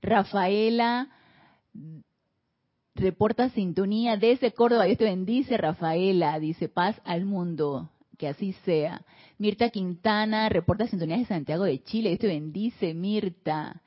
Rafaela 0.00 1.08
reporta 2.98 3.48
sintonía 3.50 4.16
desde 4.16 4.52
Córdoba. 4.52 4.84
Dios 4.84 4.98
te 4.98 5.04
bendice, 5.04 5.56
Rafaela. 5.56 6.38
Dice 6.38 6.68
paz 6.68 7.00
al 7.04 7.24
mundo 7.24 7.90
que 8.16 8.28
así 8.28 8.52
sea. 8.64 9.02
Mirta 9.38 9.70
Quintana 9.70 10.48
reporta 10.48 10.86
sintonías 10.86 11.20
de 11.20 11.26
Santiago 11.26 11.64
de 11.64 11.82
Chile. 11.82 12.10
Dios 12.10 12.20
te 12.20 12.26
bendice, 12.26 12.94
Mirta. 12.94 13.82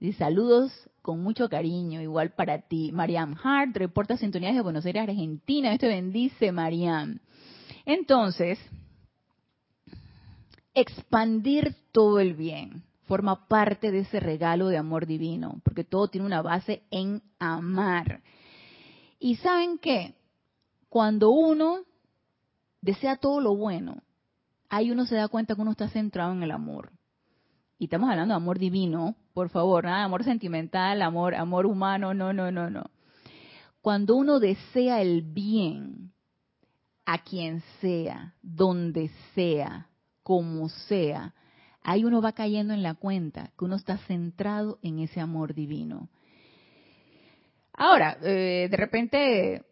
Dice 0.00 0.18
saludos 0.18 0.72
con 1.02 1.22
mucho 1.22 1.48
cariño, 1.48 2.02
igual 2.02 2.30
para 2.34 2.62
ti. 2.62 2.90
Mariam 2.92 3.34
Hart 3.42 3.76
reporta 3.76 4.16
sintonías 4.16 4.54
de 4.54 4.60
Buenos 4.60 4.84
Aires, 4.84 5.02
Argentina. 5.02 5.70
Dios 5.70 5.80
te 5.80 5.88
bendice, 5.88 6.52
Mariam. 6.52 7.20
Entonces, 7.86 8.58
expandir 10.74 11.74
todo 11.92 12.20
el 12.20 12.34
bien 12.34 12.82
forma 13.08 13.48
parte 13.48 13.90
de 13.90 14.00
ese 14.00 14.20
regalo 14.20 14.68
de 14.68 14.76
amor 14.76 15.06
divino, 15.06 15.60
porque 15.64 15.82
todo 15.82 16.08
tiene 16.08 16.26
una 16.26 16.42
base 16.42 16.82
en 16.90 17.22
amar. 17.38 18.20
Y 19.18 19.36
saben 19.36 19.78
qué, 19.78 20.14
cuando 20.88 21.30
uno 21.30 21.80
desea 22.80 23.16
todo 23.16 23.40
lo 23.40 23.56
bueno, 23.56 24.02
ahí 24.68 24.90
uno 24.90 25.06
se 25.06 25.16
da 25.16 25.28
cuenta 25.28 25.54
que 25.54 25.60
uno 25.60 25.72
está 25.72 25.88
centrado 25.88 26.32
en 26.32 26.42
el 26.42 26.50
amor. 26.50 26.92
Y 27.78 27.84
estamos 27.84 28.10
hablando 28.10 28.34
de 28.34 28.36
amor 28.36 28.58
divino, 28.58 29.16
por 29.34 29.50
favor, 29.50 29.84
nada 29.84 30.04
amor 30.04 30.24
sentimental, 30.24 31.00
amor, 31.02 31.34
amor 31.34 31.66
humano, 31.66 32.14
no, 32.14 32.32
no, 32.32 32.50
no, 32.50 32.70
no. 32.70 32.90
Cuando 33.80 34.16
uno 34.16 34.40
desea 34.40 35.00
el 35.00 35.22
bien 35.22 36.12
a 37.06 37.18
quien 37.18 37.62
sea, 37.80 38.34
donde 38.42 39.10
sea, 39.34 39.88
como 40.22 40.68
sea, 40.68 41.34
ahí 41.82 42.04
uno 42.04 42.20
va 42.20 42.32
cayendo 42.32 42.74
en 42.74 42.82
la 42.82 42.94
cuenta 42.94 43.52
que 43.56 43.64
uno 43.64 43.76
está 43.76 43.98
centrado 43.98 44.78
en 44.82 44.98
ese 44.98 45.20
amor 45.20 45.54
divino. 45.54 46.08
Ahora, 47.80 48.18
eh, 48.22 48.66
de 48.68 48.76
repente 48.76 49.62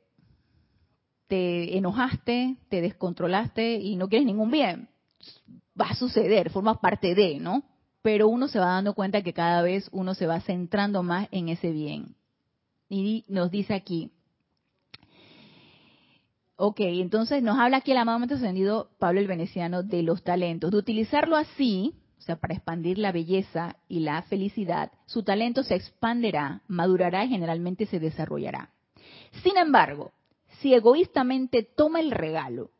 te 1.26 1.76
enojaste, 1.76 2.56
te 2.68 2.80
descontrolaste 2.80 3.74
y 3.74 3.96
no 3.96 4.08
quieres 4.08 4.26
ningún 4.26 4.52
bien. 4.52 4.88
Va 5.78 5.86
a 5.88 5.96
suceder, 5.96 6.50
forma 6.50 6.80
parte 6.80 7.16
de, 7.16 7.40
¿no? 7.40 7.64
Pero 8.02 8.28
uno 8.28 8.46
se 8.46 8.60
va 8.60 8.66
dando 8.66 8.94
cuenta 8.94 9.22
que 9.22 9.32
cada 9.32 9.60
vez 9.60 9.88
uno 9.90 10.14
se 10.14 10.28
va 10.28 10.40
centrando 10.40 11.02
más 11.02 11.26
en 11.32 11.48
ese 11.48 11.72
bien. 11.72 12.14
Y 12.88 13.24
nos 13.26 13.50
dice 13.50 13.74
aquí, 13.74 14.12
ok, 16.54 16.78
entonces 16.78 17.42
nos 17.42 17.58
habla 17.58 17.78
aquí 17.78 17.90
el 17.90 17.98
amado 17.98 18.24
ascendido 18.32 18.88
Pablo 19.00 19.18
el 19.18 19.26
Veneciano 19.26 19.82
de 19.82 20.04
los 20.04 20.22
talentos. 20.22 20.70
De 20.70 20.76
utilizarlo 20.76 21.34
así, 21.34 21.92
o 22.18 22.20
sea, 22.22 22.36
para 22.36 22.54
expandir 22.54 22.98
la 22.98 23.12
belleza 23.12 23.76
y 23.88 24.00
la 24.00 24.22
felicidad, 24.22 24.90
su 25.06 25.22
talento 25.22 25.62
se 25.62 25.74
expanderá, 25.74 26.62
madurará 26.66 27.24
y 27.24 27.28
generalmente 27.28 27.86
se 27.86 28.00
desarrollará. 28.00 28.70
Sin 29.42 29.56
embargo, 29.58 30.12
si 30.60 30.74
egoístamente 30.74 31.62
toma 31.62 32.00
el 32.00 32.10
regalo 32.10 32.70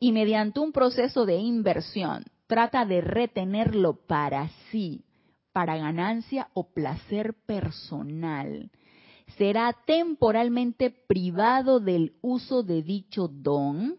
y 0.00 0.12
mediante 0.12 0.60
un 0.60 0.72
proceso 0.72 1.26
de 1.26 1.36
inversión 1.36 2.24
trata 2.46 2.86
de 2.86 3.00
retenerlo 3.00 3.94
para 4.06 4.48
sí, 4.70 5.04
para 5.52 5.76
ganancia 5.76 6.48
o 6.54 6.72
placer 6.72 7.34
personal, 7.46 8.70
será 9.36 9.76
temporalmente 9.86 10.90
privado 10.90 11.80
del 11.80 12.14
uso 12.22 12.62
de 12.62 12.82
dicho 12.82 13.28
don 13.28 13.98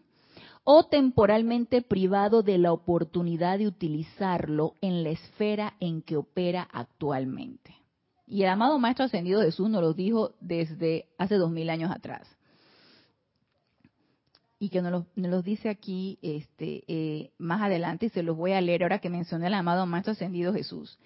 o 0.72 0.84
temporalmente 0.84 1.82
privado 1.82 2.44
de 2.44 2.56
la 2.56 2.72
oportunidad 2.72 3.58
de 3.58 3.66
utilizarlo 3.66 4.76
en 4.80 5.02
la 5.02 5.10
esfera 5.10 5.74
en 5.80 6.00
que 6.00 6.16
opera 6.16 6.68
actualmente. 6.72 7.74
Y 8.28 8.44
el 8.44 8.50
amado 8.50 8.78
Maestro 8.78 9.06
Ascendido 9.06 9.40
Jesús 9.40 9.68
nos 9.68 9.82
lo 9.82 9.94
dijo 9.94 10.36
desde 10.40 11.08
hace 11.18 11.34
dos 11.34 11.50
mil 11.50 11.70
años 11.70 11.90
atrás 11.90 12.28
y 14.60 14.68
que 14.68 14.80
nos 14.80 15.06
los, 15.16 15.44
dice 15.44 15.70
aquí 15.70 16.20
este, 16.22 16.84
eh, 16.86 17.32
más 17.38 17.62
adelante, 17.62 18.06
y 18.06 18.10
se 18.10 18.22
los 18.22 18.36
voy 18.36 18.52
a 18.52 18.60
leer 18.60 18.84
ahora 18.84 19.00
que 19.00 19.10
mencioné 19.10 19.48
el 19.48 19.54
amado 19.54 19.86
Maestro 19.86 20.12
Ascendido 20.12 20.52
Jesús. 20.52 21.00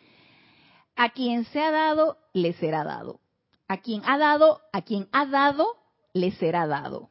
A 0.94 1.08
quien 1.08 1.46
se 1.46 1.60
ha 1.60 1.70
dado, 1.70 2.18
le 2.34 2.52
será 2.52 2.84
dado. 2.84 3.18
A 3.66 3.78
quien 3.78 4.02
ha 4.04 4.18
dado, 4.18 4.60
a 4.74 4.82
quien 4.82 5.08
ha 5.12 5.24
dado, 5.24 5.68
le 6.12 6.32
será 6.32 6.66
dado. 6.66 7.08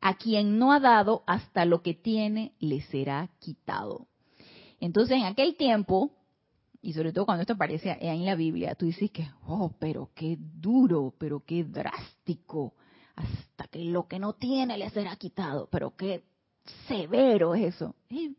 A 0.00 0.16
quien 0.16 0.58
no 0.58 0.72
ha 0.72 0.80
dado 0.80 1.22
hasta 1.26 1.64
lo 1.64 1.82
que 1.82 1.94
tiene 1.94 2.52
le 2.60 2.80
será 2.82 3.30
quitado. 3.40 4.06
Entonces 4.80 5.16
en 5.18 5.24
aquel 5.24 5.56
tiempo, 5.56 6.12
y 6.80 6.92
sobre 6.92 7.12
todo 7.12 7.26
cuando 7.26 7.42
esto 7.42 7.54
aparece 7.54 7.96
en 8.00 8.24
la 8.24 8.36
Biblia, 8.36 8.74
tú 8.74 8.86
dices 8.86 9.10
que, 9.10 9.28
oh, 9.46 9.72
pero 9.78 10.10
qué 10.14 10.36
duro, 10.38 11.14
pero 11.18 11.44
qué 11.44 11.64
drástico, 11.64 12.74
hasta 13.16 13.66
que 13.66 13.84
lo 13.84 14.06
que 14.06 14.18
no 14.18 14.34
tiene 14.34 14.78
le 14.78 14.88
será 14.90 15.16
quitado, 15.16 15.68
pero 15.70 15.96
qué 15.96 16.22
severo 16.86 17.54
es 17.54 17.74
eso. 17.74 17.96
Es 18.08 18.30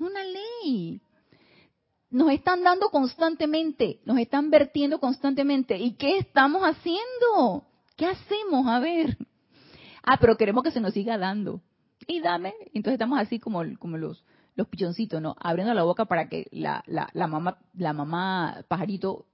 una 0.00 0.22
ley. 0.22 1.00
Nos 2.10 2.30
están 2.30 2.62
dando 2.62 2.90
constantemente, 2.90 4.00
nos 4.04 4.18
están 4.18 4.50
vertiendo 4.50 5.00
constantemente. 5.00 5.78
¿Y 5.78 5.94
qué 5.94 6.18
estamos 6.18 6.62
haciendo? 6.62 7.64
¿Qué 7.96 8.06
hacemos? 8.06 8.66
A 8.66 8.78
ver. 8.78 9.16
Ah, 10.02 10.18
pero 10.20 10.36
queremos 10.36 10.62
que 10.64 10.70
se 10.70 10.80
nos 10.80 10.94
siga 10.94 11.18
dando. 11.18 11.62
Y 12.06 12.20
dame. 12.20 12.54
Entonces 12.74 12.94
estamos 12.94 13.18
así 13.18 13.38
como, 13.38 13.62
los, 13.64 14.24
pichoncitos, 14.70 15.22
¿no? 15.22 15.36
Abriendo 15.38 15.74
la 15.74 15.84
boca 15.84 16.06
para 16.06 16.28
que 16.28 16.48
la, 16.50 16.82
mamá, 17.28 18.64
pajarito 18.68 19.26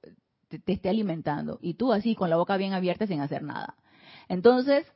te, 0.49 0.59
te, 0.59 0.73
esté 0.73 0.89
alimentando. 0.89 1.59
Y 1.62 1.75
tú 1.75 1.93
así 1.93 2.14
con 2.14 2.31
la 2.31 2.37
boca 2.37 2.57
bien 2.57 2.75
abierta 2.75 3.07
sin 3.07 3.21
hacer 3.21 3.43
nada. 3.43 3.77
Entonces, 4.29 4.87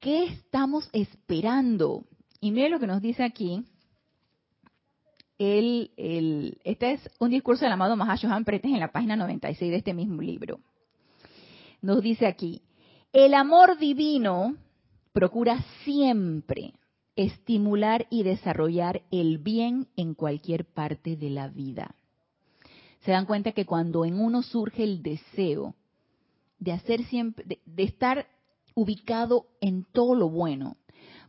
¿qué 0.00 0.24
estamos 0.24 0.88
esperando? 0.92 2.04
Y 2.40 2.50
mire 2.52 2.68
lo 2.68 2.78
que 2.78 2.86
nos 2.86 3.00
dice 3.00 3.24
aquí. 3.24 3.64
El, 5.38 5.92
el, 5.96 6.58
este 6.64 6.92
es 6.92 7.10
un 7.20 7.30
discurso 7.30 7.64
del 7.64 7.72
amado 7.72 7.96
Mahashohan 7.96 8.44
Pretes 8.44 8.72
en 8.72 8.80
la 8.80 8.90
página 8.90 9.14
96 9.16 9.70
de 9.70 9.76
este 9.76 9.94
mismo 9.94 10.20
libro. 10.20 10.60
Nos 11.80 12.02
dice 12.02 12.26
aquí, 12.26 12.62
el 13.12 13.34
amor 13.34 13.78
divino 13.78 14.56
procura 15.12 15.64
siempre 15.84 16.74
estimular 17.16 18.06
y 18.10 18.22
desarrollar 18.22 19.02
el 19.10 19.38
bien 19.38 19.88
en 19.96 20.14
cualquier 20.14 20.64
parte 20.66 21.16
de 21.16 21.30
la 21.30 21.48
vida. 21.48 21.94
Se 23.00 23.10
dan 23.10 23.26
cuenta 23.26 23.52
que 23.52 23.66
cuando 23.66 24.04
en 24.04 24.20
uno 24.20 24.42
surge 24.42 24.84
el 24.84 25.02
deseo 25.02 25.74
de 26.58 26.72
hacer 26.72 27.04
siempre, 27.06 27.60
de, 27.64 27.82
estar 27.82 28.26
ubicado 28.74 29.46
en 29.60 29.84
todo 29.84 30.14
lo 30.14 30.28
bueno, 30.28 30.76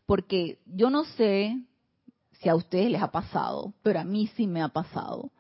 porque 0.06 0.60
yo 0.66 0.90
no 0.90 1.06
sé 1.06 1.60
si 2.34 2.50
a 2.50 2.56
ustedes 2.56 2.92
les 2.92 3.02
ha 3.02 3.12
pasado, 3.12 3.74
pero 3.82 4.00
a 4.00 4.04
mí 4.04 4.28
sí 4.36 4.48
me 4.48 4.62
ha 4.62 4.70
pasado, 4.70 5.32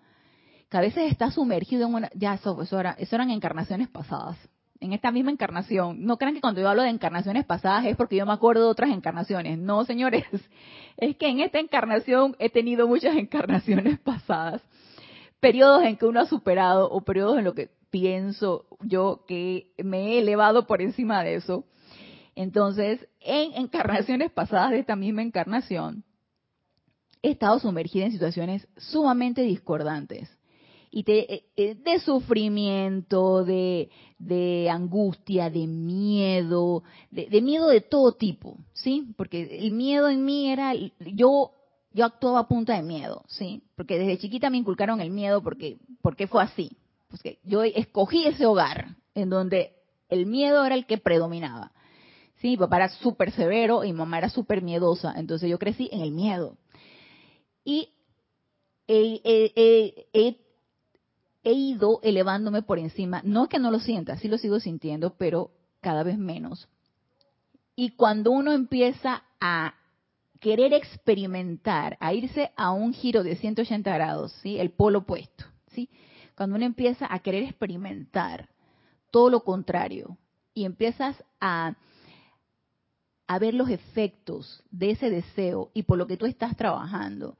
que 0.70 0.78
a 0.78 0.82
veces 0.82 1.12
está 1.12 1.32
sumergido 1.32 1.88
en 1.88 1.96
una, 1.96 2.10
ya 2.16 2.36
eso, 2.36 2.62
eso, 2.62 2.80
era, 2.80 2.92
eso 2.94 3.16
eran 3.16 3.32
encarnaciones 3.32 3.90
pasadas, 3.90 4.38
en 4.80 4.94
esta 4.94 5.12
misma 5.12 5.32
encarnación. 5.32 6.06
No 6.06 6.18
crean 6.18 6.36
que 6.36 6.42
cuando 6.42 6.62
yo 6.62 6.70
hablo 6.70 6.84
de 6.84 6.90
encarnaciones 6.90 7.46
pasadas 7.46 7.86
es 7.86 7.96
porque 7.96 8.16
yo 8.16 8.26
me 8.26 8.34
acuerdo 8.34 8.66
de 8.66 8.72
otras 8.72 8.92
encarnaciones. 8.92 9.58
No, 9.58 9.84
señores, 9.86 10.26
es 10.98 11.16
que 11.18 11.28
en 11.28 11.42
esta 11.42 11.60
encarnación 11.60 12.36
he 12.40 12.50
tenido 12.50 12.88
muchas 12.88 13.16
encarnaciones 13.18 14.00
pasadas. 14.00 14.62
Periodos 15.40 15.84
en 15.84 15.98
que 15.98 16.06
uno 16.06 16.20
ha 16.20 16.26
superado 16.26 16.90
o 16.90 17.02
periodos 17.02 17.38
en 17.38 17.46
los 17.46 17.54
que 17.54 17.70
pienso 17.90 18.66
yo 18.82 19.24
que 19.28 19.72
me 19.78 20.14
he 20.14 20.20
elevado 20.20 20.68
por 20.68 20.82
encima 20.82 21.24
de 21.24 21.36
eso. 21.36 21.66
Entonces, 22.36 23.06
en 23.22 23.54
encarnaciones 23.54 24.32
pasadas 24.32 24.72
de 24.72 24.80
esta 24.80 24.96
misma 24.96 25.22
encarnación, 25.22 26.04
he 27.22 27.32
estado 27.32 27.60
sumergida 27.60 28.06
en 28.06 28.12
situaciones 28.12 28.68
sumamente 28.78 29.42
discordantes 29.42 30.39
y 30.92 31.04
eh, 31.08 31.44
eh, 31.56 31.76
de 31.76 32.00
sufrimiento, 32.00 33.44
de, 33.44 33.90
angustia, 34.72 35.50
de 35.50 35.68
miedo, 35.68 36.84
de, 37.12 37.42
miedo 37.42 37.68
de 37.68 37.82
todo 37.82 38.14
tipo, 38.14 38.58
¿sí? 38.74 39.14
Porque 39.16 39.60
el 39.60 39.72
miedo 39.72 40.10
en 40.10 40.26
mí 40.26 40.50
era, 40.50 40.74
yo, 41.00 41.52
yo 41.94 42.06
actuaba 42.06 42.40
a 42.40 42.48
punta 42.48 42.76
de 42.76 42.82
miedo, 42.82 43.24
¿sí? 43.28 43.62
Porque 43.76 44.00
desde 44.00 44.18
chiquita 44.18 44.50
me 44.50 44.58
inculcaron 44.58 45.00
el 45.00 45.12
miedo 45.12 45.44
porque, 45.44 45.78
porque 46.02 46.28
fue 46.28 46.44
así. 46.44 46.72
Pues 47.10 47.22
que 47.24 47.40
yo 47.44 47.64
escogí 47.64 48.26
ese 48.26 48.46
hogar 48.46 48.96
en 49.16 49.30
donde 49.30 49.74
el 50.10 50.26
miedo 50.26 50.64
era 50.66 50.76
el 50.76 50.86
que 50.86 50.98
predominaba. 50.98 51.72
Sí, 52.38 52.50
mi 52.50 52.58
papá 52.58 52.78
era 52.78 52.90
súper 52.90 53.32
severo 53.32 53.84
y 53.84 53.94
mamá 53.94 54.20
era 54.20 54.30
súper 54.30 54.62
miedosa, 54.62 55.14
entonces 55.18 55.50
yo 55.50 55.60
crecí 55.60 55.90
en 55.92 56.02
el 56.02 56.12
miedo. 56.12 56.58
Y 57.64 57.90
he 58.88 59.22
he 60.14 60.49
ido 61.52 62.00
elevándome 62.04 62.62
por 62.62 62.80
encima. 62.80 63.22
No 63.24 63.48
que 63.48 63.60
no 63.60 63.72
lo 63.72 63.80
sienta, 63.80 64.18
sí 64.18 64.28
lo 64.28 64.38
sigo 64.38 64.60
sintiendo, 64.60 65.16
pero 65.18 65.52
cada 65.82 66.04
vez 66.04 66.18
menos. 66.18 66.68
Y 67.76 67.92
cuando 67.92 68.32
uno 68.32 68.52
empieza 68.52 69.24
a 69.40 69.76
querer 70.40 70.74
experimentar, 70.74 71.98
a 72.00 72.14
irse 72.14 72.52
a 72.56 72.72
un 72.72 72.94
giro 72.94 73.24
de 73.24 73.36
180 73.36 73.94
grados, 73.94 74.32
¿sí? 74.42 74.58
El 74.60 74.72
polo 74.72 75.00
opuesto, 75.00 75.46
¿sí? 75.68 75.90
Cuando 76.36 76.56
uno 76.56 76.66
empieza 76.66 77.08
a 77.10 77.20
querer 77.20 77.44
experimentar 77.44 78.50
todo 79.12 79.30
lo 79.30 79.44
contrario 79.44 80.18
y 80.54 80.66
empiezas 80.66 81.24
a 81.40 81.76
a 83.30 83.38
ver 83.38 83.54
los 83.54 83.70
efectos 83.70 84.64
de 84.72 84.90
ese 84.90 85.12
deseo 85.12 85.70
y 85.76 85.84
por 85.84 86.00
lo 86.00 86.08
que 86.08 86.18
tú 86.18 86.26
estás 86.26 86.58
trabajando, 86.58 87.38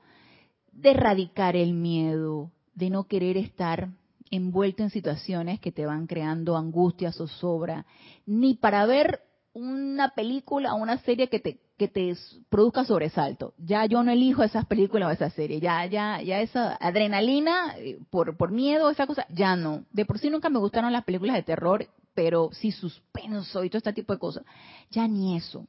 de 0.72 0.92
erradicar 0.92 1.56
el 1.56 1.74
miedo, 1.74 2.52
de 2.76 2.92
no 2.92 3.06
querer 3.06 3.38
estar 3.38 3.90
envuelto 4.32 4.84
en 4.84 4.90
situaciones 4.90 5.60
que 5.60 5.72
te 5.72 5.86
van 5.86 6.08
creando 6.08 6.58
angustia, 6.58 7.12
zozobra, 7.12 7.86
ni 8.26 8.56
para 8.56 8.86
ver 8.86 9.22
una 9.54 10.10
película 10.10 10.74
o 10.74 10.78
una 10.78 10.98
serie 11.00 11.28
que 11.28 11.40
te, 11.40 11.60
que 11.78 11.88
te 11.88 12.16
produzca 12.50 12.86
sobresalto. 12.86 13.54
Ya 13.58 13.86
yo 13.86 14.04
no 14.04 14.12
elijo 14.12 14.44
esas 14.44 14.66
películas 14.66 15.10
o 15.10 15.12
esas 15.12 15.34
series, 15.34 15.62
ya, 15.62 15.86
ya, 15.86 16.22
ya 16.22 16.42
esa 16.42 16.76
adrenalina 16.76 17.76
eh, 17.78 18.00
por, 18.10 18.38
por 18.38 18.52
miedo, 18.52 18.90
esa 18.90 19.08
cosa, 19.08 19.26
ya 19.30 19.56
no. 19.56 19.86
De 19.92 20.06
por 20.06 20.20
sí 20.20 20.30
nunca 20.30 20.50
me 20.50 20.60
gustaron 20.60 20.94
las 20.94 21.04
películas 21.04 21.36
de 21.36 21.44
terror, 21.44 21.88
pero 22.14 22.50
sí 22.54 22.72
suspenso 22.72 23.64
y 23.64 23.70
todo 23.70 23.80
este 23.80 23.94
tipo 23.94 24.14
de 24.14 24.20
cosas. 24.20 24.44
Ya 24.92 25.08
ni 25.08 25.36
eso. 25.36 25.66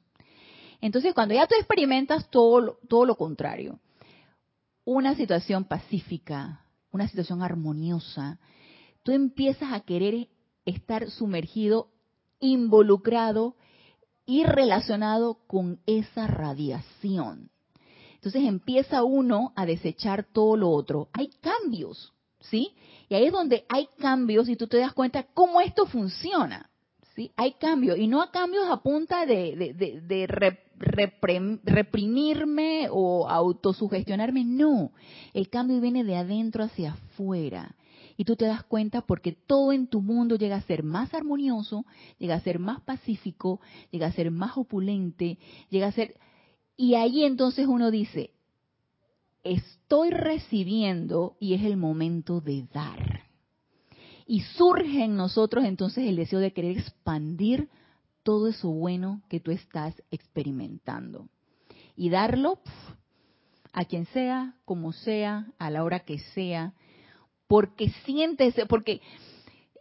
Entonces 0.80 1.14
cuando 1.14 1.34
ya 1.34 1.46
tú 1.46 1.54
experimentas 1.56 2.28
todo, 2.30 2.78
todo 2.88 3.04
lo 3.04 3.16
contrario, 3.16 3.78
una 4.84 5.14
situación 5.14 5.64
pacífica, 5.64 6.64
una 6.93 7.09
situación 7.09 7.43
armoniosa, 7.43 8.38
tú 9.03 9.12
empiezas 9.12 9.72
a 9.72 9.80
querer 9.80 10.28
estar 10.64 11.11
sumergido, 11.11 11.88
involucrado 12.41 13.57
y 14.26 14.45
relacionado 14.45 15.38
con 15.47 15.80
esa 15.86 16.26
radiación. 16.26 17.51
Entonces 18.14 18.45
empieza 18.45 19.03
uno 19.03 19.53
a 19.57 19.66
desechar 19.66 20.24
todo 20.24 20.57
lo 20.57 20.70
otro. 20.70 21.09
Hay 21.12 21.30
cambios, 21.41 22.12
¿sí? 22.41 22.74
Y 23.09 23.14
ahí 23.14 23.26
es 23.26 23.32
donde 23.32 23.64
hay 23.68 23.88
cambios 23.99 24.49
y 24.49 24.57
tú 24.57 24.66
te 24.66 24.76
das 24.76 24.93
cuenta 24.93 25.24
cómo 25.34 25.61
esto 25.61 25.86
funciona. 25.86 26.70
Hay 27.37 27.53
cambios 27.53 27.99
y 27.99 28.07
no 28.07 28.23
a 28.23 28.31
cambios 28.31 28.64
a 28.71 28.83
punta 28.83 29.27
de, 29.27 29.75
de, 29.75 30.27
reprimirme 31.64 32.89
o 32.91 33.29
autosugestionarme, 33.29 34.45
no. 34.45 34.93
El 35.35 35.49
cambio 35.49 35.81
viene 35.81 36.05
de 36.05 36.16
adentro 36.16 36.64
hacia 36.64 36.93
afuera. 36.93 37.77
Y 38.16 38.25
tú 38.25 38.37
te 38.37 38.45
das 38.45 38.64
cuenta 38.64 39.01
porque 39.01 39.33
todo 39.33 39.73
en 39.73 39.87
tu 39.87 40.03
mundo 40.03 40.37
llega 40.37 40.57
a 40.57 40.62
ser 40.62 40.83
más 40.83 41.14
armonioso, 41.14 41.87
llega 42.18 42.35
a 42.35 42.41
ser 42.41 42.59
más 42.59 42.81
pacífico, 42.83 43.61
llega 43.91 44.09
a 44.09 44.12
ser 44.12 44.31
más 44.31 44.57
opulente, 44.57 45.39
llega 45.71 45.87
a 45.87 45.93
ser... 45.93 46.16
Y 46.77 46.95
ahí 46.95 47.25
entonces 47.25 47.66
uno 47.66 47.91
dice, 47.91 48.33
estoy 49.43 50.11
recibiendo 50.11 51.37
y 51.41 51.55
es 51.55 51.62
el 51.62 51.77
momento 51.77 52.41
de 52.41 52.66
dar. 52.73 53.30
Y 54.31 54.43
surge 54.43 55.03
en 55.03 55.16
nosotros 55.16 55.64
entonces 55.64 56.07
el 56.07 56.14
deseo 56.14 56.39
de 56.39 56.53
querer 56.53 56.78
expandir 56.78 57.68
todo 58.22 58.47
eso 58.47 58.70
bueno 58.70 59.22
que 59.28 59.41
tú 59.41 59.51
estás 59.51 60.01
experimentando. 60.12 61.28
Y 61.97 62.11
darlo 62.11 62.61
a 63.72 63.85
quien 63.87 64.07
sea, 64.07 64.55
como 64.64 64.93
sea, 64.93 65.49
a 65.59 65.68
la 65.70 65.83
hora 65.83 66.05
que 66.05 66.20
sea, 66.20 66.74
porque 67.49 67.91
sientes, 68.05 68.55
porque 68.68 69.01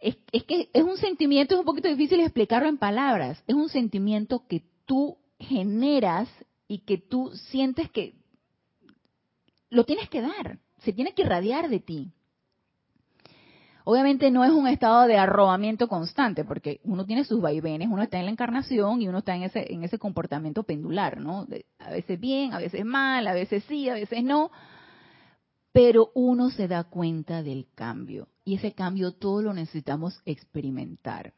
es, 0.00 0.16
es, 0.32 0.42
que 0.42 0.68
es 0.72 0.82
un 0.82 0.96
sentimiento, 0.96 1.54
es 1.54 1.60
un 1.60 1.64
poquito 1.64 1.86
difícil 1.86 2.18
explicarlo 2.18 2.68
en 2.68 2.76
palabras, 2.76 3.40
es 3.46 3.54
un 3.54 3.68
sentimiento 3.68 4.48
que 4.48 4.64
tú 4.84 5.16
generas 5.38 6.28
y 6.66 6.78
que 6.78 6.98
tú 6.98 7.30
sientes 7.52 7.88
que 7.92 8.16
lo 9.68 9.84
tienes 9.84 10.08
que 10.08 10.22
dar, 10.22 10.58
se 10.78 10.92
tiene 10.92 11.14
que 11.14 11.22
irradiar 11.22 11.68
de 11.68 11.78
ti. 11.78 12.10
Obviamente 13.84 14.30
no 14.30 14.44
es 14.44 14.50
un 14.50 14.68
estado 14.68 15.06
de 15.06 15.16
arrobamiento 15.16 15.88
constante, 15.88 16.44
porque 16.44 16.80
uno 16.84 17.06
tiene 17.06 17.24
sus 17.24 17.40
vaivenes, 17.40 17.88
uno 17.90 18.02
está 18.02 18.18
en 18.18 18.26
la 18.26 18.30
encarnación 18.30 19.00
y 19.00 19.08
uno 19.08 19.18
está 19.18 19.34
en 19.34 19.44
ese, 19.44 19.72
en 19.72 19.84
ese 19.84 19.98
comportamiento 19.98 20.62
pendular, 20.62 21.20
¿no? 21.20 21.46
a 21.78 21.90
veces 21.90 22.20
bien, 22.20 22.52
a 22.52 22.58
veces 22.58 22.84
mal, 22.84 23.26
a 23.26 23.32
veces 23.32 23.64
sí, 23.64 23.88
a 23.88 23.94
veces 23.94 24.22
no, 24.22 24.50
pero 25.72 26.10
uno 26.14 26.50
se 26.50 26.68
da 26.68 26.84
cuenta 26.84 27.42
del 27.42 27.66
cambio 27.74 28.28
y 28.44 28.56
ese 28.56 28.72
cambio 28.72 29.12
todo 29.12 29.42
lo 29.42 29.54
necesitamos 29.54 30.20
experimentar. 30.24 31.32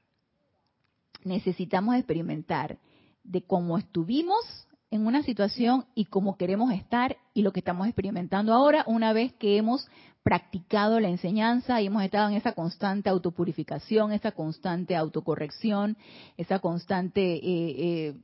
Necesitamos 1.24 1.95
experimentar 1.97 2.78
de 3.22 3.43
cómo 3.43 3.78
estuvimos 3.78 4.66
en 4.93 5.07
una 5.07 5.22
situación 5.22 5.86
y 5.95 6.05
cómo 6.05 6.36
queremos 6.36 6.70
estar 6.70 7.16
y 7.32 7.40
lo 7.40 7.51
que 7.55 7.61
estamos 7.61 7.86
experimentando 7.86 8.53
ahora 8.53 8.84
una 8.86 9.14
vez 9.14 9.32
que 9.32 9.57
hemos 9.57 9.88
practicado 10.22 11.01
la 11.01 11.09
enseñanza 11.09 11.80
y 11.80 11.86
hemos 11.86 12.03
estado 12.05 12.28
en 12.28 12.34
esa 12.34 12.53
constante 12.53 13.09
autopurificación, 13.09 14.12
esa 14.12 14.32
constante 14.32 14.95
autocorrección, 14.95 15.97
esa 16.36 16.59
constante, 16.59 17.36
eh, 17.36 17.40
eh, 17.43 18.20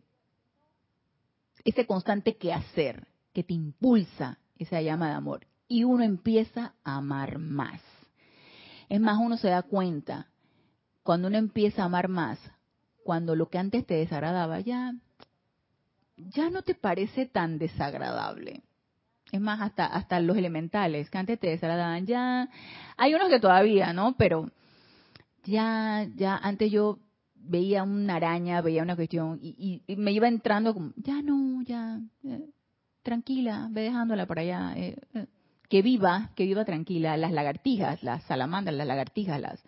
ese 1.65 1.87
constante 1.87 2.37
quehacer 2.37 3.09
que 3.33 3.43
te 3.43 3.55
impulsa 3.55 4.39
esa 4.59 4.83
llama 4.83 5.09
de 5.09 5.15
amor. 5.15 5.47
Y 5.69 5.85
uno 5.85 6.05
empieza 6.05 6.75
a 6.85 6.97
amar 6.97 7.39
más. 7.39 7.81
Es 8.91 9.01
más, 9.01 9.17
uno 9.19 9.39
se 9.39 9.49
da 9.49 9.63
cuenta, 9.63 10.27
cuando 11.03 11.29
uno 11.29 11.39
empieza 11.39 11.83
a 11.83 11.87
amar 11.87 12.09
más, 12.09 12.39
cuando 13.05 13.35
lo 13.35 13.49
que 13.49 13.57
antes 13.57 13.87
te 13.87 13.95
desagradaba 13.95 14.61
ya, 14.61 14.93
ya 16.19 16.51
no 16.51 16.63
te 16.63 16.75
parece 16.75 17.27
tan 17.27 17.59
desagradable. 17.59 18.63
Es 19.31 19.41
más, 19.41 19.61
hasta, 19.61 19.87
hasta 19.87 20.21
los 20.21 20.37
elementales 20.37 21.11
que 21.11 21.19
antes 21.19 21.39
te 21.39 21.49
desagradaban 21.49 22.07
ya. 22.07 22.49
Hay 22.97 23.15
unos 23.15 23.29
que 23.29 23.41
todavía, 23.41 23.93
¿no? 23.93 24.17
Pero 24.17 24.51
ya, 25.45 26.07
ya, 26.17 26.37
antes 26.37 26.71
yo 26.71 26.99
veía 27.35 27.83
una 27.83 28.17
araña, 28.17 28.61
veía 28.61 28.83
una 28.83 28.97
cuestión 28.97 29.39
y, 29.43 29.83
me 29.97 30.13
iba 30.13 30.29
entrando 30.29 30.75
como, 30.75 30.93
ya 30.97 31.23
no, 31.23 31.63
ya, 31.63 32.01
tranquila, 33.03 33.69
ve 33.71 33.83
dejándola 33.83 34.27
por 34.27 34.39
allá. 34.39 34.73
Eh, 34.77 34.97
eh, 35.15 35.27
que 35.69 35.83
viva, 35.83 36.31
que 36.35 36.45
viva 36.45 36.65
tranquila. 36.65 37.17
Las 37.17 37.33
lagartijas, 37.33 38.03
las 38.03 38.25
salamandras, 38.25 38.77
las 38.77 38.87
lagartijas, 38.87 39.41
las, 39.41 39.63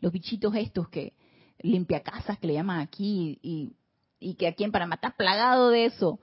los 0.00 0.12
bichitos 0.12 0.54
estos 0.54 0.88
que 0.88 1.14
limpia 1.60 2.02
casas 2.02 2.38
que 2.38 2.46
le 2.46 2.54
llaman 2.54 2.80
aquí 2.80 3.38
y, 3.42 3.72
y 4.18 4.34
que 4.34 4.46
aquí 4.46 4.64
en 4.64 4.72
Panamá 4.72 4.96
está 4.96 5.10
plagado 5.10 5.70
de 5.70 5.86
eso. 5.86 6.20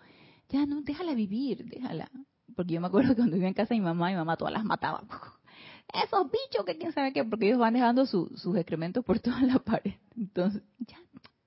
Ya 0.50 0.66
no, 0.66 0.82
déjala 0.82 1.14
vivir, 1.14 1.66
déjala 1.66 2.10
porque 2.56 2.74
yo 2.74 2.82
me 2.82 2.88
acuerdo 2.88 3.10
que 3.10 3.16
cuando 3.22 3.34
vivía 3.34 3.50
en 3.50 3.54
casa 3.54 3.74
de 3.74 3.80
mi 3.80 3.86
mamá, 3.86 4.10
mi 4.10 4.16
mamá 4.16 4.38
todas 4.38 4.54
las 4.54 4.64
mataba. 4.64 5.04
Esos 6.06 6.26
bichos 6.26 6.66
que 6.66 6.78
quién 6.78 6.92
sabe 6.94 7.14
qué, 7.14 7.24
porque 7.24 7.48
ellos 7.48 7.60
van 7.60 7.74
dejando 7.74 8.06
sus 8.06 8.56
excrementos 8.56 9.04
por 9.04 9.20
toda 9.22 9.42
la 9.42 9.60
pared. 9.60 9.96
Entonces, 10.16 10.64
ya, 10.80 10.98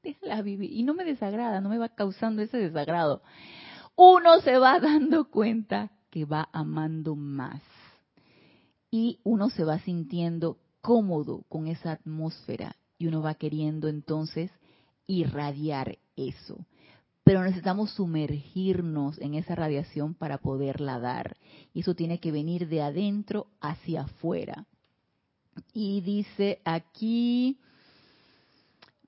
déjala 0.03 0.43
vivir. 0.43 0.73
Y 0.73 0.83
no 0.83 0.95
me 0.95 1.05
desagrada, 1.05 1.61
no 1.61 1.69
me 1.69 1.79
va 1.79 1.89
causando 1.89 2.43
ese 2.43 2.59
desagrado. 2.59 3.23
Uno 3.97 4.41
se 4.41 4.59
va 4.59 4.79
dando 4.79 5.31
cuenta 5.31 5.91
que 6.11 6.25
va 6.25 6.49
amando 6.53 7.17
más. 7.17 7.63
Y 8.91 9.21
uno 9.25 9.51
se 9.51 9.65
va 9.65 9.79
sintiendo 9.81 10.59
cómodo 10.81 11.45
con 11.49 11.67
esa 11.67 11.93
atmósfera 11.93 12.77
y 12.99 13.09
uno 13.09 13.21
va 13.21 13.35
queriendo 13.35 13.89
entonces 13.89 14.51
irradiar 15.07 15.99
eso 16.17 16.67
pero 17.27 17.43
necesitamos 17.43 17.91
sumergirnos 17.91 19.21
en 19.21 19.35
esa 19.35 19.57
radiación 19.57 20.14
para 20.14 20.39
poderla 20.39 21.01
dar. 21.01 21.37
Y 21.75 21.81
eso 21.81 21.97
tiene 21.97 22.21
que 22.21 22.31
venir 22.31 22.69
de 22.69 22.83
adentro 22.83 23.49
hacia 23.61 24.03
afuera. 24.03 24.64
Y 25.73 26.03
dice 26.03 26.61
aquí 26.64 27.59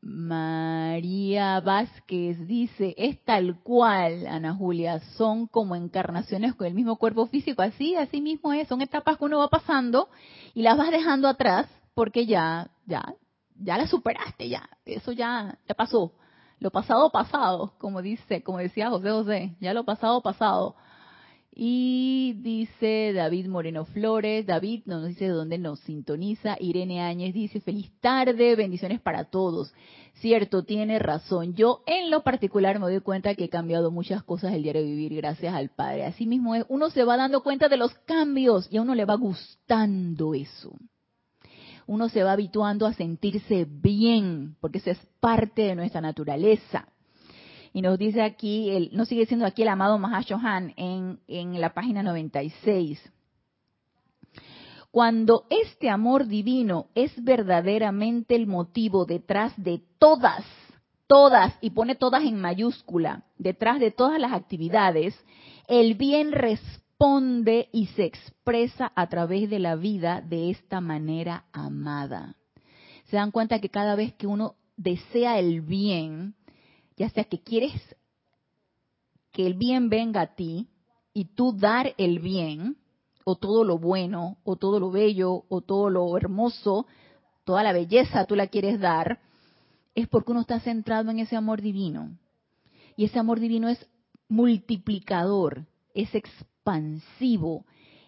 María 0.00 1.60
Vázquez, 1.60 2.44
dice, 2.48 2.92
es 2.98 3.22
tal 3.24 3.60
cual, 3.62 4.26
Ana 4.26 4.52
Julia, 4.52 4.98
son 5.16 5.46
como 5.46 5.76
encarnaciones 5.76 6.56
con 6.56 6.66
el 6.66 6.74
mismo 6.74 6.96
cuerpo 6.96 7.28
físico, 7.28 7.62
así, 7.62 7.94
así 7.94 8.20
mismo 8.20 8.52
es, 8.52 8.66
son 8.66 8.82
etapas 8.82 9.16
que 9.16 9.26
uno 9.26 9.38
va 9.38 9.48
pasando 9.48 10.08
y 10.54 10.62
las 10.62 10.76
vas 10.76 10.90
dejando 10.90 11.28
atrás 11.28 11.68
porque 11.94 12.26
ya, 12.26 12.68
ya, 12.84 13.14
ya 13.54 13.78
las 13.78 13.90
superaste, 13.90 14.48
ya, 14.48 14.68
eso 14.84 15.12
ya, 15.12 15.56
ya 15.68 15.74
pasó 15.76 16.14
lo 16.60 16.70
pasado 16.70 17.10
pasado, 17.10 17.74
como 17.78 18.02
dice, 18.02 18.42
como 18.42 18.58
decía 18.58 18.90
José 18.90 19.10
José, 19.10 19.56
ya 19.60 19.74
lo 19.74 19.84
pasado 19.84 20.22
pasado. 20.22 20.76
Y 21.60 22.34
dice 22.40 23.12
David 23.12 23.48
Moreno 23.48 23.84
Flores, 23.84 24.46
David 24.46 24.82
nos 24.86 25.08
dice 25.08 25.24
de 25.24 25.30
dónde 25.30 25.58
nos 25.58 25.80
sintoniza, 25.80 26.56
Irene 26.60 27.00
Áñez 27.00 27.34
dice 27.34 27.60
feliz 27.60 27.90
tarde, 28.00 28.54
bendiciones 28.54 29.00
para 29.00 29.24
todos. 29.24 29.72
Cierto, 30.14 30.64
tiene 30.64 30.98
razón. 31.00 31.54
Yo 31.54 31.82
en 31.86 32.10
lo 32.10 32.22
particular 32.22 32.78
me 32.78 32.86
doy 32.86 33.00
cuenta 33.00 33.34
que 33.34 33.44
he 33.44 33.48
cambiado 33.48 33.90
muchas 33.90 34.22
cosas 34.22 34.52
el 34.52 34.62
diario 34.62 34.82
de 34.82 34.88
vivir 34.88 35.14
gracias 35.16 35.54
al 35.54 35.70
Padre. 35.70 36.06
Así 36.06 36.26
mismo 36.26 36.54
es, 36.54 36.64
uno 36.68 36.90
se 36.90 37.04
va 37.04 37.16
dando 37.16 37.42
cuenta 37.42 37.68
de 37.68 37.76
los 37.76 37.92
cambios 38.06 38.68
y 38.70 38.76
a 38.76 38.82
uno 38.82 38.94
le 38.94 39.04
va 39.04 39.14
gustando 39.14 40.34
eso 40.34 40.72
uno 41.88 42.10
se 42.10 42.22
va 42.22 42.32
habituando 42.32 42.86
a 42.86 42.92
sentirse 42.92 43.66
bien, 43.68 44.56
porque 44.60 44.78
eso 44.78 44.90
es 44.90 44.98
parte 45.20 45.62
de 45.62 45.74
nuestra 45.74 46.02
naturaleza. 46.02 46.86
Y 47.72 47.80
nos 47.80 47.98
dice 47.98 48.22
aquí, 48.22 48.70
el, 48.70 48.90
nos 48.92 49.08
sigue 49.08 49.24
siendo 49.24 49.46
aquí 49.46 49.62
el 49.62 49.68
amado 49.68 49.98
Mahashohan 49.98 50.74
en, 50.76 51.18
en 51.26 51.58
la 51.60 51.72
página 51.72 52.02
96. 52.02 53.00
Cuando 54.90 55.46
este 55.48 55.88
amor 55.88 56.26
divino 56.26 56.88
es 56.94 57.12
verdaderamente 57.24 58.34
el 58.34 58.46
motivo 58.46 59.06
detrás 59.06 59.52
de 59.56 59.80
todas, 59.98 60.44
todas, 61.06 61.56
y 61.62 61.70
pone 61.70 61.94
todas 61.94 62.22
en 62.22 62.38
mayúscula, 62.38 63.24
detrás 63.38 63.80
de 63.80 63.92
todas 63.92 64.20
las 64.20 64.32
actividades, 64.32 65.18
el 65.68 65.94
bien 65.94 66.32
responde 66.32 66.87
responde 66.98 67.68
y 67.72 67.86
se 67.86 68.04
expresa 68.04 68.92
a 68.96 69.08
través 69.08 69.48
de 69.48 69.60
la 69.60 69.76
vida 69.76 70.20
de 70.20 70.50
esta 70.50 70.80
manera 70.80 71.44
amada. 71.52 72.36
Se 73.04 73.16
dan 73.16 73.30
cuenta 73.30 73.60
que 73.60 73.68
cada 73.68 73.94
vez 73.94 74.14
que 74.14 74.26
uno 74.26 74.56
desea 74.76 75.38
el 75.38 75.60
bien, 75.60 76.34
ya 76.96 77.08
sea 77.10 77.24
que 77.24 77.40
quieres 77.40 77.72
que 79.30 79.46
el 79.46 79.54
bien 79.54 79.88
venga 79.88 80.22
a 80.22 80.34
ti 80.34 80.68
y 81.14 81.26
tú 81.26 81.52
dar 81.52 81.94
el 81.98 82.18
bien, 82.18 82.76
o 83.24 83.36
todo 83.36 83.62
lo 83.62 83.78
bueno, 83.78 84.38
o 84.42 84.56
todo 84.56 84.80
lo 84.80 84.90
bello, 84.90 85.44
o 85.48 85.60
todo 85.60 85.90
lo 85.90 86.16
hermoso, 86.16 86.86
toda 87.44 87.62
la 87.62 87.72
belleza 87.72 88.24
tú 88.24 88.34
la 88.34 88.48
quieres 88.48 88.80
dar, 88.80 89.20
es 89.94 90.08
porque 90.08 90.32
uno 90.32 90.40
está 90.40 90.58
centrado 90.60 91.10
en 91.10 91.20
ese 91.20 91.36
amor 91.36 91.62
divino. 91.62 92.18
Y 92.96 93.04
ese 93.04 93.20
amor 93.20 93.38
divino 93.38 93.68
es 93.68 93.86
multiplicador, 94.28 95.66
es 95.94 96.12
expansivo. 96.14 96.57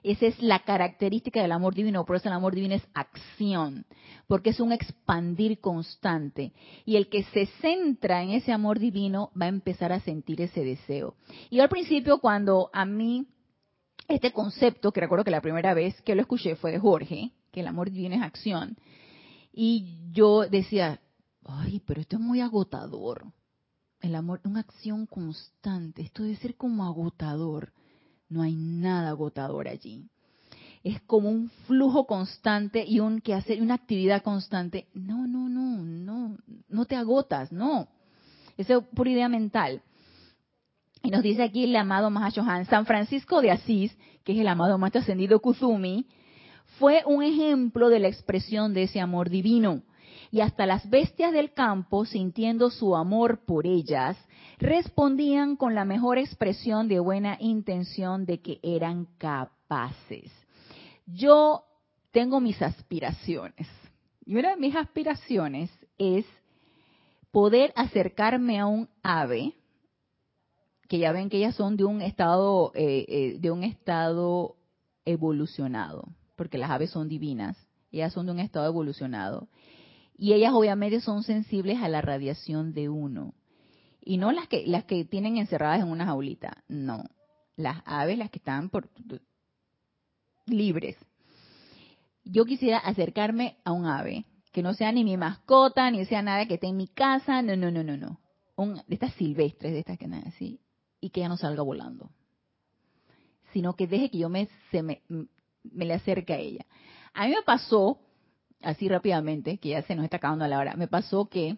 Esa 0.03 0.27
es 0.27 0.41
la 0.43 0.61
característica 0.61 1.43
del 1.43 1.53
amor 1.53 1.75
divino, 1.75 2.05
por 2.07 2.17
eso 2.17 2.29
el 2.29 2.35
amor 2.35 2.55
divino 2.55 2.75
es 2.75 2.87
acción, 2.95 3.85
porque 4.27 4.51
es 4.51 4.61
un 4.61 4.73
expandir 4.73 5.61
constante. 5.61 6.53
Y 6.87 6.97
el 6.97 7.09
que 7.09 7.25
se 7.25 7.47
centra 7.61 8.23
en 8.23 8.31
ese 8.31 8.53
amor 8.53 8.79
divino 8.79 9.31
va 9.41 9.47
a 9.47 9.51
empezar 9.51 9.93
a 9.93 10.01
sentir 10.01 10.41
ese 10.41 10.65
deseo. 10.65 11.17
Y 11.51 11.61
al 11.61 11.69
principio, 11.69 12.19
cuando 12.19 12.71
a 12.73 12.85
mí 12.87 13.27
este 14.09 14.33
concepto, 14.33 14.91
que 14.91 15.01
recuerdo 15.01 15.25
que 15.25 15.31
la 15.31 15.43
primera 15.43 15.75
vez 15.75 16.01
que 16.03 16.15
lo 16.15 16.23
escuché 16.23 16.57
fue 16.57 16.73
de 16.73 16.79
Jorge, 16.79 17.33
que 17.53 17.61
el 17.61 17.67
amor 17.67 17.91
divino 17.91 18.17
es 18.17 18.23
acción, 18.23 18.77
y 19.53 20.11
yo 20.13 20.49
decía, 20.49 21.01
ay, 21.45 21.83
pero 21.87 22.01
esto 22.01 22.17
es 22.17 22.23
muy 22.23 22.41
agotador. 22.41 23.33
El 24.01 24.15
amor, 24.15 24.41
una 24.45 24.61
acción 24.61 25.07
constante, 25.07 26.03
esto 26.03 26.23
debe 26.23 26.37
ser 26.37 26.57
como 26.57 26.85
agotador. 26.85 27.73
No 28.31 28.43
hay 28.43 28.55
nada 28.55 29.11
agotador 29.11 29.69
allí. 29.69 30.09
Es 30.83 31.01
como 31.03 31.29
un 31.29 31.51
flujo 31.67 32.07
constante 32.07 32.85
y 32.87 33.01
un 33.01 33.21
que 33.21 33.35
hacer 33.35 33.61
una 33.61 33.75
actividad 33.75 34.23
constante. 34.23 34.87
No, 34.95 35.27
no, 35.27 35.49
no, 35.49 35.83
no, 35.83 36.39
no 36.69 36.85
te 36.87 36.97
agotas, 36.97 37.53
no. 37.53 37.89
Eso 38.57 38.79
es 38.79 38.87
pura 38.95 39.11
idea 39.11 39.29
mental. 39.29 39.83
Y 41.03 41.11
nos 41.11 41.23
dice 41.23 41.43
aquí 41.43 41.65
el 41.65 41.77
amado 41.77 42.11
Mahashohan, 42.11 42.67
San 42.67 42.87
Francisco 42.87 43.43
de 43.43 43.51
Asís, 43.51 43.97
que 44.25 44.33
es 44.33 44.39
el 44.39 44.49
amado 44.49 44.79
más 44.79 44.95
ascendido 44.95 45.41
Kuzumi, 45.41 46.07
fue 46.79 47.03
un 47.05 47.23
ejemplo 47.23 47.89
de 47.89 47.99
la 47.99 48.09
expresión 48.09 48.73
de 48.73 48.85
ese 48.85 49.01
amor 49.01 49.29
divino. 49.29 49.83
Y 50.31 50.41
hasta 50.41 50.67
las 50.67 50.89
bestias 50.89 51.33
del 51.33 51.53
campo, 51.53 52.05
sintiendo 52.05 52.71
su 52.71 52.95
amor 52.95 53.45
por 53.45 53.67
ellas, 53.67 54.17
respondían 54.59 55.57
con 55.57 55.75
la 55.75 55.85
mejor 55.85 56.19
expresión 56.19 56.87
de 56.87 57.01
buena 57.01 57.37
intención 57.41 58.27
de 58.27 58.41
que 58.41 58.61
eran 58.63 59.07
capaces. 59.19 60.31
Yo 61.07 61.65
tengo 62.13 62.41
mis 62.41 62.61
aspiraciones. 62.63 63.67
Y 64.25 64.37
una 64.37 64.51
de 64.51 64.57
mis 64.57 64.77
aspiraciones 64.77 65.71
es 65.99 66.25
poder 67.31 67.73
acercarme 67.75 68.61
a 68.61 68.67
un 68.67 68.89
ave, 69.03 69.55
que 70.89 70.99
ya 70.99 71.13
ven 71.13 71.29
que 71.29 71.39
ellas 71.39 71.55
son 71.55 71.77
de 71.77 71.85
un 71.85 72.03
estado, 72.03 72.73
eh, 72.75 73.07
eh, 73.09 73.37
de 73.39 73.51
un 73.51 73.63
estado 73.65 74.57
evolucionado, 75.05 76.09
porque 76.37 76.59
las 76.59 76.71
aves 76.71 76.91
son 76.91 77.09
divinas, 77.09 77.57
ellas 77.93 78.13
son 78.13 78.27
de 78.27 78.33
un 78.33 78.41
estado 78.41 78.67
evolucionado. 78.67 79.49
Y 80.21 80.35
ellas 80.35 80.53
obviamente 80.53 81.01
son 81.01 81.23
sensibles 81.23 81.79
a 81.83 81.89
la 81.89 82.03
radiación 82.03 82.75
de 82.75 82.91
uno. 82.91 83.33
Y 84.03 84.19
no 84.19 84.33
las 84.33 84.49
que, 84.49 84.67
las 84.67 84.85
que 84.85 85.07
tienen 85.07 85.39
encerradas 85.39 85.81
en 85.81 85.89
una 85.89 86.05
jaulita, 86.05 86.63
no. 86.69 87.05
Las 87.57 87.81
aves, 87.87 88.19
las 88.19 88.31
que 88.31 88.37
están 88.37 88.69
por, 88.69 88.91
libres. 90.45 90.99
Yo 92.23 92.45
quisiera 92.45 92.77
acercarme 92.77 93.57
a 93.65 93.73
un 93.73 93.87
ave, 93.87 94.27
que 94.53 94.63
no 94.63 94.75
sea 94.75 94.93
ni 94.93 95.05
mi 95.05 95.17
mascota, 95.17 95.91
ni 95.91 96.05
sea 96.05 96.21
nada 96.21 96.45
que 96.45 96.55
esté 96.55 96.67
en 96.67 96.77
mi 96.77 96.89
casa, 96.89 97.41
no, 97.41 97.57
no, 97.57 97.71
no, 97.71 97.83
no, 97.83 97.97
no. 97.97 98.21
un, 98.57 98.75
de 98.75 98.83
estas 98.95 99.15
silvestres, 99.15 99.73
de 99.73 99.79
estas 99.79 99.97
que 99.97 100.05
andan 100.05 100.29
así, 100.29 100.61
y 101.01 101.09
que 101.09 101.21
ella 101.21 101.31
no 101.31 101.39
salga 101.39 101.63
volando, 101.63 102.11
sino 103.55 103.75
que 103.75 103.87
deje 103.87 104.11
que 104.11 104.19
yo 104.19 104.29
me, 104.29 104.51
se 104.71 104.83
me, 104.83 105.01
me 105.09 105.87
le 105.87 105.95
acerque 105.95 106.35
a 106.35 106.39
ella. 106.39 106.67
A 107.15 107.27
mí 107.27 107.31
me 107.31 107.43
pasó, 107.43 107.99
así 108.63 108.89
rápidamente, 108.89 109.59
que 109.59 109.71
ya 109.71 109.83
se 109.83 109.95
nos 109.95 110.05
está 110.05 110.19
acabando 110.19 110.47
la 110.47 110.59
hora, 110.59 110.77
me 110.77 110.89
pasó 110.89 111.29
que 111.29 111.57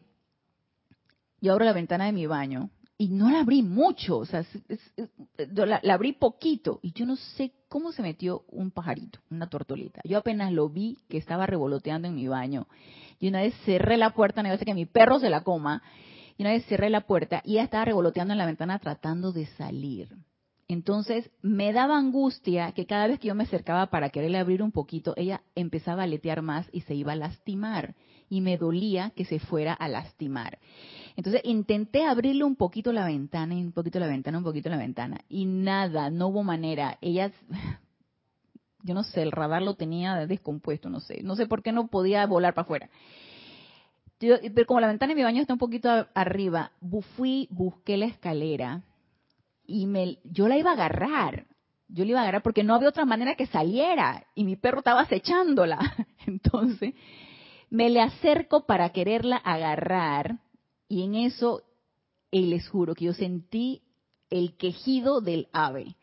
yo 1.40 1.52
abro 1.52 1.64
la 1.64 1.72
ventana 1.72 2.06
de 2.06 2.12
mi 2.12 2.26
baño 2.26 2.70
y 2.96 3.08
no 3.08 3.30
la 3.30 3.40
abrí 3.40 3.62
mucho, 3.62 4.18
o 4.18 4.26
sea, 4.26 4.44
la, 5.36 5.80
abrí 5.92 6.12
poquito 6.12 6.78
y 6.82 6.92
yo 6.92 7.04
no 7.04 7.16
sé 7.16 7.52
cómo 7.68 7.90
se 7.90 8.02
metió 8.02 8.44
un 8.48 8.70
pajarito, 8.70 9.18
una 9.30 9.48
tortolita. 9.48 10.00
Yo 10.04 10.18
apenas 10.18 10.52
lo 10.52 10.68
vi 10.68 10.98
que 11.08 11.18
estaba 11.18 11.46
revoloteando 11.46 12.06
en 12.06 12.14
mi 12.14 12.28
baño 12.28 12.68
y 13.18 13.28
una 13.28 13.40
vez 13.40 13.54
cerré 13.64 13.96
la 13.96 14.10
puerta, 14.10 14.42
no 14.42 14.52
a 14.52 14.58
que 14.58 14.74
mi 14.74 14.86
perro 14.86 15.18
se 15.18 15.30
la 15.30 15.42
coma, 15.42 15.82
y 16.36 16.42
una 16.42 16.52
vez 16.52 16.64
cerré 16.66 16.90
la 16.90 17.00
puerta 17.02 17.42
y 17.44 17.54
ella 17.54 17.64
estaba 17.64 17.84
revoloteando 17.84 18.32
en 18.32 18.38
la 18.38 18.46
ventana 18.46 18.78
tratando 18.78 19.32
de 19.32 19.46
salir. 19.46 20.08
Entonces 20.72 21.30
me 21.42 21.74
daba 21.74 21.98
angustia 21.98 22.72
que 22.72 22.86
cada 22.86 23.06
vez 23.06 23.20
que 23.20 23.28
yo 23.28 23.34
me 23.34 23.44
acercaba 23.44 23.88
para 23.88 24.08
quererle 24.08 24.38
abrir 24.38 24.62
un 24.62 24.72
poquito, 24.72 25.12
ella 25.18 25.42
empezaba 25.54 26.00
a 26.00 26.04
aletear 26.04 26.40
más 26.40 26.66
y 26.72 26.80
se 26.80 26.94
iba 26.94 27.12
a 27.12 27.16
lastimar. 27.16 27.94
Y 28.30 28.40
me 28.40 28.56
dolía 28.56 29.10
que 29.10 29.26
se 29.26 29.38
fuera 29.38 29.74
a 29.74 29.86
lastimar. 29.88 30.58
Entonces 31.14 31.42
intenté 31.44 32.06
abrirle 32.06 32.44
un 32.44 32.56
poquito 32.56 32.90
la 32.90 33.04
ventana, 33.04 33.54
un 33.54 33.72
poquito 33.72 34.00
la 34.00 34.06
ventana, 34.06 34.38
un 34.38 34.44
poquito 34.44 34.70
la 34.70 34.78
ventana. 34.78 35.20
Y 35.28 35.44
nada, 35.44 36.08
no 36.08 36.28
hubo 36.28 36.42
manera. 36.42 36.96
Ella, 37.02 37.30
yo 38.82 38.94
no 38.94 39.02
sé, 39.04 39.20
el 39.20 39.30
radar 39.30 39.60
lo 39.60 39.74
tenía 39.74 40.26
descompuesto, 40.26 40.88
no 40.88 41.00
sé. 41.00 41.22
No 41.22 41.36
sé 41.36 41.46
por 41.46 41.62
qué 41.62 41.72
no 41.72 41.88
podía 41.88 42.24
volar 42.26 42.54
para 42.54 42.64
afuera. 42.64 42.88
pero 44.18 44.66
como 44.66 44.80
la 44.80 44.86
ventana 44.86 45.10
de 45.10 45.16
mi 45.16 45.22
baño 45.22 45.42
está 45.42 45.52
un 45.52 45.58
poquito 45.58 45.90
arriba, 46.14 46.72
fui, 47.14 47.46
busqué 47.50 47.98
la 47.98 48.06
escalera 48.06 48.84
y 49.66 49.86
me, 49.86 50.18
yo 50.24 50.48
la 50.48 50.58
iba 50.58 50.70
a 50.70 50.74
agarrar. 50.74 51.46
Yo 51.88 52.04
la 52.04 52.10
iba 52.10 52.20
a 52.20 52.22
agarrar 52.22 52.42
porque 52.42 52.64
no 52.64 52.74
había 52.74 52.88
otra 52.88 53.04
manera 53.04 53.34
que 53.34 53.46
saliera 53.46 54.24
y 54.34 54.44
mi 54.44 54.56
perro 54.56 54.78
estaba 54.78 55.02
acechándola. 55.02 55.78
Entonces, 56.26 56.94
me 57.70 57.90
le 57.90 58.00
acerco 58.00 58.66
para 58.66 58.90
quererla 58.90 59.36
agarrar 59.36 60.38
y 60.88 61.04
en 61.04 61.14
eso, 61.14 61.62
y 62.30 62.46
les 62.46 62.68
juro 62.68 62.94
que 62.94 63.06
yo 63.06 63.14
sentí 63.14 63.82
el 64.28 64.56
quejido 64.56 65.20
del 65.20 65.48
ave. 65.52 65.96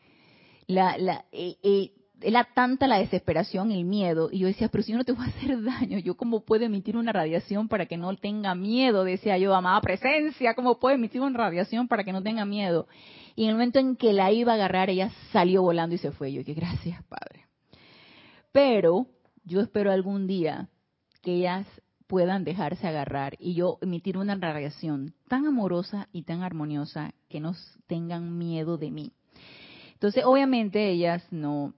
La, 0.66 0.98
la, 0.98 1.24
eh, 1.32 1.56
eh, 1.62 1.92
era 2.22 2.44
tanta 2.54 2.86
la 2.86 2.98
desesperación, 2.98 3.72
el 3.72 3.84
miedo, 3.84 4.28
y 4.30 4.40
yo 4.40 4.46
decía, 4.46 4.68
pero 4.68 4.82
si 4.82 4.92
yo 4.92 4.98
no 4.98 5.04
te 5.04 5.12
voy 5.12 5.24
a 5.24 5.28
hacer 5.28 5.62
daño, 5.62 5.98
¿yo 5.98 6.16
cómo 6.16 6.40
puedo 6.40 6.64
emitir 6.64 6.96
una 6.96 7.12
radiación 7.12 7.68
para 7.68 7.86
que 7.86 7.96
no 7.96 8.16
tenga 8.16 8.54
miedo? 8.54 9.04
Decía 9.04 9.38
yo, 9.38 9.54
amada 9.54 9.80
presencia, 9.80 10.54
¿cómo 10.54 10.78
puedo 10.78 10.94
emitir 10.94 11.20
una 11.20 11.38
radiación 11.38 11.88
para 11.88 12.04
que 12.04 12.12
no 12.12 12.22
tenga 12.22 12.44
miedo? 12.44 12.86
Y 13.36 13.44
en 13.44 13.50
el 13.50 13.54
momento 13.54 13.78
en 13.78 13.96
que 13.96 14.12
la 14.12 14.32
iba 14.32 14.52
a 14.52 14.54
agarrar, 14.56 14.90
ella 14.90 15.10
salió 15.32 15.62
volando 15.62 15.94
y 15.94 15.98
se 15.98 16.12
fue. 16.12 16.32
Yo 16.32 16.40
dije, 16.40 16.54
gracias, 16.54 17.02
Padre. 17.04 17.46
Pero 18.52 19.06
yo 19.44 19.60
espero 19.60 19.92
algún 19.92 20.26
día 20.26 20.68
que 21.22 21.34
ellas 21.34 21.66
puedan 22.06 22.42
dejarse 22.44 22.88
agarrar 22.88 23.36
y 23.38 23.54
yo 23.54 23.78
emitir 23.82 24.18
una 24.18 24.34
radiación 24.34 25.14
tan 25.28 25.46
amorosa 25.46 26.08
y 26.12 26.24
tan 26.24 26.42
armoniosa 26.42 27.14
que 27.28 27.38
no 27.38 27.54
tengan 27.86 28.36
miedo 28.36 28.78
de 28.78 28.90
mí. 28.90 29.12
Entonces, 29.92 30.24
obviamente 30.24 30.90
ellas 30.90 31.22
no, 31.30 31.74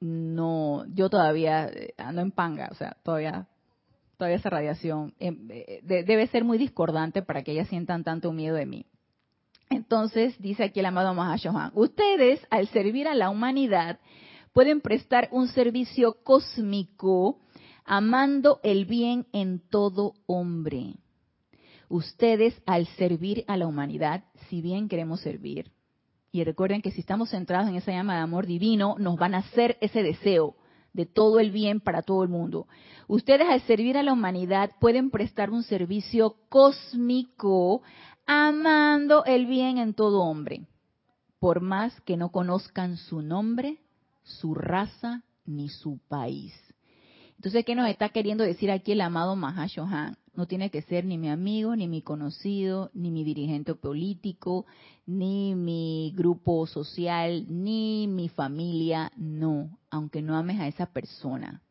no, 0.00 0.84
yo 0.94 1.10
todavía 1.10 1.68
eh, 1.68 1.94
ando 1.98 2.22
en 2.22 2.30
panga, 2.30 2.68
o 2.72 2.74
sea, 2.74 2.96
todavía, 3.02 3.46
todavía 4.16 4.38
esa 4.38 4.50
radiación 4.50 5.14
em, 5.18 5.46
eh, 5.50 5.80
debe 5.82 6.26
ser 6.28 6.44
muy 6.44 6.58
discordante 6.58 7.22
para 7.22 7.42
que 7.42 7.52
ellas 7.52 7.68
sientan 7.68 8.02
tanto 8.02 8.32
miedo 8.32 8.56
de 8.56 8.66
mí. 8.66 8.86
Entonces, 9.68 10.36
dice 10.40 10.64
aquí 10.64 10.80
el 10.80 10.86
amado 10.86 11.14
Mahashohan, 11.14 11.70
ustedes 11.74 12.44
al 12.50 12.66
servir 12.68 13.06
a 13.06 13.14
la 13.14 13.30
humanidad 13.30 14.00
pueden 14.52 14.80
prestar 14.80 15.28
un 15.30 15.48
servicio 15.48 16.16
cósmico 16.24 17.38
amando 17.84 18.60
el 18.62 18.84
bien 18.84 19.26
en 19.32 19.60
todo 19.60 20.14
hombre. 20.26 20.94
Ustedes 21.88 22.60
al 22.66 22.86
servir 22.86 23.44
a 23.48 23.56
la 23.56 23.66
humanidad, 23.66 24.24
si 24.48 24.60
bien 24.60 24.88
queremos 24.88 25.20
servir, 25.20 25.70
y 26.32 26.44
recuerden 26.44 26.82
que 26.82 26.90
si 26.90 27.00
estamos 27.00 27.30
centrados 27.30 27.68
en 27.68 27.76
esa 27.76 27.92
llama 27.92 28.14
de 28.14 28.20
amor 28.20 28.46
divino, 28.46 28.96
nos 28.98 29.16
van 29.16 29.34
a 29.34 29.38
hacer 29.38 29.76
ese 29.80 30.02
deseo 30.02 30.56
de 30.92 31.06
todo 31.06 31.40
el 31.40 31.50
bien 31.50 31.80
para 31.80 32.02
todo 32.02 32.22
el 32.22 32.28
mundo. 32.28 32.66
Ustedes 33.08 33.48
al 33.48 33.60
servir 33.62 33.96
a 33.96 34.02
la 34.02 34.12
humanidad 34.12 34.70
pueden 34.80 35.10
prestar 35.10 35.50
un 35.50 35.62
servicio 35.62 36.36
cósmico 36.48 37.82
amando 38.26 39.24
el 39.24 39.46
bien 39.46 39.78
en 39.78 39.94
todo 39.94 40.22
hombre, 40.22 40.66
por 41.38 41.60
más 41.60 42.00
que 42.02 42.16
no 42.16 42.30
conozcan 42.30 42.96
su 42.96 43.22
nombre, 43.22 43.78
su 44.22 44.54
raza 44.54 45.24
ni 45.44 45.68
su 45.68 45.98
país. 46.08 46.54
Entonces, 47.36 47.64
¿qué 47.64 47.74
nos 47.74 47.88
está 47.88 48.10
queriendo 48.10 48.44
decir 48.44 48.70
aquí 48.70 48.92
el 48.92 49.00
amado 49.00 49.34
Mahashohan? 49.34 50.16
No 50.34 50.46
tiene 50.46 50.70
que 50.70 50.82
ser 50.82 51.04
ni 51.04 51.18
mi 51.18 51.28
amigo, 51.28 51.74
ni 51.74 51.88
mi 51.88 52.02
conocido, 52.02 52.90
ni 52.94 53.10
mi 53.10 53.24
dirigente 53.24 53.74
político, 53.74 54.64
ni 55.04 55.54
mi 55.56 56.12
grupo 56.16 56.66
social, 56.66 57.46
ni 57.48 58.06
mi 58.06 58.28
familia, 58.28 59.10
no, 59.16 59.78
aunque 59.90 60.22
no 60.22 60.36
ames 60.36 60.60
a 60.60 60.68
esa 60.68 60.86
persona. 60.86 61.62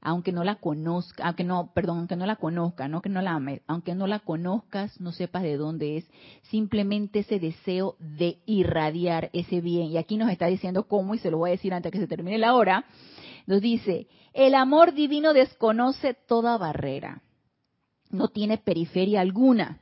Aunque 0.00 0.30
no 0.30 0.44
la 0.44 0.54
conozca, 0.54 1.26
aunque 1.26 1.42
no, 1.42 1.72
perdón, 1.74 1.98
aunque 1.98 2.14
no 2.14 2.24
la 2.24 2.36
conozca, 2.36 2.86
no 2.86 3.02
que 3.02 3.08
no 3.08 3.20
la 3.20 3.32
ame, 3.32 3.62
aunque 3.66 3.96
no 3.96 4.06
la 4.06 4.20
conozcas, 4.20 5.00
no 5.00 5.10
sepas 5.10 5.42
de 5.42 5.56
dónde 5.56 5.96
es, 5.96 6.08
simplemente 6.42 7.18
ese 7.18 7.40
deseo 7.40 7.96
de 7.98 8.38
irradiar 8.46 9.28
ese 9.32 9.60
bien. 9.60 9.86
Y 9.86 9.96
aquí 9.96 10.16
nos 10.16 10.30
está 10.30 10.46
diciendo 10.46 10.86
cómo, 10.86 11.16
y 11.16 11.18
se 11.18 11.32
lo 11.32 11.38
voy 11.38 11.50
a 11.50 11.52
decir 11.52 11.74
antes 11.74 11.90
que 11.90 11.98
se 11.98 12.06
termine 12.06 12.38
la 12.38 12.54
hora, 12.54 12.84
nos 13.48 13.60
dice, 13.60 14.06
el 14.34 14.54
amor 14.54 14.94
divino 14.94 15.32
desconoce 15.32 16.14
toda 16.14 16.58
barrera, 16.58 17.22
no 18.10 18.28
tiene 18.28 18.58
periferia 18.58 19.20
alguna. 19.20 19.80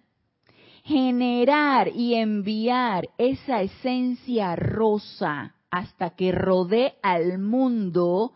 Generar 0.84 1.88
y 1.94 2.14
enviar 2.14 3.08
esa 3.18 3.62
esencia 3.62 4.54
rosa 4.54 5.54
hasta 5.70 6.10
que 6.10 6.32
rodee 6.32 6.94
al 7.02 7.38
mundo 7.38 8.32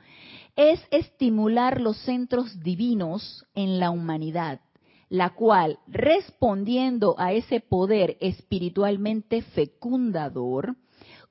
es 0.57 0.81
estimular 0.91 1.81
los 1.81 1.97
centros 1.99 2.61
divinos 2.61 3.47
en 3.55 3.79
la 3.79 3.91
humanidad, 3.91 4.61
la 5.09 5.31
cual, 5.31 5.79
respondiendo 5.87 7.15
a 7.19 7.33
ese 7.33 7.61
poder 7.61 8.17
espiritualmente 8.21 9.43
fecundador, 9.43 10.77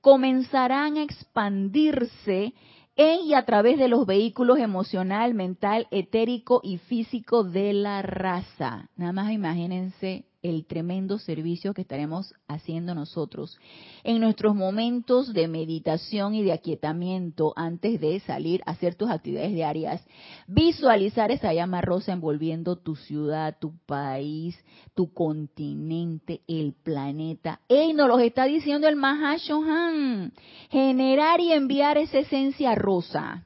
comenzarán 0.01 0.97
a 0.97 1.03
expandirse 1.03 2.53
en 2.99 3.25
y 3.25 3.33
a 3.33 3.45
través 3.45 3.79
de 3.79 3.87
los 3.87 4.05
vehículos 4.05 4.59
emocional, 4.59 5.33
mental, 5.33 5.87
etérico 5.89 6.59
y 6.61 6.79
físico 6.79 7.45
de 7.45 7.71
la 7.71 8.01
raza. 8.01 8.89
Nada 8.97 9.13
más 9.13 9.31
imagínense 9.31 10.25
el 10.41 10.65
tremendo 10.65 11.19
servicio 11.19 11.73
que 11.73 11.81
estaremos 11.81 12.33
haciendo 12.47 12.95
nosotros 12.95 13.59
en 14.03 14.21
nuestros 14.21 14.55
momentos 14.55 15.33
de 15.33 15.47
meditación 15.47 16.33
y 16.33 16.43
de 16.43 16.53
aquietamiento 16.53 17.53
antes 17.55 17.99
de 17.99 18.19
salir 18.21 18.61
a 18.65 18.71
hacer 18.71 18.95
tus 18.95 19.09
actividades 19.09 19.53
diarias. 19.53 20.05
Visualizar 20.47 21.31
esa 21.31 21.53
llama 21.53 21.81
rosa 21.81 22.13
envolviendo 22.13 22.77
tu 22.77 22.95
ciudad, 22.95 23.57
tu 23.59 23.77
país, 23.85 24.57
tu 24.95 25.13
continente, 25.13 26.41
el 26.47 26.73
planeta. 26.73 27.59
¡Ey! 27.67 27.93
Nos 27.93 28.07
lo 28.07 28.19
está 28.19 28.45
diciendo 28.45 28.87
el 28.87 28.95
Mahashohan. 28.95 30.33
Generar 30.69 31.41
y 31.41 31.51
enviar 31.51 31.97
esa 31.97 32.19
esencia 32.19 32.75
rosa 32.75 33.45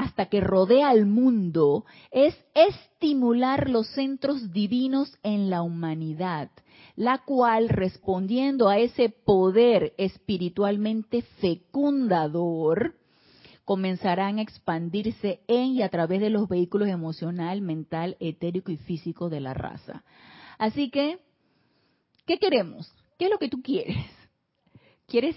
hasta 0.00 0.30
que 0.30 0.40
rodea 0.40 0.88
al 0.88 1.04
mundo 1.04 1.84
es 2.10 2.34
estimular 2.54 3.68
los 3.68 3.86
centros 3.88 4.50
divinos 4.50 5.14
en 5.22 5.50
la 5.50 5.60
humanidad, 5.60 6.50
la 6.96 7.18
cual, 7.18 7.68
respondiendo 7.68 8.70
a 8.70 8.78
ese 8.78 9.10
poder 9.10 9.92
espiritualmente 9.98 11.20
fecundador, 11.42 12.94
comenzarán 13.66 14.38
a 14.38 14.42
expandirse 14.42 15.42
en 15.46 15.72
y 15.72 15.82
a 15.82 15.90
través 15.90 16.22
de 16.22 16.30
los 16.30 16.48
vehículos 16.48 16.88
emocional, 16.88 17.60
mental, 17.60 18.16
etérico 18.20 18.72
y 18.72 18.78
físico 18.78 19.28
de 19.28 19.40
la 19.40 19.52
raza. 19.52 20.02
Así 20.56 20.88
que, 20.88 21.18
¿qué 22.24 22.38
queremos? 22.38 22.90
¿Qué 23.18 23.26
es 23.26 23.30
lo 23.30 23.38
que 23.38 23.50
tú 23.50 23.60
quieres? 23.60 24.06
¿Quieres 25.06 25.36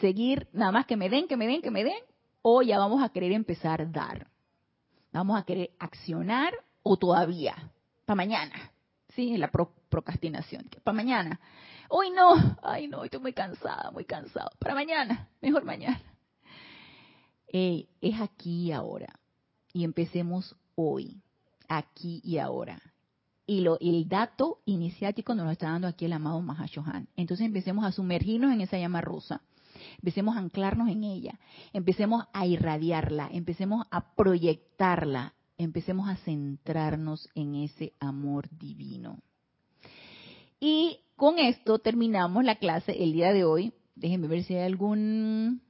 seguir 0.00 0.48
nada 0.52 0.70
más 0.70 0.84
que 0.84 0.98
me 0.98 1.08
den, 1.08 1.28
que 1.28 1.38
me 1.38 1.46
den, 1.46 1.62
que 1.62 1.70
me 1.70 1.82
den? 1.82 2.09
O 2.42 2.62
ya 2.62 2.78
vamos 2.78 3.02
a 3.02 3.10
querer 3.10 3.32
empezar 3.32 3.82
a 3.82 3.86
dar. 3.86 4.26
Vamos 5.12 5.38
a 5.38 5.44
querer 5.44 5.70
accionar 5.78 6.54
o 6.82 6.96
todavía, 6.96 7.54
para 8.04 8.16
mañana. 8.16 8.72
Sí, 9.14 9.36
la 9.36 9.50
procrastinación, 9.50 10.68
para 10.84 10.96
mañana. 10.96 11.40
Hoy 11.88 12.10
no, 12.10 12.56
ay 12.62 12.86
no, 12.86 13.02
estoy 13.04 13.20
muy 13.20 13.32
cansada, 13.32 13.90
muy 13.90 14.04
cansado. 14.04 14.50
Para 14.58 14.74
mañana, 14.74 15.28
mejor 15.40 15.64
mañana. 15.64 16.00
es 17.48 18.20
aquí 18.20 18.68
y 18.68 18.72
ahora. 18.72 19.18
Y 19.72 19.84
empecemos 19.84 20.54
hoy, 20.76 21.20
aquí 21.68 22.20
y 22.24 22.38
ahora. 22.38 22.80
y, 23.46 23.62
lo, 23.62 23.78
el 23.80 24.08
dato 24.08 24.60
iniciático 24.64 25.34
nos 25.34 25.46
lo 25.46 25.50
está 25.50 25.70
dando 25.70 25.88
aquí 25.88 26.04
el 26.04 26.12
amado 26.12 26.40
Mahashohan. 26.40 27.08
Entonces 27.16 27.46
empecemos 27.46 27.84
a 27.84 27.90
sumergirnos 27.90 28.52
en 28.52 28.60
esa 28.60 28.78
llama 28.78 29.00
rosa. 29.00 29.42
Empecemos 29.98 30.36
a 30.36 30.40
anclarnos 30.40 30.88
en 30.88 31.04
ella. 31.04 31.38
Empecemos 31.72 32.24
a 32.32 32.46
irradiarla. 32.46 33.28
Empecemos 33.32 33.86
a 33.90 34.14
proyectarla. 34.14 35.34
Empecemos 35.58 36.08
a 36.08 36.16
centrarnos 36.16 37.28
en 37.34 37.54
ese 37.54 37.92
amor 38.00 38.48
divino. 38.50 39.18
Y 40.58 41.00
con 41.16 41.38
esto 41.38 41.78
terminamos 41.78 42.44
la 42.44 42.56
clase 42.56 43.02
el 43.02 43.12
día 43.12 43.32
de 43.32 43.44
hoy. 43.44 43.72
Déjenme 43.94 44.28
ver 44.28 44.44
si 44.44 44.54
hay 44.54 44.64
algún 44.64 45.62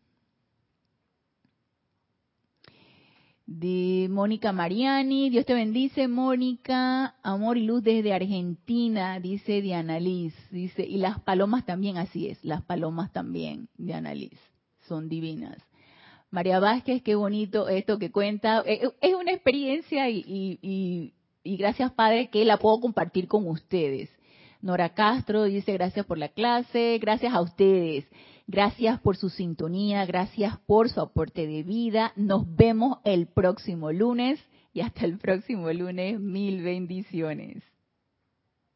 de 3.50 4.06
Mónica 4.08 4.52
Mariani. 4.52 5.28
Dios 5.28 5.44
te 5.44 5.54
bendice, 5.54 6.06
Mónica. 6.06 7.16
Amor 7.20 7.58
y 7.58 7.64
luz 7.64 7.82
desde 7.82 8.12
Argentina, 8.14 9.18
dice 9.18 9.60
Diana 9.60 9.98
Liz. 9.98 10.32
Dice, 10.52 10.84
y 10.86 10.98
las 10.98 11.18
palomas 11.18 11.66
también, 11.66 11.98
así 11.98 12.28
es, 12.28 12.42
las 12.44 12.62
palomas 12.62 13.12
también, 13.12 13.68
Diana 13.76 14.14
Liz, 14.14 14.38
son 14.86 15.08
divinas. 15.08 15.56
María 16.30 16.60
Vázquez, 16.60 17.02
qué 17.02 17.16
bonito 17.16 17.68
esto 17.68 17.98
que 17.98 18.12
cuenta. 18.12 18.62
Eh, 18.64 18.84
eh, 18.84 18.90
es 19.00 19.14
una 19.14 19.32
experiencia 19.32 20.08
y, 20.08 20.22
y 21.42 21.56
gracias, 21.56 21.90
Padre, 21.90 22.30
que 22.30 22.44
la 22.44 22.56
puedo 22.56 22.80
compartir 22.80 23.26
con 23.26 23.48
ustedes. 23.48 24.10
Nora 24.62 24.90
Castro 24.90 25.44
dice 25.44 25.72
gracias 25.72 26.06
por 26.06 26.18
la 26.18 26.28
clase, 26.28 26.98
gracias 27.00 27.34
a 27.34 27.40
ustedes. 27.40 28.06
Gracias 28.50 28.98
por 28.98 29.16
su 29.16 29.28
sintonía, 29.30 30.04
gracias 30.06 30.58
por 30.66 30.88
su 30.88 31.00
aporte 31.00 31.46
de 31.46 31.62
vida. 31.62 32.12
Nos 32.16 32.52
vemos 32.56 32.98
el 33.04 33.28
próximo 33.28 33.92
lunes 33.92 34.40
y 34.72 34.80
hasta 34.80 35.04
el 35.04 35.18
próximo 35.18 35.72
lunes. 35.72 36.18
Mil 36.18 36.60
bendiciones. 36.60 37.62